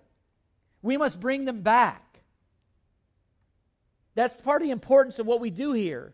We 0.81 0.97
must 0.97 1.19
bring 1.19 1.45
them 1.45 1.61
back. 1.61 2.01
That's 4.13 4.39
part 4.39 4.61
of 4.61 4.67
the 4.67 4.71
importance 4.71 5.19
of 5.19 5.25
what 5.25 5.41
we 5.41 5.49
do 5.49 5.73
here. 5.73 6.13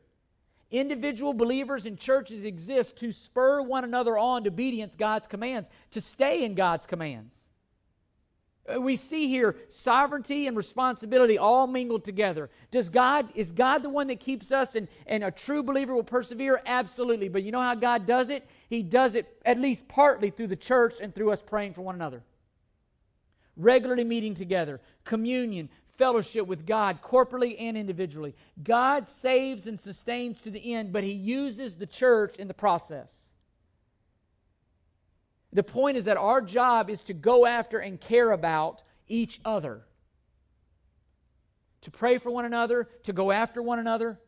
Individual 0.71 1.33
believers 1.33 1.85
and 1.85 1.99
churches 1.99 2.45
exist 2.45 2.97
to 2.99 3.11
spur 3.11 3.61
one 3.61 3.83
another 3.83 4.17
on 4.17 4.43
to 4.45 4.49
obedience 4.49 4.95
God's 4.95 5.27
commands, 5.27 5.69
to 5.91 5.99
stay 5.99 6.43
in 6.43 6.55
God's 6.55 6.85
commands. 6.85 7.37
Uh, 8.71 8.79
we 8.79 8.95
see 8.95 9.27
here 9.27 9.55
sovereignty 9.69 10.47
and 10.47 10.55
responsibility 10.55 11.37
all 11.37 11.67
mingled 11.67 12.03
together. 12.03 12.49
Does 12.69 12.89
God 12.89 13.29
is 13.35 13.51
God 13.51 13.83
the 13.83 13.89
one 13.89 14.07
that 14.07 14.19
keeps 14.19 14.51
us 14.51 14.75
and, 14.75 14.87
and 15.07 15.23
a 15.23 15.31
true 15.31 15.63
believer 15.63 15.93
will 15.95 16.03
persevere? 16.03 16.61
Absolutely. 16.65 17.29
But 17.29 17.43
you 17.43 17.51
know 17.51 17.61
how 17.61 17.75
God 17.75 18.05
does 18.05 18.29
it? 18.29 18.47
He 18.69 18.83
does 18.83 19.15
it 19.15 19.37
at 19.45 19.59
least 19.59 19.87
partly 19.87 20.29
through 20.29 20.47
the 20.47 20.55
church 20.55 20.95
and 21.01 21.13
through 21.13 21.31
us 21.31 21.41
praying 21.41 21.73
for 21.73 21.81
one 21.81 21.95
another. 21.95 22.23
Regularly 23.57 24.03
meeting 24.03 24.33
together, 24.33 24.79
communion, 25.03 25.69
fellowship 25.97 26.47
with 26.47 26.65
God 26.65 27.01
corporately 27.01 27.55
and 27.59 27.77
individually. 27.77 28.33
God 28.63 29.07
saves 29.07 29.67
and 29.67 29.79
sustains 29.79 30.41
to 30.43 30.49
the 30.49 30.73
end, 30.73 30.93
but 30.93 31.03
He 31.03 31.11
uses 31.11 31.75
the 31.75 31.85
church 31.85 32.37
in 32.37 32.47
the 32.47 32.53
process. 32.53 33.30
The 35.53 35.63
point 35.63 35.97
is 35.97 36.05
that 36.05 36.17
our 36.17 36.41
job 36.41 36.89
is 36.89 37.03
to 37.03 37.13
go 37.13 37.45
after 37.45 37.79
and 37.79 37.99
care 37.99 38.31
about 38.31 38.83
each 39.07 39.41
other, 39.43 39.81
to 41.81 41.91
pray 41.91 42.17
for 42.17 42.31
one 42.31 42.45
another, 42.45 42.87
to 43.03 43.13
go 43.13 43.31
after 43.31 43.61
one 43.61 43.79
another. 43.79 44.19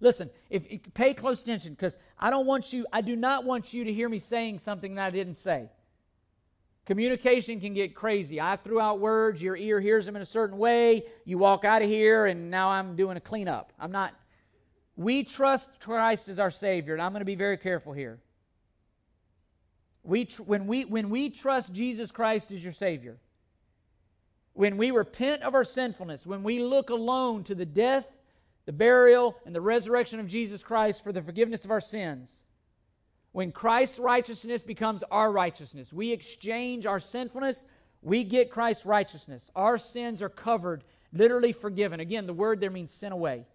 Listen, 0.00 0.30
if, 0.50 0.64
pay 0.94 1.14
close 1.14 1.42
attention 1.42 1.74
because 1.74 1.96
I 2.18 2.30
don't 2.30 2.46
want 2.46 2.72
you, 2.72 2.86
I 2.92 3.00
do 3.00 3.14
not 3.16 3.44
want 3.44 3.74
you 3.74 3.84
to 3.84 3.92
hear 3.92 4.08
me 4.08 4.18
saying 4.18 4.58
something 4.58 4.94
that 4.94 5.06
I 5.06 5.10
didn't 5.10 5.34
say. 5.34 5.68
Communication 6.86 7.60
can 7.60 7.72
get 7.72 7.94
crazy. 7.94 8.40
I 8.40 8.56
threw 8.56 8.80
out 8.80 9.00
words, 9.00 9.42
your 9.42 9.56
ear 9.56 9.80
hears 9.80 10.04
them 10.04 10.16
in 10.16 10.22
a 10.22 10.26
certain 10.26 10.58
way, 10.58 11.04
you 11.24 11.38
walk 11.38 11.64
out 11.64 11.80
of 11.80 11.88
here, 11.88 12.26
and 12.26 12.50
now 12.50 12.68
I'm 12.70 12.96
doing 12.96 13.16
a 13.16 13.20
cleanup. 13.20 13.72
I'm 13.78 13.92
not. 13.92 14.14
We 14.96 15.24
trust 15.24 15.80
Christ 15.80 16.28
as 16.28 16.38
our 16.38 16.50
Savior, 16.50 16.92
and 16.92 17.02
I'm 17.02 17.12
going 17.12 17.20
to 17.20 17.26
be 17.26 17.36
very 17.36 17.56
careful 17.56 17.92
here. 17.92 18.18
We 20.04 20.26
tr- 20.26 20.42
when, 20.42 20.66
we, 20.66 20.84
when 20.84 21.10
we 21.10 21.30
trust 21.30 21.72
Jesus 21.72 22.10
Christ 22.12 22.52
as 22.52 22.62
your 22.62 22.72
Savior, 22.72 23.16
when 24.52 24.76
we 24.76 24.90
repent 24.90 25.42
of 25.42 25.54
our 25.54 25.64
sinfulness, 25.64 26.26
when 26.26 26.42
we 26.42 26.60
look 26.60 26.90
alone 26.90 27.42
to 27.44 27.54
the 27.54 27.66
death, 27.66 28.06
the 28.66 28.72
burial, 28.72 29.36
and 29.44 29.54
the 29.54 29.60
resurrection 29.60 30.20
of 30.20 30.28
Jesus 30.28 30.62
Christ 30.62 31.02
for 31.02 31.12
the 31.12 31.22
forgiveness 31.22 31.64
of 31.64 31.70
our 31.70 31.80
sins, 31.80 32.44
when 33.32 33.50
Christ's 33.50 33.98
righteousness 33.98 34.62
becomes 34.62 35.02
our 35.10 35.32
righteousness, 35.32 35.92
we 35.92 36.12
exchange 36.12 36.86
our 36.86 37.00
sinfulness, 37.00 37.64
we 38.00 38.22
get 38.22 38.50
Christ's 38.50 38.86
righteousness. 38.86 39.50
Our 39.56 39.76
sins 39.76 40.22
are 40.22 40.28
covered, 40.28 40.84
literally 41.12 41.52
forgiven. 41.52 41.98
Again, 41.98 42.26
the 42.26 42.32
word 42.32 42.60
there 42.60 42.70
means 42.70 42.92
sin 42.92 43.10
away. 43.10 43.46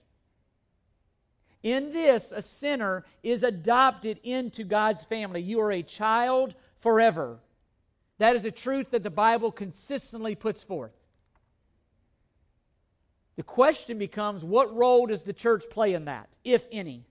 In 1.62 1.91
this, 1.91 2.32
a 2.32 2.41
sinner 2.41 3.05
is 3.22 3.43
adopted 3.43 4.20
into 4.24 4.64
God's 4.64 5.03
family. 5.03 5.41
You 5.41 5.60
are 5.62 5.72
a 5.72 5.84
child 5.84 6.55
forever. 6.80 7.39
That 8.18 8.36
is 8.36 8.45
a 8.45 8.51
truth 8.51 8.91
that 8.91 9.03
the 9.03 9.10
Bible 9.10 9.51
consistently 9.51 10.36
puts 10.36 10.64
forth. 10.64 10.93
The 13.36 13.43
question 13.43 13.97
becomes 13.97 14.43
what 14.43 14.76
role 14.76 15.07
does 15.07 15.24
the 15.24 15.34
church 15.34 15.64
play 15.70 15.93
in 15.93 16.05
that, 16.05 16.30
if 16.43 16.66
any? 16.72 17.05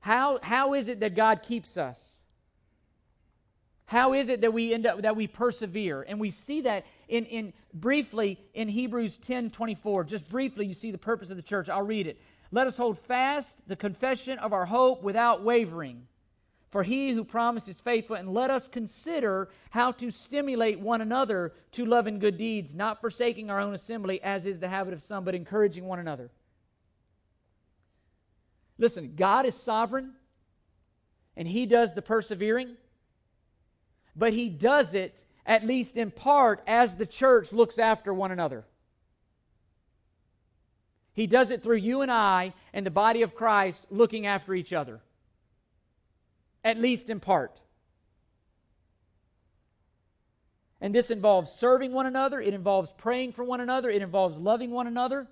How, 0.00 0.38
how 0.42 0.74
is 0.74 0.88
it 0.88 1.00
that 1.00 1.14
God 1.14 1.42
keeps 1.42 1.76
us? 1.76 2.22
How 3.86 4.12
is 4.12 4.28
it 4.28 4.42
that 4.42 4.52
we 4.52 4.72
end 4.72 4.86
up 4.86 5.02
that 5.02 5.16
we 5.16 5.26
persevere? 5.26 6.02
And 6.02 6.20
we 6.20 6.30
see 6.30 6.60
that 6.60 6.86
in, 7.08 7.24
in 7.24 7.52
briefly 7.74 8.38
in 8.54 8.68
Hebrews 8.68 9.18
10 9.18 9.50
24. 9.50 10.04
Just 10.04 10.28
briefly, 10.28 10.66
you 10.66 10.74
see 10.74 10.90
the 10.90 10.98
purpose 10.98 11.30
of 11.30 11.36
the 11.36 11.42
church. 11.42 11.68
I'll 11.68 11.82
read 11.82 12.06
it. 12.06 12.20
Let 12.52 12.66
us 12.66 12.76
hold 12.76 12.98
fast 12.98 13.66
the 13.68 13.76
confession 13.76 14.38
of 14.38 14.52
our 14.52 14.66
hope 14.66 15.02
without 15.02 15.42
wavering. 15.42 16.06
For 16.70 16.84
he 16.84 17.10
who 17.10 17.24
promises 17.24 17.76
is 17.76 17.80
faithful, 17.80 18.14
and 18.14 18.32
let 18.32 18.50
us 18.50 18.68
consider 18.68 19.48
how 19.70 19.90
to 19.92 20.10
stimulate 20.10 20.78
one 20.78 21.00
another 21.00 21.52
to 21.72 21.84
love 21.84 22.06
and 22.06 22.20
good 22.20 22.38
deeds, 22.38 22.74
not 22.74 23.00
forsaking 23.00 23.50
our 23.50 23.58
own 23.58 23.74
assembly, 23.74 24.22
as 24.22 24.46
is 24.46 24.60
the 24.60 24.68
habit 24.68 24.94
of 24.94 25.02
some, 25.02 25.24
but 25.24 25.34
encouraging 25.34 25.84
one 25.84 25.98
another. 25.98 26.30
Listen, 28.78 29.14
God 29.16 29.46
is 29.46 29.56
sovereign, 29.56 30.12
and 31.36 31.48
he 31.48 31.66
does 31.66 31.92
the 31.94 32.02
persevering, 32.02 32.76
but 34.14 34.32
he 34.32 34.48
does 34.48 34.94
it, 34.94 35.24
at 35.44 35.66
least 35.66 35.96
in 35.96 36.12
part, 36.12 36.62
as 36.68 36.96
the 36.96 37.06
church 37.06 37.52
looks 37.52 37.80
after 37.80 38.14
one 38.14 38.30
another. 38.30 38.64
He 41.20 41.26
does 41.26 41.50
it 41.50 41.62
through 41.62 41.76
you 41.76 42.00
and 42.00 42.10
I 42.10 42.54
and 42.72 42.86
the 42.86 42.90
body 42.90 43.20
of 43.20 43.34
Christ 43.34 43.86
looking 43.90 44.24
after 44.24 44.54
each 44.54 44.72
other 44.72 45.02
at 46.64 46.78
least 46.78 47.10
in 47.10 47.20
part. 47.20 47.60
And 50.80 50.94
this 50.94 51.10
involves 51.10 51.52
serving 51.52 51.92
one 51.92 52.06
another, 52.06 52.40
it 52.40 52.54
involves 52.54 52.90
praying 52.92 53.32
for 53.32 53.44
one 53.44 53.60
another, 53.60 53.90
it 53.90 54.00
involves 54.00 54.38
loving 54.38 54.70
one 54.70 54.86
another. 54.86 55.26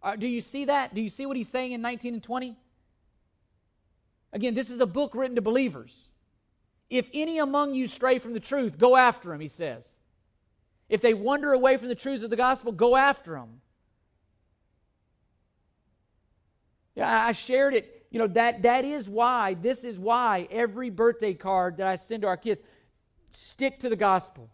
Uh, 0.00 0.14
do 0.14 0.28
you 0.28 0.40
see 0.40 0.66
that? 0.66 0.94
Do 0.94 1.00
you 1.00 1.08
see 1.08 1.26
what 1.26 1.36
he's 1.36 1.48
saying 1.48 1.72
in 1.72 1.82
19 1.82 2.14
and 2.14 2.22
20? 2.22 2.56
Again, 4.32 4.54
this 4.54 4.70
is 4.70 4.80
a 4.80 4.86
book 4.86 5.12
written 5.12 5.34
to 5.34 5.42
believers. 5.42 6.08
If 6.88 7.08
any 7.12 7.38
among 7.38 7.74
you 7.74 7.88
stray 7.88 8.20
from 8.20 8.32
the 8.32 8.38
truth, 8.38 8.78
go 8.78 8.96
after 8.96 9.34
him, 9.34 9.40
he 9.40 9.48
says. 9.48 9.90
If 10.88 11.00
they 11.00 11.14
wander 11.14 11.52
away 11.52 11.78
from 11.78 11.88
the 11.88 11.96
truths 11.96 12.22
of 12.22 12.30
the 12.30 12.36
gospel, 12.36 12.70
go 12.70 12.94
after 12.94 13.32
them. 13.32 13.60
I 17.00 17.32
shared 17.32 17.74
it. 17.74 18.06
You 18.10 18.20
know 18.20 18.28
that 18.28 18.62
that 18.62 18.84
is 18.84 19.08
why 19.08 19.54
this 19.54 19.84
is 19.84 19.98
why 19.98 20.48
every 20.50 20.90
birthday 20.90 21.34
card 21.34 21.76
that 21.78 21.86
i 21.86 21.96
send 21.96 22.22
to 22.22 22.28
our 22.28 22.36
kids 22.36 22.62
stick 23.30 23.80
to 23.80 23.88
the 23.88 23.96
gospel. 23.96 24.48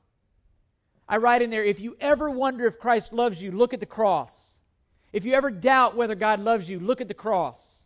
I 1.08 1.18
write 1.18 1.42
in 1.42 1.50
there 1.50 1.64
if 1.64 1.78
you 1.78 1.96
ever 2.00 2.30
wonder 2.30 2.66
if 2.66 2.78
christ 2.78 3.12
loves 3.12 3.42
you 3.42 3.52
look 3.52 3.72
at 3.72 3.80
the 3.80 3.86
cross. 3.86 4.58
If 5.12 5.24
you 5.24 5.34
ever 5.34 5.50
doubt 5.50 5.96
whether 5.96 6.14
god 6.14 6.40
loves 6.40 6.68
you 6.68 6.80
look 6.80 7.00
at 7.00 7.08
the 7.08 7.14
cross. 7.14 7.84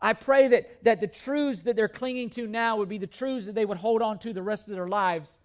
I 0.00 0.12
pray 0.12 0.48
that 0.48 0.84
that 0.84 1.00
the 1.00 1.08
truths 1.08 1.62
that 1.62 1.74
they're 1.74 1.88
clinging 1.88 2.30
to 2.30 2.46
now 2.46 2.76
would 2.76 2.88
be 2.88 2.98
the 2.98 3.06
truths 3.06 3.46
that 3.46 3.54
they 3.54 3.64
would 3.64 3.78
hold 3.78 4.02
on 4.02 4.18
to 4.20 4.32
the 4.32 4.42
rest 4.42 4.68
of 4.68 4.74
their 4.74 4.88
lives. 4.88 5.38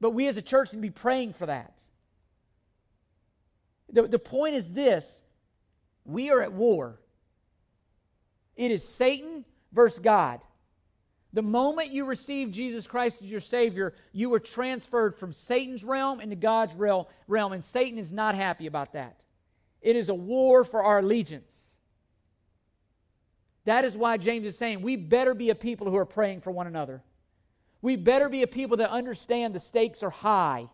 But 0.00 0.10
we 0.10 0.28
as 0.28 0.36
a 0.36 0.42
church 0.42 0.72
need 0.72 0.78
to 0.78 0.82
be 0.82 0.90
praying 0.90 1.32
for 1.34 1.46
that. 1.46 1.82
The, 3.92 4.02
the 4.02 4.18
point 4.18 4.54
is 4.54 4.72
this 4.72 5.22
we 6.06 6.30
are 6.30 6.40
at 6.40 6.52
war. 6.52 6.98
It 8.56 8.70
is 8.70 8.86
Satan 8.86 9.44
versus 9.72 9.98
God. 9.98 10.40
The 11.32 11.42
moment 11.42 11.90
you 11.90 12.06
receive 12.06 12.50
Jesus 12.50 12.86
Christ 12.86 13.20
as 13.20 13.30
your 13.30 13.40
Savior, 13.40 13.92
you 14.12 14.30
were 14.30 14.40
transferred 14.40 15.16
from 15.16 15.32
Satan's 15.32 15.84
realm 15.84 16.20
into 16.20 16.36
God's 16.36 16.74
realm, 16.74 17.06
and 17.28 17.62
Satan 17.62 17.98
is 17.98 18.12
not 18.12 18.34
happy 18.34 18.66
about 18.66 18.94
that. 18.94 19.20
It 19.82 19.96
is 19.96 20.08
a 20.08 20.14
war 20.14 20.64
for 20.64 20.82
our 20.82 21.00
allegiance. 21.00 21.76
That 23.66 23.84
is 23.84 23.96
why 23.96 24.16
James 24.16 24.46
is 24.46 24.56
saying 24.56 24.80
we 24.80 24.96
better 24.96 25.34
be 25.34 25.50
a 25.50 25.54
people 25.54 25.90
who 25.90 25.96
are 25.96 26.06
praying 26.06 26.40
for 26.40 26.52
one 26.52 26.66
another. 26.66 27.02
We 27.82 27.96
better 27.96 28.28
be 28.28 28.42
a 28.42 28.46
people 28.46 28.78
that 28.78 28.90
understand 28.90 29.54
the 29.54 29.60
stakes 29.60 30.02
are 30.02 30.10
high 30.10 30.70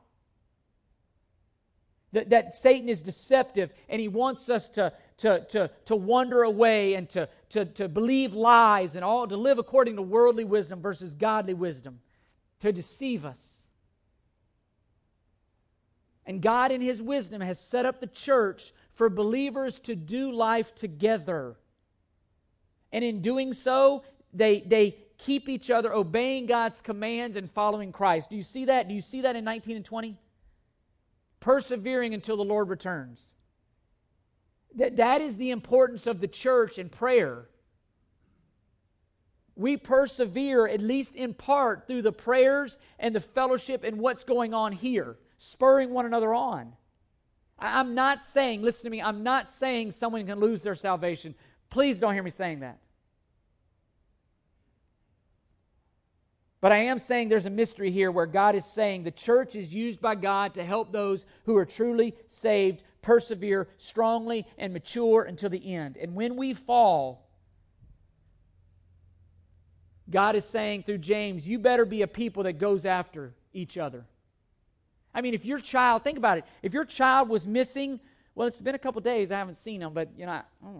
that, 2.13 2.31
that 2.31 2.55
Satan 2.55 2.89
is 2.89 3.03
deceptive 3.03 3.73
and 3.89 4.01
he 4.01 4.09
wants 4.09 4.51
us 4.51 4.69
to, 4.71 4.93
to, 5.19 5.45
to, 5.51 5.71
to 5.87 5.97
wander 5.97 6.43
away 6.43 6.95
and 6.95 7.09
to, 7.11 7.29
to, 7.51 7.65
to 7.65 7.89
believe 7.89 8.35
lies 8.35 8.97
and 8.97 9.05
all 9.05 9.27
to 9.27 9.37
live 9.37 9.59
according 9.59 9.97
to 9.97 10.03
worldly 10.03 10.45
wisdom 10.45 10.81
versus 10.81 11.15
godly 11.15 11.55
wisdom, 11.55 12.01
to 12.61 12.73
deceive 12.73 13.25
us. 13.25 13.59
And 16.25 16.41
God, 16.41 16.71
in 16.71 16.81
His 16.81 17.03
wisdom, 17.03 17.41
has 17.41 17.59
set 17.59 17.85
up 17.85 18.01
the 18.01 18.07
church 18.07 18.73
for 18.95 19.09
believers 19.09 19.81
to 19.81 19.97
do 19.97 20.31
life 20.33 20.75
together. 20.75 21.57
And 22.93 23.05
in 23.05 23.23
doing 23.23 23.53
so, 23.53 24.05
they, 24.33 24.61
they 24.61 24.99
keep 25.19 25.49
each 25.49 25.71
other 25.71 25.93
obeying 25.93 26.47
God's 26.47 26.81
commands 26.81 27.37
and 27.37 27.51
following 27.51 27.91
Christ. 27.91 28.31
Do 28.31 28.37
you 28.37 28.43
see 28.43 28.67
that? 28.67 28.89
Do 28.89 28.95
you 28.95 29.01
see 29.01 29.23
that 29.23 29.35
in 29.35 29.45
19 29.45 29.77
and 29.77 29.85
20? 29.85 30.17
Persevering 31.43 32.15
until 32.15 32.37
the 32.37 32.45
Lord 32.45 32.69
returns. 32.69 33.21
That, 34.77 34.97
that 34.97 35.21
is 35.21 35.37
the 35.37 35.51
importance 35.51 36.07
of 36.07 36.21
the 36.21 36.29
church 36.29 36.79
and 36.79 36.91
prayer. 36.91 37.49
We 39.57 39.77
persevere, 39.77 40.67
at 40.69 40.81
least 40.81 41.15
in 41.17 41.35
part, 41.35 41.87
through 41.87 42.03
the 42.03 42.13
prayers 42.13 42.79
and 42.99 43.15
the 43.15 43.21
fellowship 43.21 43.83
and 43.83 43.99
what's 43.99 44.25
going 44.25 44.55
on 44.55 44.73
here, 44.73 45.19
spurring 45.37 45.91
one 45.91 46.07
another 46.07 46.33
on. 46.33 46.75
I'm 47.59 47.95
not 47.95 48.25
saying, 48.25 48.63
listen 48.63 48.85
to 48.85 48.91
me, 48.91 49.03
I'm 49.03 49.25
not 49.25 49.51
saying 49.51 49.93
someone 49.93 50.25
can 50.25 50.39
lose 50.39 50.63
their 50.63 50.77
salvation. 50.77 51.35
Please 51.71 51.99
don't 51.99 52.15
hear 52.15 52.23
me 52.23 52.31
saying 52.31 52.61
that. 52.61 52.79
But 56.63 56.71
I 56.71 56.79
am 56.85 57.01
saying 57.01 57.29
there's 57.29 57.45
a 57.45 57.51
mystery 57.51 57.91
here 57.91 58.13
where 58.13 58.25
God 58.25 58.55
is 58.55 58.65
saying 58.65 59.03
the 59.03 59.11
church 59.11 59.57
is 59.57 59.75
used 59.75 60.01
by 60.01 60.15
God 60.15 60.55
to 60.55 60.65
help 60.65 60.93
those 60.93 61.27
who 61.45 61.57
are 61.57 61.67
truly 61.67 62.15
saved 62.29 62.85
persevere 63.03 63.67
strongly 63.79 64.47
and 64.57 64.73
mature 64.73 65.25
until 65.25 65.51
the 65.51 65.75
end. 65.75 65.97
And 65.97 66.15
when 66.15 66.37
we 66.37 66.55
fall, 66.55 67.29
God 70.09 70.37
is 70.37 70.45
saying 70.45 70.85
through 70.85 70.99
James, 70.99 71.49
you 71.49 71.59
better 71.59 71.85
be 71.85 72.03
a 72.03 72.07
people 72.07 72.45
that 72.45 72.61
goes 72.61 72.87
after 72.87 73.35
each 73.53 73.77
other. 73.77 74.05
I 75.13 75.21
mean, 75.21 75.35
if 75.35 75.45
your 75.45 75.59
child, 75.59 76.05
think 76.05 76.17
about 76.17 76.39
it, 76.39 76.45
if 76.63 76.73
your 76.73 76.85
child 76.85 77.29
was 77.29 77.45
missing, 77.45 77.99
well, 78.37 78.47
it's 78.47 78.61
been 78.61 78.77
a 78.77 78.79
couple 78.79 79.01
days, 79.01 79.33
I 79.33 79.39
haven't 79.39 79.55
seen 79.55 79.81
them, 79.81 79.93
but 79.93 80.11
you 80.17 80.27
know, 80.27 80.33
I, 80.33 80.43
I 80.65 80.71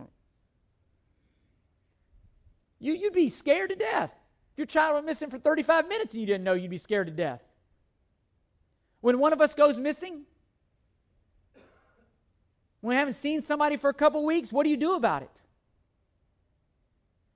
you, 2.79 2.93
you'd 2.93 3.15
be 3.15 3.29
scared 3.29 3.71
to 3.71 3.77
death. 3.77 4.13
If 4.53 4.59
your 4.59 4.67
child 4.67 4.95
went 4.95 5.07
missing 5.07 5.31
for 5.31 5.39
35 5.39 5.89
minutes 5.89 6.13
and 6.13 6.21
you 6.21 6.27
didn't 6.27 6.45
know, 6.45 6.53
you'd 6.53 6.71
be 6.71 6.79
scared 6.79 7.07
to 7.07 7.13
death. 7.13 7.43
When 9.01 9.19
one 9.19 9.33
of 9.33 9.41
us 9.41 9.55
goes 9.55 9.79
missing, 9.79 10.23
when 12.81 12.91
we 12.91 12.97
haven't 12.97 13.15
seen 13.15 13.41
somebody 13.41 13.77
for 13.77 13.89
a 13.89 13.95
couple 13.95 14.25
weeks, 14.25 14.53
what 14.53 14.65
do 14.65 14.71
you 14.71 14.77
do 14.77 14.95
about 14.95 15.23
it? 15.23 15.43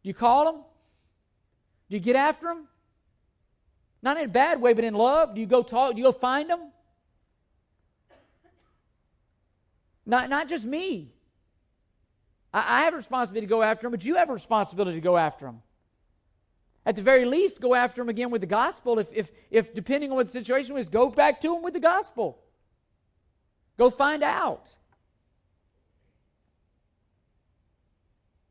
Do 0.03 0.09
you 0.09 0.15
call 0.15 0.45
them? 0.45 0.63
Do 1.89 1.97
you 1.97 2.03
get 2.03 2.17
after 2.17 2.49
them? 2.49 2.69
Not 4.03 4.19
in 4.19 4.27
a 4.27 4.29
bad 4.29 4.61
way, 4.61 4.75
but 4.75 4.85
in 4.85 4.95
love. 4.95 5.35
Do 5.35 5.41
you 5.41 5.47
go 5.47 5.63
talk? 5.63 5.93
Do 5.93 5.99
you 5.99 6.05
go 6.05 6.13
find 6.13 6.51
them? 6.51 6.61
Not, 10.05 10.29
not 10.29 10.49
just 10.49 10.65
me. 10.65 11.13
I, 12.53 12.81
I 12.81 12.85
have 12.85 12.93
a 12.93 12.97
responsibility 12.97 13.47
to 13.47 13.51
go 13.51 13.63
after 13.63 13.83
them, 13.83 13.93
but 13.93 14.05
you 14.05 14.17
have 14.17 14.31
a 14.31 14.33
responsibility 14.33 14.99
to 14.99 15.01
go 15.01 15.17
after 15.17 15.47
them. 15.47 15.63
At 16.87 16.95
the 16.95 17.03
very 17.03 17.25
least, 17.25 17.61
go 17.61 17.75
after 17.75 18.01
them 18.01 18.09
again 18.09 18.31
with 18.31 18.41
the 18.41 18.47
gospel. 18.47 19.01
If, 19.01 19.13
if, 19.13 19.33
if 19.51 19.75
depending 19.75 20.11
on 20.11 20.17
what 20.17 20.27
the 20.27 20.33
situation 20.33 20.75
was, 20.75 20.89
go 20.89 21.11
back 21.11 21.41
to 21.41 21.53
them 21.53 21.63
with 21.65 21.75
the 21.75 21.81
gospel. 21.81 22.39
Go 23.77 23.91
find 23.91 24.23
out. 24.23 24.71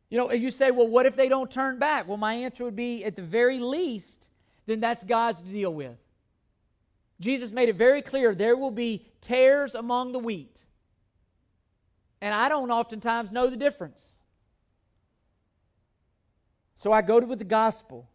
You 0.10 0.18
know, 0.18 0.32
you 0.34 0.52
say, 0.52 0.70
well, 0.70 0.88
what 0.88 1.06
if 1.06 1.16
they 1.16 1.30
don't 1.30 1.50
turn 1.50 1.80
back? 1.80 2.10
Well, 2.10 2.18
my 2.18 2.34
answer 2.34 2.66
would 2.66 2.76
be, 2.76 3.06
at 3.06 3.16
the 3.16 3.22
very 3.22 3.58
least, 3.60 4.28
then 4.66 4.82
that's 4.82 5.06
God's 5.06 5.42
to 5.42 5.50
deal 5.50 5.74
with. 5.74 5.98
Jesus 7.22 7.54
made 7.54 7.70
it 7.70 7.78
very 7.78 8.02
clear 8.02 8.36
there 8.36 8.58
will 8.58 8.70
be 8.70 9.06
tares 9.22 9.76
among 9.76 10.12
the 10.12 10.20
wheat. 10.20 10.62
And 12.20 12.34
I 12.34 12.50
don't 12.50 12.70
oftentimes 12.70 13.32
know 13.32 13.50
the 13.50 13.56
difference. 13.56 14.06
So 16.78 16.92
I 16.92 17.02
go 17.02 17.22
to 17.22 17.26
with 17.26 17.40
the 17.40 17.46
gospel 17.46 18.10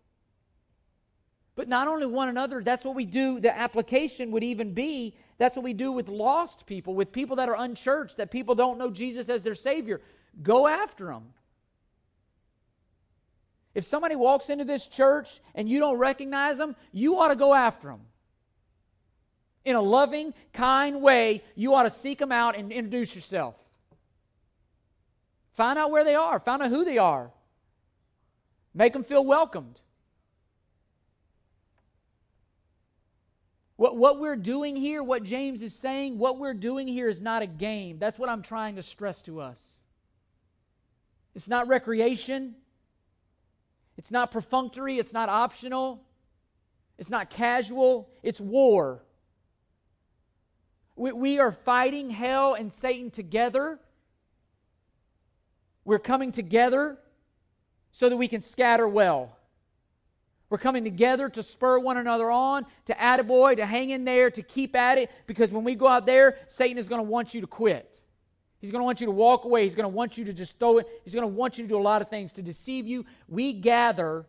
but 1.60 1.68
not 1.68 1.88
only 1.88 2.06
one 2.06 2.30
another, 2.30 2.62
that's 2.62 2.86
what 2.86 2.94
we 2.94 3.04
do. 3.04 3.38
The 3.38 3.54
application 3.54 4.30
would 4.30 4.42
even 4.42 4.72
be 4.72 5.14
that's 5.36 5.56
what 5.56 5.62
we 5.62 5.74
do 5.74 5.92
with 5.92 6.08
lost 6.08 6.64
people, 6.64 6.94
with 6.94 7.12
people 7.12 7.36
that 7.36 7.50
are 7.50 7.54
unchurched, 7.54 8.16
that 8.16 8.30
people 8.30 8.54
don't 8.54 8.78
know 8.78 8.90
Jesus 8.90 9.28
as 9.28 9.42
their 9.42 9.54
Savior. 9.54 10.00
Go 10.42 10.66
after 10.66 11.08
them. 11.08 11.34
If 13.74 13.84
somebody 13.84 14.16
walks 14.16 14.48
into 14.48 14.64
this 14.64 14.86
church 14.86 15.42
and 15.54 15.68
you 15.68 15.80
don't 15.80 15.98
recognize 15.98 16.56
them, 16.56 16.76
you 16.92 17.18
ought 17.18 17.28
to 17.28 17.36
go 17.36 17.52
after 17.52 17.88
them. 17.88 18.00
In 19.66 19.76
a 19.76 19.82
loving, 19.82 20.32
kind 20.54 21.02
way, 21.02 21.42
you 21.56 21.74
ought 21.74 21.82
to 21.82 21.90
seek 21.90 22.20
them 22.20 22.32
out 22.32 22.56
and 22.56 22.72
introduce 22.72 23.14
yourself. 23.14 23.54
Find 25.52 25.78
out 25.78 25.90
where 25.90 26.04
they 26.04 26.14
are, 26.14 26.40
find 26.40 26.62
out 26.62 26.70
who 26.70 26.86
they 26.86 26.96
are. 26.96 27.30
Make 28.72 28.94
them 28.94 29.04
feel 29.04 29.26
welcomed. 29.26 29.78
What, 33.80 33.96
what 33.96 34.20
we're 34.20 34.36
doing 34.36 34.76
here, 34.76 35.02
what 35.02 35.24
James 35.24 35.62
is 35.62 35.74
saying, 35.74 36.18
what 36.18 36.38
we're 36.38 36.52
doing 36.52 36.86
here 36.86 37.08
is 37.08 37.22
not 37.22 37.40
a 37.40 37.46
game. 37.46 37.98
That's 37.98 38.18
what 38.18 38.28
I'm 38.28 38.42
trying 38.42 38.76
to 38.76 38.82
stress 38.82 39.22
to 39.22 39.40
us. 39.40 39.58
It's 41.34 41.48
not 41.48 41.66
recreation. 41.66 42.56
It's 43.96 44.10
not 44.10 44.32
perfunctory. 44.32 44.98
It's 44.98 45.14
not 45.14 45.30
optional. 45.30 46.02
It's 46.98 47.08
not 47.08 47.30
casual. 47.30 48.10
It's 48.22 48.38
war. 48.38 49.02
We, 50.94 51.12
we 51.12 51.38
are 51.38 51.50
fighting 51.50 52.10
hell 52.10 52.52
and 52.52 52.70
Satan 52.70 53.10
together. 53.10 53.78
We're 55.86 55.98
coming 55.98 56.32
together 56.32 56.98
so 57.92 58.10
that 58.10 58.18
we 58.18 58.28
can 58.28 58.42
scatter 58.42 58.86
well. 58.86 59.38
We're 60.50 60.58
coming 60.58 60.82
together 60.84 61.28
to 61.28 61.42
spur 61.42 61.78
one 61.78 61.96
another 61.96 62.30
on, 62.30 62.66
to 62.86 62.94
attaboy, 62.94 63.56
to 63.56 63.66
hang 63.66 63.90
in 63.90 64.04
there, 64.04 64.30
to 64.32 64.42
keep 64.42 64.74
at 64.74 64.98
it, 64.98 65.10
because 65.26 65.52
when 65.52 65.62
we 65.62 65.76
go 65.76 65.86
out 65.86 66.06
there, 66.06 66.38
Satan 66.48 66.76
is 66.76 66.88
going 66.88 66.98
to 66.98 67.08
want 67.08 67.32
you 67.32 67.40
to 67.40 67.46
quit. 67.46 68.02
He's 68.58 68.72
going 68.72 68.80
to 68.80 68.84
want 68.84 69.00
you 69.00 69.06
to 69.06 69.12
walk 69.12 69.44
away. 69.44 69.62
He's 69.62 69.76
going 69.76 69.84
to 69.84 69.96
want 69.96 70.18
you 70.18 70.24
to 70.24 70.32
just 70.32 70.58
throw 70.58 70.78
it. 70.78 70.88
He's 71.04 71.14
going 71.14 71.22
to 71.22 71.34
want 71.34 71.56
you 71.56 71.64
to 71.64 71.68
do 71.68 71.78
a 71.78 71.80
lot 71.80 72.02
of 72.02 72.10
things 72.10 72.32
to 72.34 72.42
deceive 72.42 72.86
you. 72.86 73.06
We 73.28 73.52
gather 73.52 74.26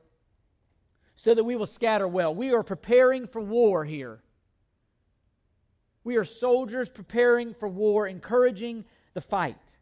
so 1.15 1.33
that 1.33 1.43
we 1.43 1.55
will 1.55 1.65
scatter 1.65 2.07
well. 2.07 2.33
We 2.33 2.53
are 2.53 2.63
preparing 2.63 3.27
for 3.27 3.41
war 3.41 3.83
here. 3.83 4.21
We 6.03 6.15
are 6.17 6.23
soldiers 6.23 6.89
preparing 6.89 7.53
for 7.53 7.67
war, 7.67 8.07
encouraging 8.07 8.85
the 9.13 9.21
fight. 9.21 9.77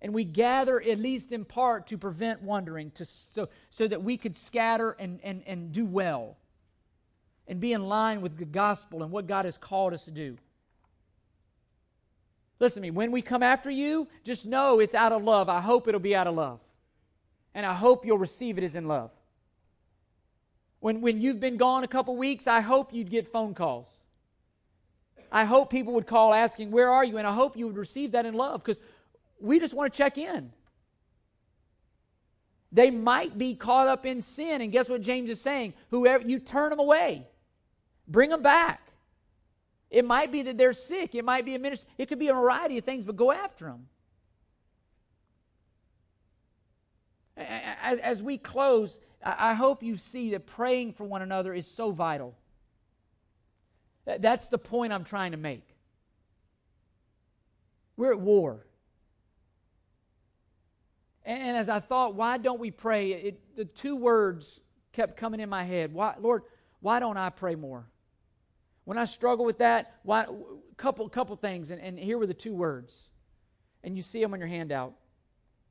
And 0.00 0.14
we 0.14 0.24
gather, 0.24 0.80
at 0.80 0.98
least 0.98 1.32
in 1.32 1.44
part, 1.44 1.88
to 1.88 1.98
prevent 1.98 2.42
wandering, 2.42 2.92
to, 2.92 3.04
so, 3.04 3.48
so 3.70 3.88
that 3.88 4.02
we 4.02 4.16
could 4.16 4.36
scatter 4.36 4.92
and, 4.92 5.18
and, 5.24 5.42
and 5.46 5.72
do 5.72 5.84
well 5.84 6.36
and 7.48 7.60
be 7.60 7.72
in 7.72 7.88
line 7.88 8.20
with 8.20 8.36
the 8.36 8.44
gospel 8.44 9.02
and 9.02 9.10
what 9.10 9.26
God 9.26 9.44
has 9.44 9.56
called 9.56 9.94
us 9.94 10.04
to 10.04 10.10
do. 10.10 10.36
Listen 12.60 12.82
to 12.82 12.88
me, 12.88 12.90
when 12.90 13.10
we 13.10 13.22
come 13.22 13.42
after 13.42 13.70
you, 13.70 14.08
just 14.24 14.46
know 14.46 14.80
it's 14.80 14.94
out 14.94 15.12
of 15.12 15.22
love. 15.22 15.48
I 15.48 15.60
hope 15.60 15.88
it'll 15.88 16.00
be 16.00 16.14
out 16.14 16.26
of 16.26 16.34
love. 16.34 16.60
And 17.54 17.64
I 17.64 17.74
hope 17.74 18.04
you'll 18.04 18.18
receive 18.18 18.58
it 18.58 18.64
as 18.64 18.76
in 18.76 18.86
love. 18.86 19.10
When, 20.80 21.00
when 21.00 21.20
you've 21.20 21.40
been 21.40 21.56
gone 21.56 21.82
a 21.82 21.88
couple 21.88 22.16
weeks, 22.16 22.46
I 22.46 22.60
hope 22.60 22.92
you'd 22.92 23.10
get 23.10 23.28
phone 23.28 23.54
calls. 23.54 23.88
I 25.30 25.44
hope 25.44 25.70
people 25.70 25.94
would 25.94 26.06
call 26.06 26.32
asking, 26.32 26.70
Where 26.70 26.90
are 26.90 27.04
you? 27.04 27.18
And 27.18 27.26
I 27.26 27.32
hope 27.32 27.56
you 27.56 27.66
would 27.66 27.76
receive 27.76 28.12
that 28.12 28.26
in 28.26 28.34
love 28.34 28.62
because 28.62 28.80
we 29.40 29.60
just 29.60 29.74
want 29.74 29.92
to 29.92 29.96
check 29.96 30.18
in. 30.18 30.52
They 32.70 32.90
might 32.90 33.38
be 33.38 33.54
caught 33.54 33.88
up 33.88 34.04
in 34.04 34.20
sin. 34.20 34.60
And 34.60 34.70
guess 34.70 34.88
what 34.88 35.00
James 35.00 35.30
is 35.30 35.40
saying? 35.40 35.74
Whoever 35.90 36.28
you 36.28 36.38
turn 36.38 36.70
them 36.70 36.78
away, 36.78 37.26
bring 38.06 38.30
them 38.30 38.42
back. 38.42 38.82
It 39.90 40.04
might 40.04 40.30
be 40.30 40.42
that 40.42 40.58
they're 40.58 40.74
sick. 40.74 41.14
It 41.14 41.24
might 41.24 41.46
be 41.46 41.54
a 41.54 41.58
ministry. 41.58 41.88
It 41.96 42.06
could 42.08 42.18
be 42.18 42.28
a 42.28 42.34
variety 42.34 42.76
of 42.76 42.84
things, 42.84 43.04
but 43.06 43.16
go 43.16 43.32
after 43.32 43.64
them. 43.66 43.86
As, 47.36 47.98
as 48.00 48.22
we 48.22 48.36
close, 48.36 49.00
I 49.22 49.54
hope 49.54 49.82
you 49.82 49.96
see 49.96 50.30
that 50.30 50.46
praying 50.46 50.92
for 50.92 51.04
one 51.04 51.22
another 51.22 51.54
is 51.54 51.66
so 51.66 51.90
vital. 51.90 52.36
That's 54.04 54.48
the 54.48 54.58
point 54.58 54.92
I'm 54.92 55.04
trying 55.04 55.32
to 55.32 55.38
make. 55.38 55.66
We're 57.96 58.12
at 58.12 58.20
war. 58.20 58.64
And 61.28 61.58
as 61.58 61.68
I 61.68 61.78
thought, 61.78 62.14
why 62.14 62.38
don't 62.38 62.58
we 62.58 62.70
pray? 62.70 63.12
It, 63.12 63.54
the 63.54 63.66
two 63.66 63.94
words 63.96 64.62
kept 64.92 65.18
coming 65.18 65.40
in 65.40 65.50
my 65.50 65.62
head. 65.62 65.92
Why, 65.92 66.14
Lord, 66.18 66.42
why 66.80 67.00
don't 67.00 67.18
I 67.18 67.28
pray 67.28 67.54
more? 67.54 67.86
When 68.84 68.96
I 68.96 69.04
struggle 69.04 69.44
with 69.44 69.58
that, 69.58 69.96
why, 70.04 70.24
couple 70.78 71.06
couple 71.10 71.36
things, 71.36 71.70
and, 71.70 71.82
and 71.82 71.98
here 71.98 72.16
were 72.16 72.26
the 72.26 72.32
two 72.32 72.54
words, 72.54 73.10
and 73.84 73.94
you 73.94 74.02
see 74.02 74.22
them 74.22 74.32
on 74.32 74.38
your 74.38 74.48
handout. 74.48 74.94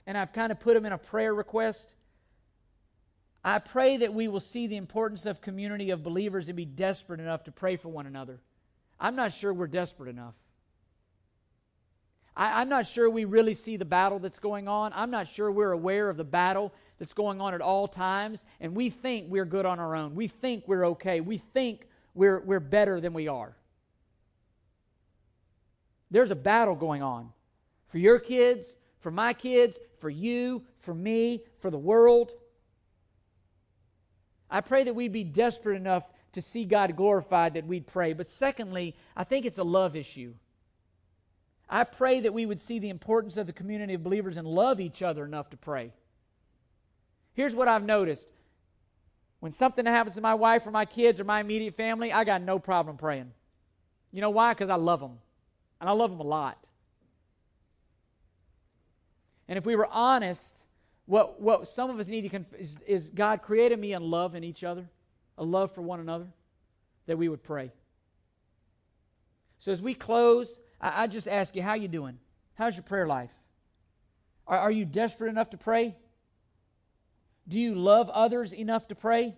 And 0.05 0.15
I've 0.15 0.31
kind 0.31 0.51
of 0.51 0.59
put 0.59 0.75
them 0.75 0.85
in 0.85 0.93
a 0.93 0.97
prayer 0.97 1.33
request. 1.33 1.95
I 3.43 3.57
pray 3.57 3.97
that 3.97 4.13
we 4.13 4.27
will 4.27 4.39
see 4.39 4.67
the 4.67 4.77
importance 4.77 5.25
of 5.25 5.41
community 5.41 5.89
of 5.89 6.03
believers 6.03 6.49
and 6.49 6.55
be 6.55 6.65
desperate 6.65 7.19
enough 7.19 7.45
to 7.45 7.51
pray 7.51 7.77
for 7.77 7.89
one 7.89 8.05
another. 8.05 8.41
I'm 8.99 9.15
not 9.15 9.33
sure 9.33 9.51
we're 9.51 9.65
desperate 9.65 10.09
enough. 10.09 10.35
I, 12.37 12.61
am 12.61 12.69
not 12.69 12.85
sure 12.85 13.09
we 13.09 13.25
really 13.25 13.55
see 13.55 13.77
the 13.77 13.85
battle 13.85 14.19
that's 14.19 14.37
going 14.37 14.67
on. 14.67 14.93
I'm 14.93 15.09
not 15.09 15.27
sure 15.27 15.51
we're 15.51 15.71
aware 15.71 16.07
of 16.07 16.17
the 16.17 16.23
battle 16.23 16.71
that's 16.99 17.13
going 17.13 17.41
on 17.41 17.55
at 17.55 17.61
all 17.61 17.87
times. 17.87 18.45
And 18.61 18.75
we 18.75 18.91
think 18.91 19.25
we're 19.27 19.45
good 19.45 19.65
on 19.65 19.79
our 19.79 19.95
own. 19.95 20.13
We 20.13 20.27
think 20.27 20.67
we're 20.67 20.85
okay. 20.89 21.19
We 21.19 21.39
think 21.39 21.87
we're, 22.13 22.39
we're 22.39 22.59
better 22.59 23.01
than 23.01 23.13
we 23.13 23.27
are. 23.27 23.57
There's 26.11 26.29
a 26.29 26.35
battle 26.35 26.75
going 26.75 27.01
on 27.01 27.33
for 27.87 27.97
your 27.97 28.19
kids, 28.19 28.75
for 28.99 29.09
my 29.09 29.33
kids, 29.33 29.79
for 29.99 30.09
you, 30.09 30.63
for 30.77 30.93
me, 30.93 31.41
for 31.59 31.71
the 31.71 31.77
world. 31.77 32.31
I 34.49 34.61
pray 34.61 34.83
that 34.83 34.95
we'd 34.95 35.11
be 35.11 35.23
desperate 35.23 35.75
enough 35.75 36.07
to 36.33 36.41
see 36.41 36.65
God 36.65 36.95
glorified 36.95 37.55
that 37.55 37.65
we'd 37.65 37.87
pray. 37.87 38.13
But 38.13 38.27
secondly, 38.27 38.95
I 39.15 39.23
think 39.23 39.45
it's 39.45 39.57
a 39.57 39.63
love 39.63 39.95
issue. 39.95 40.33
I 41.69 41.83
pray 41.83 42.21
that 42.21 42.33
we 42.33 42.45
would 42.45 42.59
see 42.59 42.79
the 42.79 42.89
importance 42.89 43.37
of 43.37 43.45
the 43.47 43.53
community 43.53 43.93
of 43.93 44.03
believers 44.03 44.37
and 44.37 44.47
love 44.47 44.79
each 44.79 45.01
other 45.01 45.25
enough 45.25 45.49
to 45.49 45.57
pray. 45.57 45.91
Here's 47.33 47.53
what 47.53 47.67
I've 47.67 47.83
noticed 47.83 48.27
when 49.39 49.51
something 49.51 49.85
happens 49.85 50.15
to 50.15 50.21
my 50.21 50.33
wife 50.33 50.65
or 50.65 50.71
my 50.71 50.85
kids 50.85 51.19
or 51.19 51.23
my 51.23 51.41
immediate 51.41 51.75
family, 51.75 52.11
I 52.11 52.23
got 52.23 52.41
no 52.41 52.57
problem 52.57 52.97
praying. 52.97 53.31
You 54.11 54.21
know 54.21 54.31
why? 54.31 54.53
Because 54.53 54.69
I 54.69 54.75
love 54.75 54.99
them. 54.99 55.19
And 55.79 55.89
I 55.89 55.93
love 55.93 56.09
them 56.09 56.19
a 56.19 56.23
lot. 56.23 56.57
And 59.47 59.57
if 59.57 59.65
we 59.65 59.75
were 59.75 59.87
honest, 59.87 60.65
what, 61.05 61.39
what 61.39 61.67
some 61.67 61.89
of 61.89 61.99
us 61.99 62.07
need 62.07 62.21
to 62.21 62.29
conf- 62.29 62.53
is, 62.57 62.79
is 62.87 63.09
God 63.09 63.41
created 63.41 63.79
me 63.79 63.93
in 63.93 64.01
love 64.01 64.33
in 64.33 64.43
each 64.43 64.63
other, 64.63 64.89
a 65.37 65.43
love 65.43 65.71
for 65.71 65.81
one 65.81 65.99
another, 65.99 66.27
that 67.05 67.17
we 67.17 67.29
would 67.29 67.43
pray. 67.43 67.71
So 69.59 69.71
as 69.71 69.81
we 69.81 69.93
close, 69.93 70.59
I, 70.79 71.03
I 71.03 71.07
just 71.07 71.27
ask 71.27 71.55
you, 71.55 71.61
how 71.61 71.73
you 71.73 71.87
doing? 71.87 72.19
How's 72.55 72.75
your 72.75 72.83
prayer 72.83 73.07
life? 73.07 73.31
Are, 74.47 74.57
are 74.57 74.71
you 74.71 74.85
desperate 74.85 75.29
enough 75.29 75.51
to 75.51 75.57
pray? 75.57 75.95
Do 77.47 77.59
you 77.59 77.75
love 77.75 78.09
others 78.09 78.53
enough 78.53 78.87
to 78.89 78.95
pray? 78.95 79.35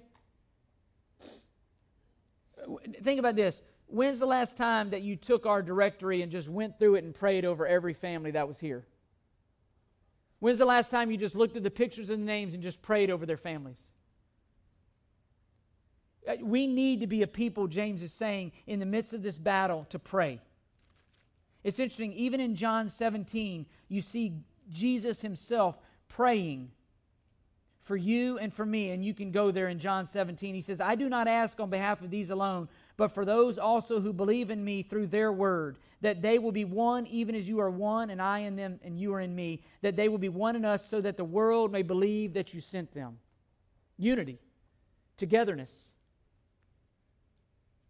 Think 3.04 3.20
about 3.20 3.36
this. 3.36 3.62
When's 3.88 4.20
the 4.20 4.26
last 4.26 4.58
time 4.58 4.92
that 4.92 5.02
you 5.02 5.16
took 5.16 5.46
our 5.46 5.62
directory 5.62 6.22
and 6.22 6.32
just 6.32 6.48
went 6.48 6.78
through 6.78 6.96
it 6.96 7.04
and 7.04 7.14
prayed 7.14 7.46
over 7.46 7.66
every 7.66 7.94
family 7.94 8.32
that 8.32 8.48
was 8.48 8.60
here? 8.60 8.86
When's 10.40 10.60
the 10.60 10.66
last 10.66 10.92
time 10.92 11.12
you 11.12 11.18
just 11.18 11.36
looked 11.36 11.58
at 11.58 11.64
the 11.64 11.72
pictures 11.72 12.10
and 12.10 12.24
the 12.24 12.26
names 12.26 12.54
and 12.54 12.64
just 12.64 12.82
prayed 12.82 13.10
over 13.10 13.26
their 13.26 13.38
families? 13.38 13.82
Uh, 16.28 16.36
we 16.42 16.68
need 16.68 17.02
to 17.02 17.08
be 17.08 17.24
a 17.24 17.28
people, 17.28 17.68
James 17.68 18.04
is 18.04 18.14
saying, 18.14 18.52
in 18.68 18.80
the 18.80 18.86
midst 18.86 19.14
of 19.14 19.24
this 19.24 19.38
battle 19.38 19.86
to 19.90 20.00
pray. 20.00 20.40
It's 21.64 21.80
interesting, 21.80 22.14
even 22.14 22.40
in 22.40 22.56
John 22.56 22.90
17, 22.90 23.66
you 23.88 24.02
see 24.02 24.34
Jesus 24.70 25.22
himself 25.22 25.78
praying 26.08 26.72
for 27.90 27.98
you 27.98 28.38
and 28.38 28.54
for 28.54 28.66
me. 28.66 28.92
And 28.92 29.04
you 29.04 29.14
can 29.14 29.32
go 29.32 29.52
there 29.52 29.68
in 29.68 29.80
John 29.80 30.06
17. 30.06 30.54
He 30.54 30.62
says, 30.62 30.80
I 30.80 30.96
do 30.96 31.10
not 31.10 31.28
ask 31.28 31.60
on 31.60 31.70
behalf 31.70 32.02
of 32.02 32.12
these 32.12 32.30
alone, 32.30 32.70
but 32.98 33.12
for 33.12 33.26
those 33.26 33.58
also 33.58 34.00
who 34.00 34.14
believe 34.14 34.52
in 34.52 34.64
me 34.64 34.84
through 34.84 35.08
their 35.08 35.34
word, 35.34 35.80
that 36.02 36.22
they 36.22 36.38
will 36.38 36.52
be 36.52 36.66
one, 36.66 37.08
even 37.08 37.34
as 37.34 37.48
you 37.48 37.60
are 37.60 37.70
one, 37.70 38.12
and 38.12 38.22
I 38.22 38.40
in 38.40 38.56
them, 38.56 38.80
and 38.84 39.00
you 39.00 39.14
are 39.16 39.20
in 39.20 39.36
me, 39.36 39.64
that 39.82 39.96
they 39.96 40.08
will 40.08 40.20
be 40.20 40.30
one 40.30 40.56
in 40.56 40.66
us, 40.66 40.88
so 40.88 41.02
that 41.02 41.18
the 41.18 41.26
world 41.26 41.72
may 41.72 41.82
believe 41.82 42.34
that 42.34 42.54
you 42.54 42.62
sent 42.62 42.94
them. 42.94 43.18
Unity, 43.98 44.38
togetherness. 45.18 45.74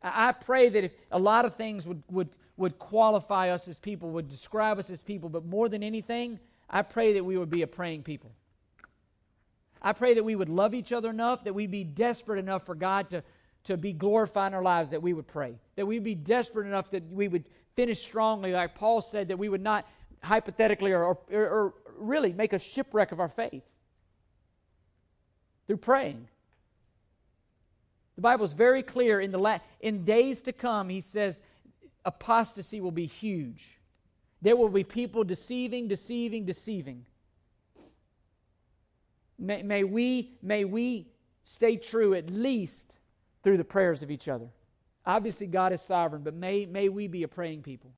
I 0.02 0.32
pray 0.32 0.70
that 0.70 0.84
if 0.86 0.94
a 1.12 1.20
lot 1.20 1.44
of 1.44 1.56
things 1.56 1.86
would, 1.86 2.04
would 2.10 2.30
would 2.60 2.78
qualify 2.78 3.50
us 3.50 3.70
as 3.70 3.80
people, 3.80 4.10
would 4.10 4.28
describe 4.28 4.78
us 4.80 4.90
as 4.90 5.02
people, 5.02 5.30
but 5.30 5.46
more 5.46 5.70
than 5.70 5.82
anything, 5.82 6.38
I 6.70 6.82
pray 6.82 7.14
that 7.14 7.24
we 7.24 7.38
would 7.38 7.50
be 7.50 7.62
a 7.62 7.68
praying 7.68 8.04
people. 8.04 8.32
I 9.82 9.94
pray 9.94 10.14
that 10.14 10.26
we 10.26 10.36
would 10.36 10.50
love 10.50 10.74
each 10.74 10.92
other 10.92 11.10
enough, 11.10 11.46
that 11.46 11.56
we'd 11.56 11.72
be 11.72 11.86
desperate 11.86 12.38
enough 12.38 12.66
for 12.66 12.76
God 12.76 13.10
to, 13.12 13.24
to 13.64 13.78
be 13.78 13.94
glorified 13.94 14.52
in 14.52 14.56
our 14.56 14.62
lives, 14.62 14.92
that 14.92 15.02
we 15.02 15.14
would 15.14 15.26
pray. 15.26 15.56
That 15.78 15.86
we'd 15.86 16.04
be 16.04 16.16
desperate 16.16 16.68
enough 16.68 16.92
that 16.92 17.10
we 17.10 17.30
would 17.30 17.46
finish 17.78 18.04
strongly, 18.04 18.52
like 18.52 18.76
Paul 18.76 19.02
said, 19.02 19.30
that 19.30 19.40
we 19.40 19.48
would 19.48 19.64
not 19.64 19.88
hypothetically 20.22 20.92
or, 20.92 21.06
or, 21.06 21.18
or 21.32 21.74
really 21.98 22.34
make 22.34 22.52
a 22.52 22.60
shipwreck 22.60 23.14
of 23.14 23.22
our 23.22 23.30
faith 23.30 23.64
through 25.66 25.78
praying. 25.78 26.28
The 28.18 28.22
Bible 28.22 28.44
is 28.44 28.52
very 28.52 28.84
clear 28.84 29.22
in 29.22 29.32
the 29.32 29.38
la- 29.38 29.60
in 29.80 30.04
days 30.04 30.42
to 30.42 30.52
come. 30.52 30.90
He 30.90 31.00
says 31.00 31.42
apostasy 32.06 32.82
will 32.82 32.92
be 32.92 33.06
huge. 33.06 33.80
There 34.42 34.56
will 34.56 34.70
be 34.70 34.84
people 34.84 35.24
deceiving, 35.24 35.88
deceiving, 35.88 36.46
deceiving. 36.46 37.06
May, 39.38 39.64
may, 39.64 39.84
we, 39.84 40.38
may 40.42 40.66
we 40.66 41.08
stay 41.44 41.78
true 41.78 42.14
at 42.14 42.30
least 42.30 42.96
through 43.44 43.58
the 43.58 43.64
prayers 43.64 44.04
of 44.04 44.12
each 44.12 44.28
other. 44.28 44.50
Obviously, 45.06 45.48
God 45.48 45.74
is 45.74 45.82
sovereign, 45.82 46.24
but 46.24 46.34
may, 46.34 46.66
may 46.66 46.90
we 46.90 47.08
be 47.08 47.24
a 47.24 47.28
praying 47.28 47.64
people. 47.64 47.88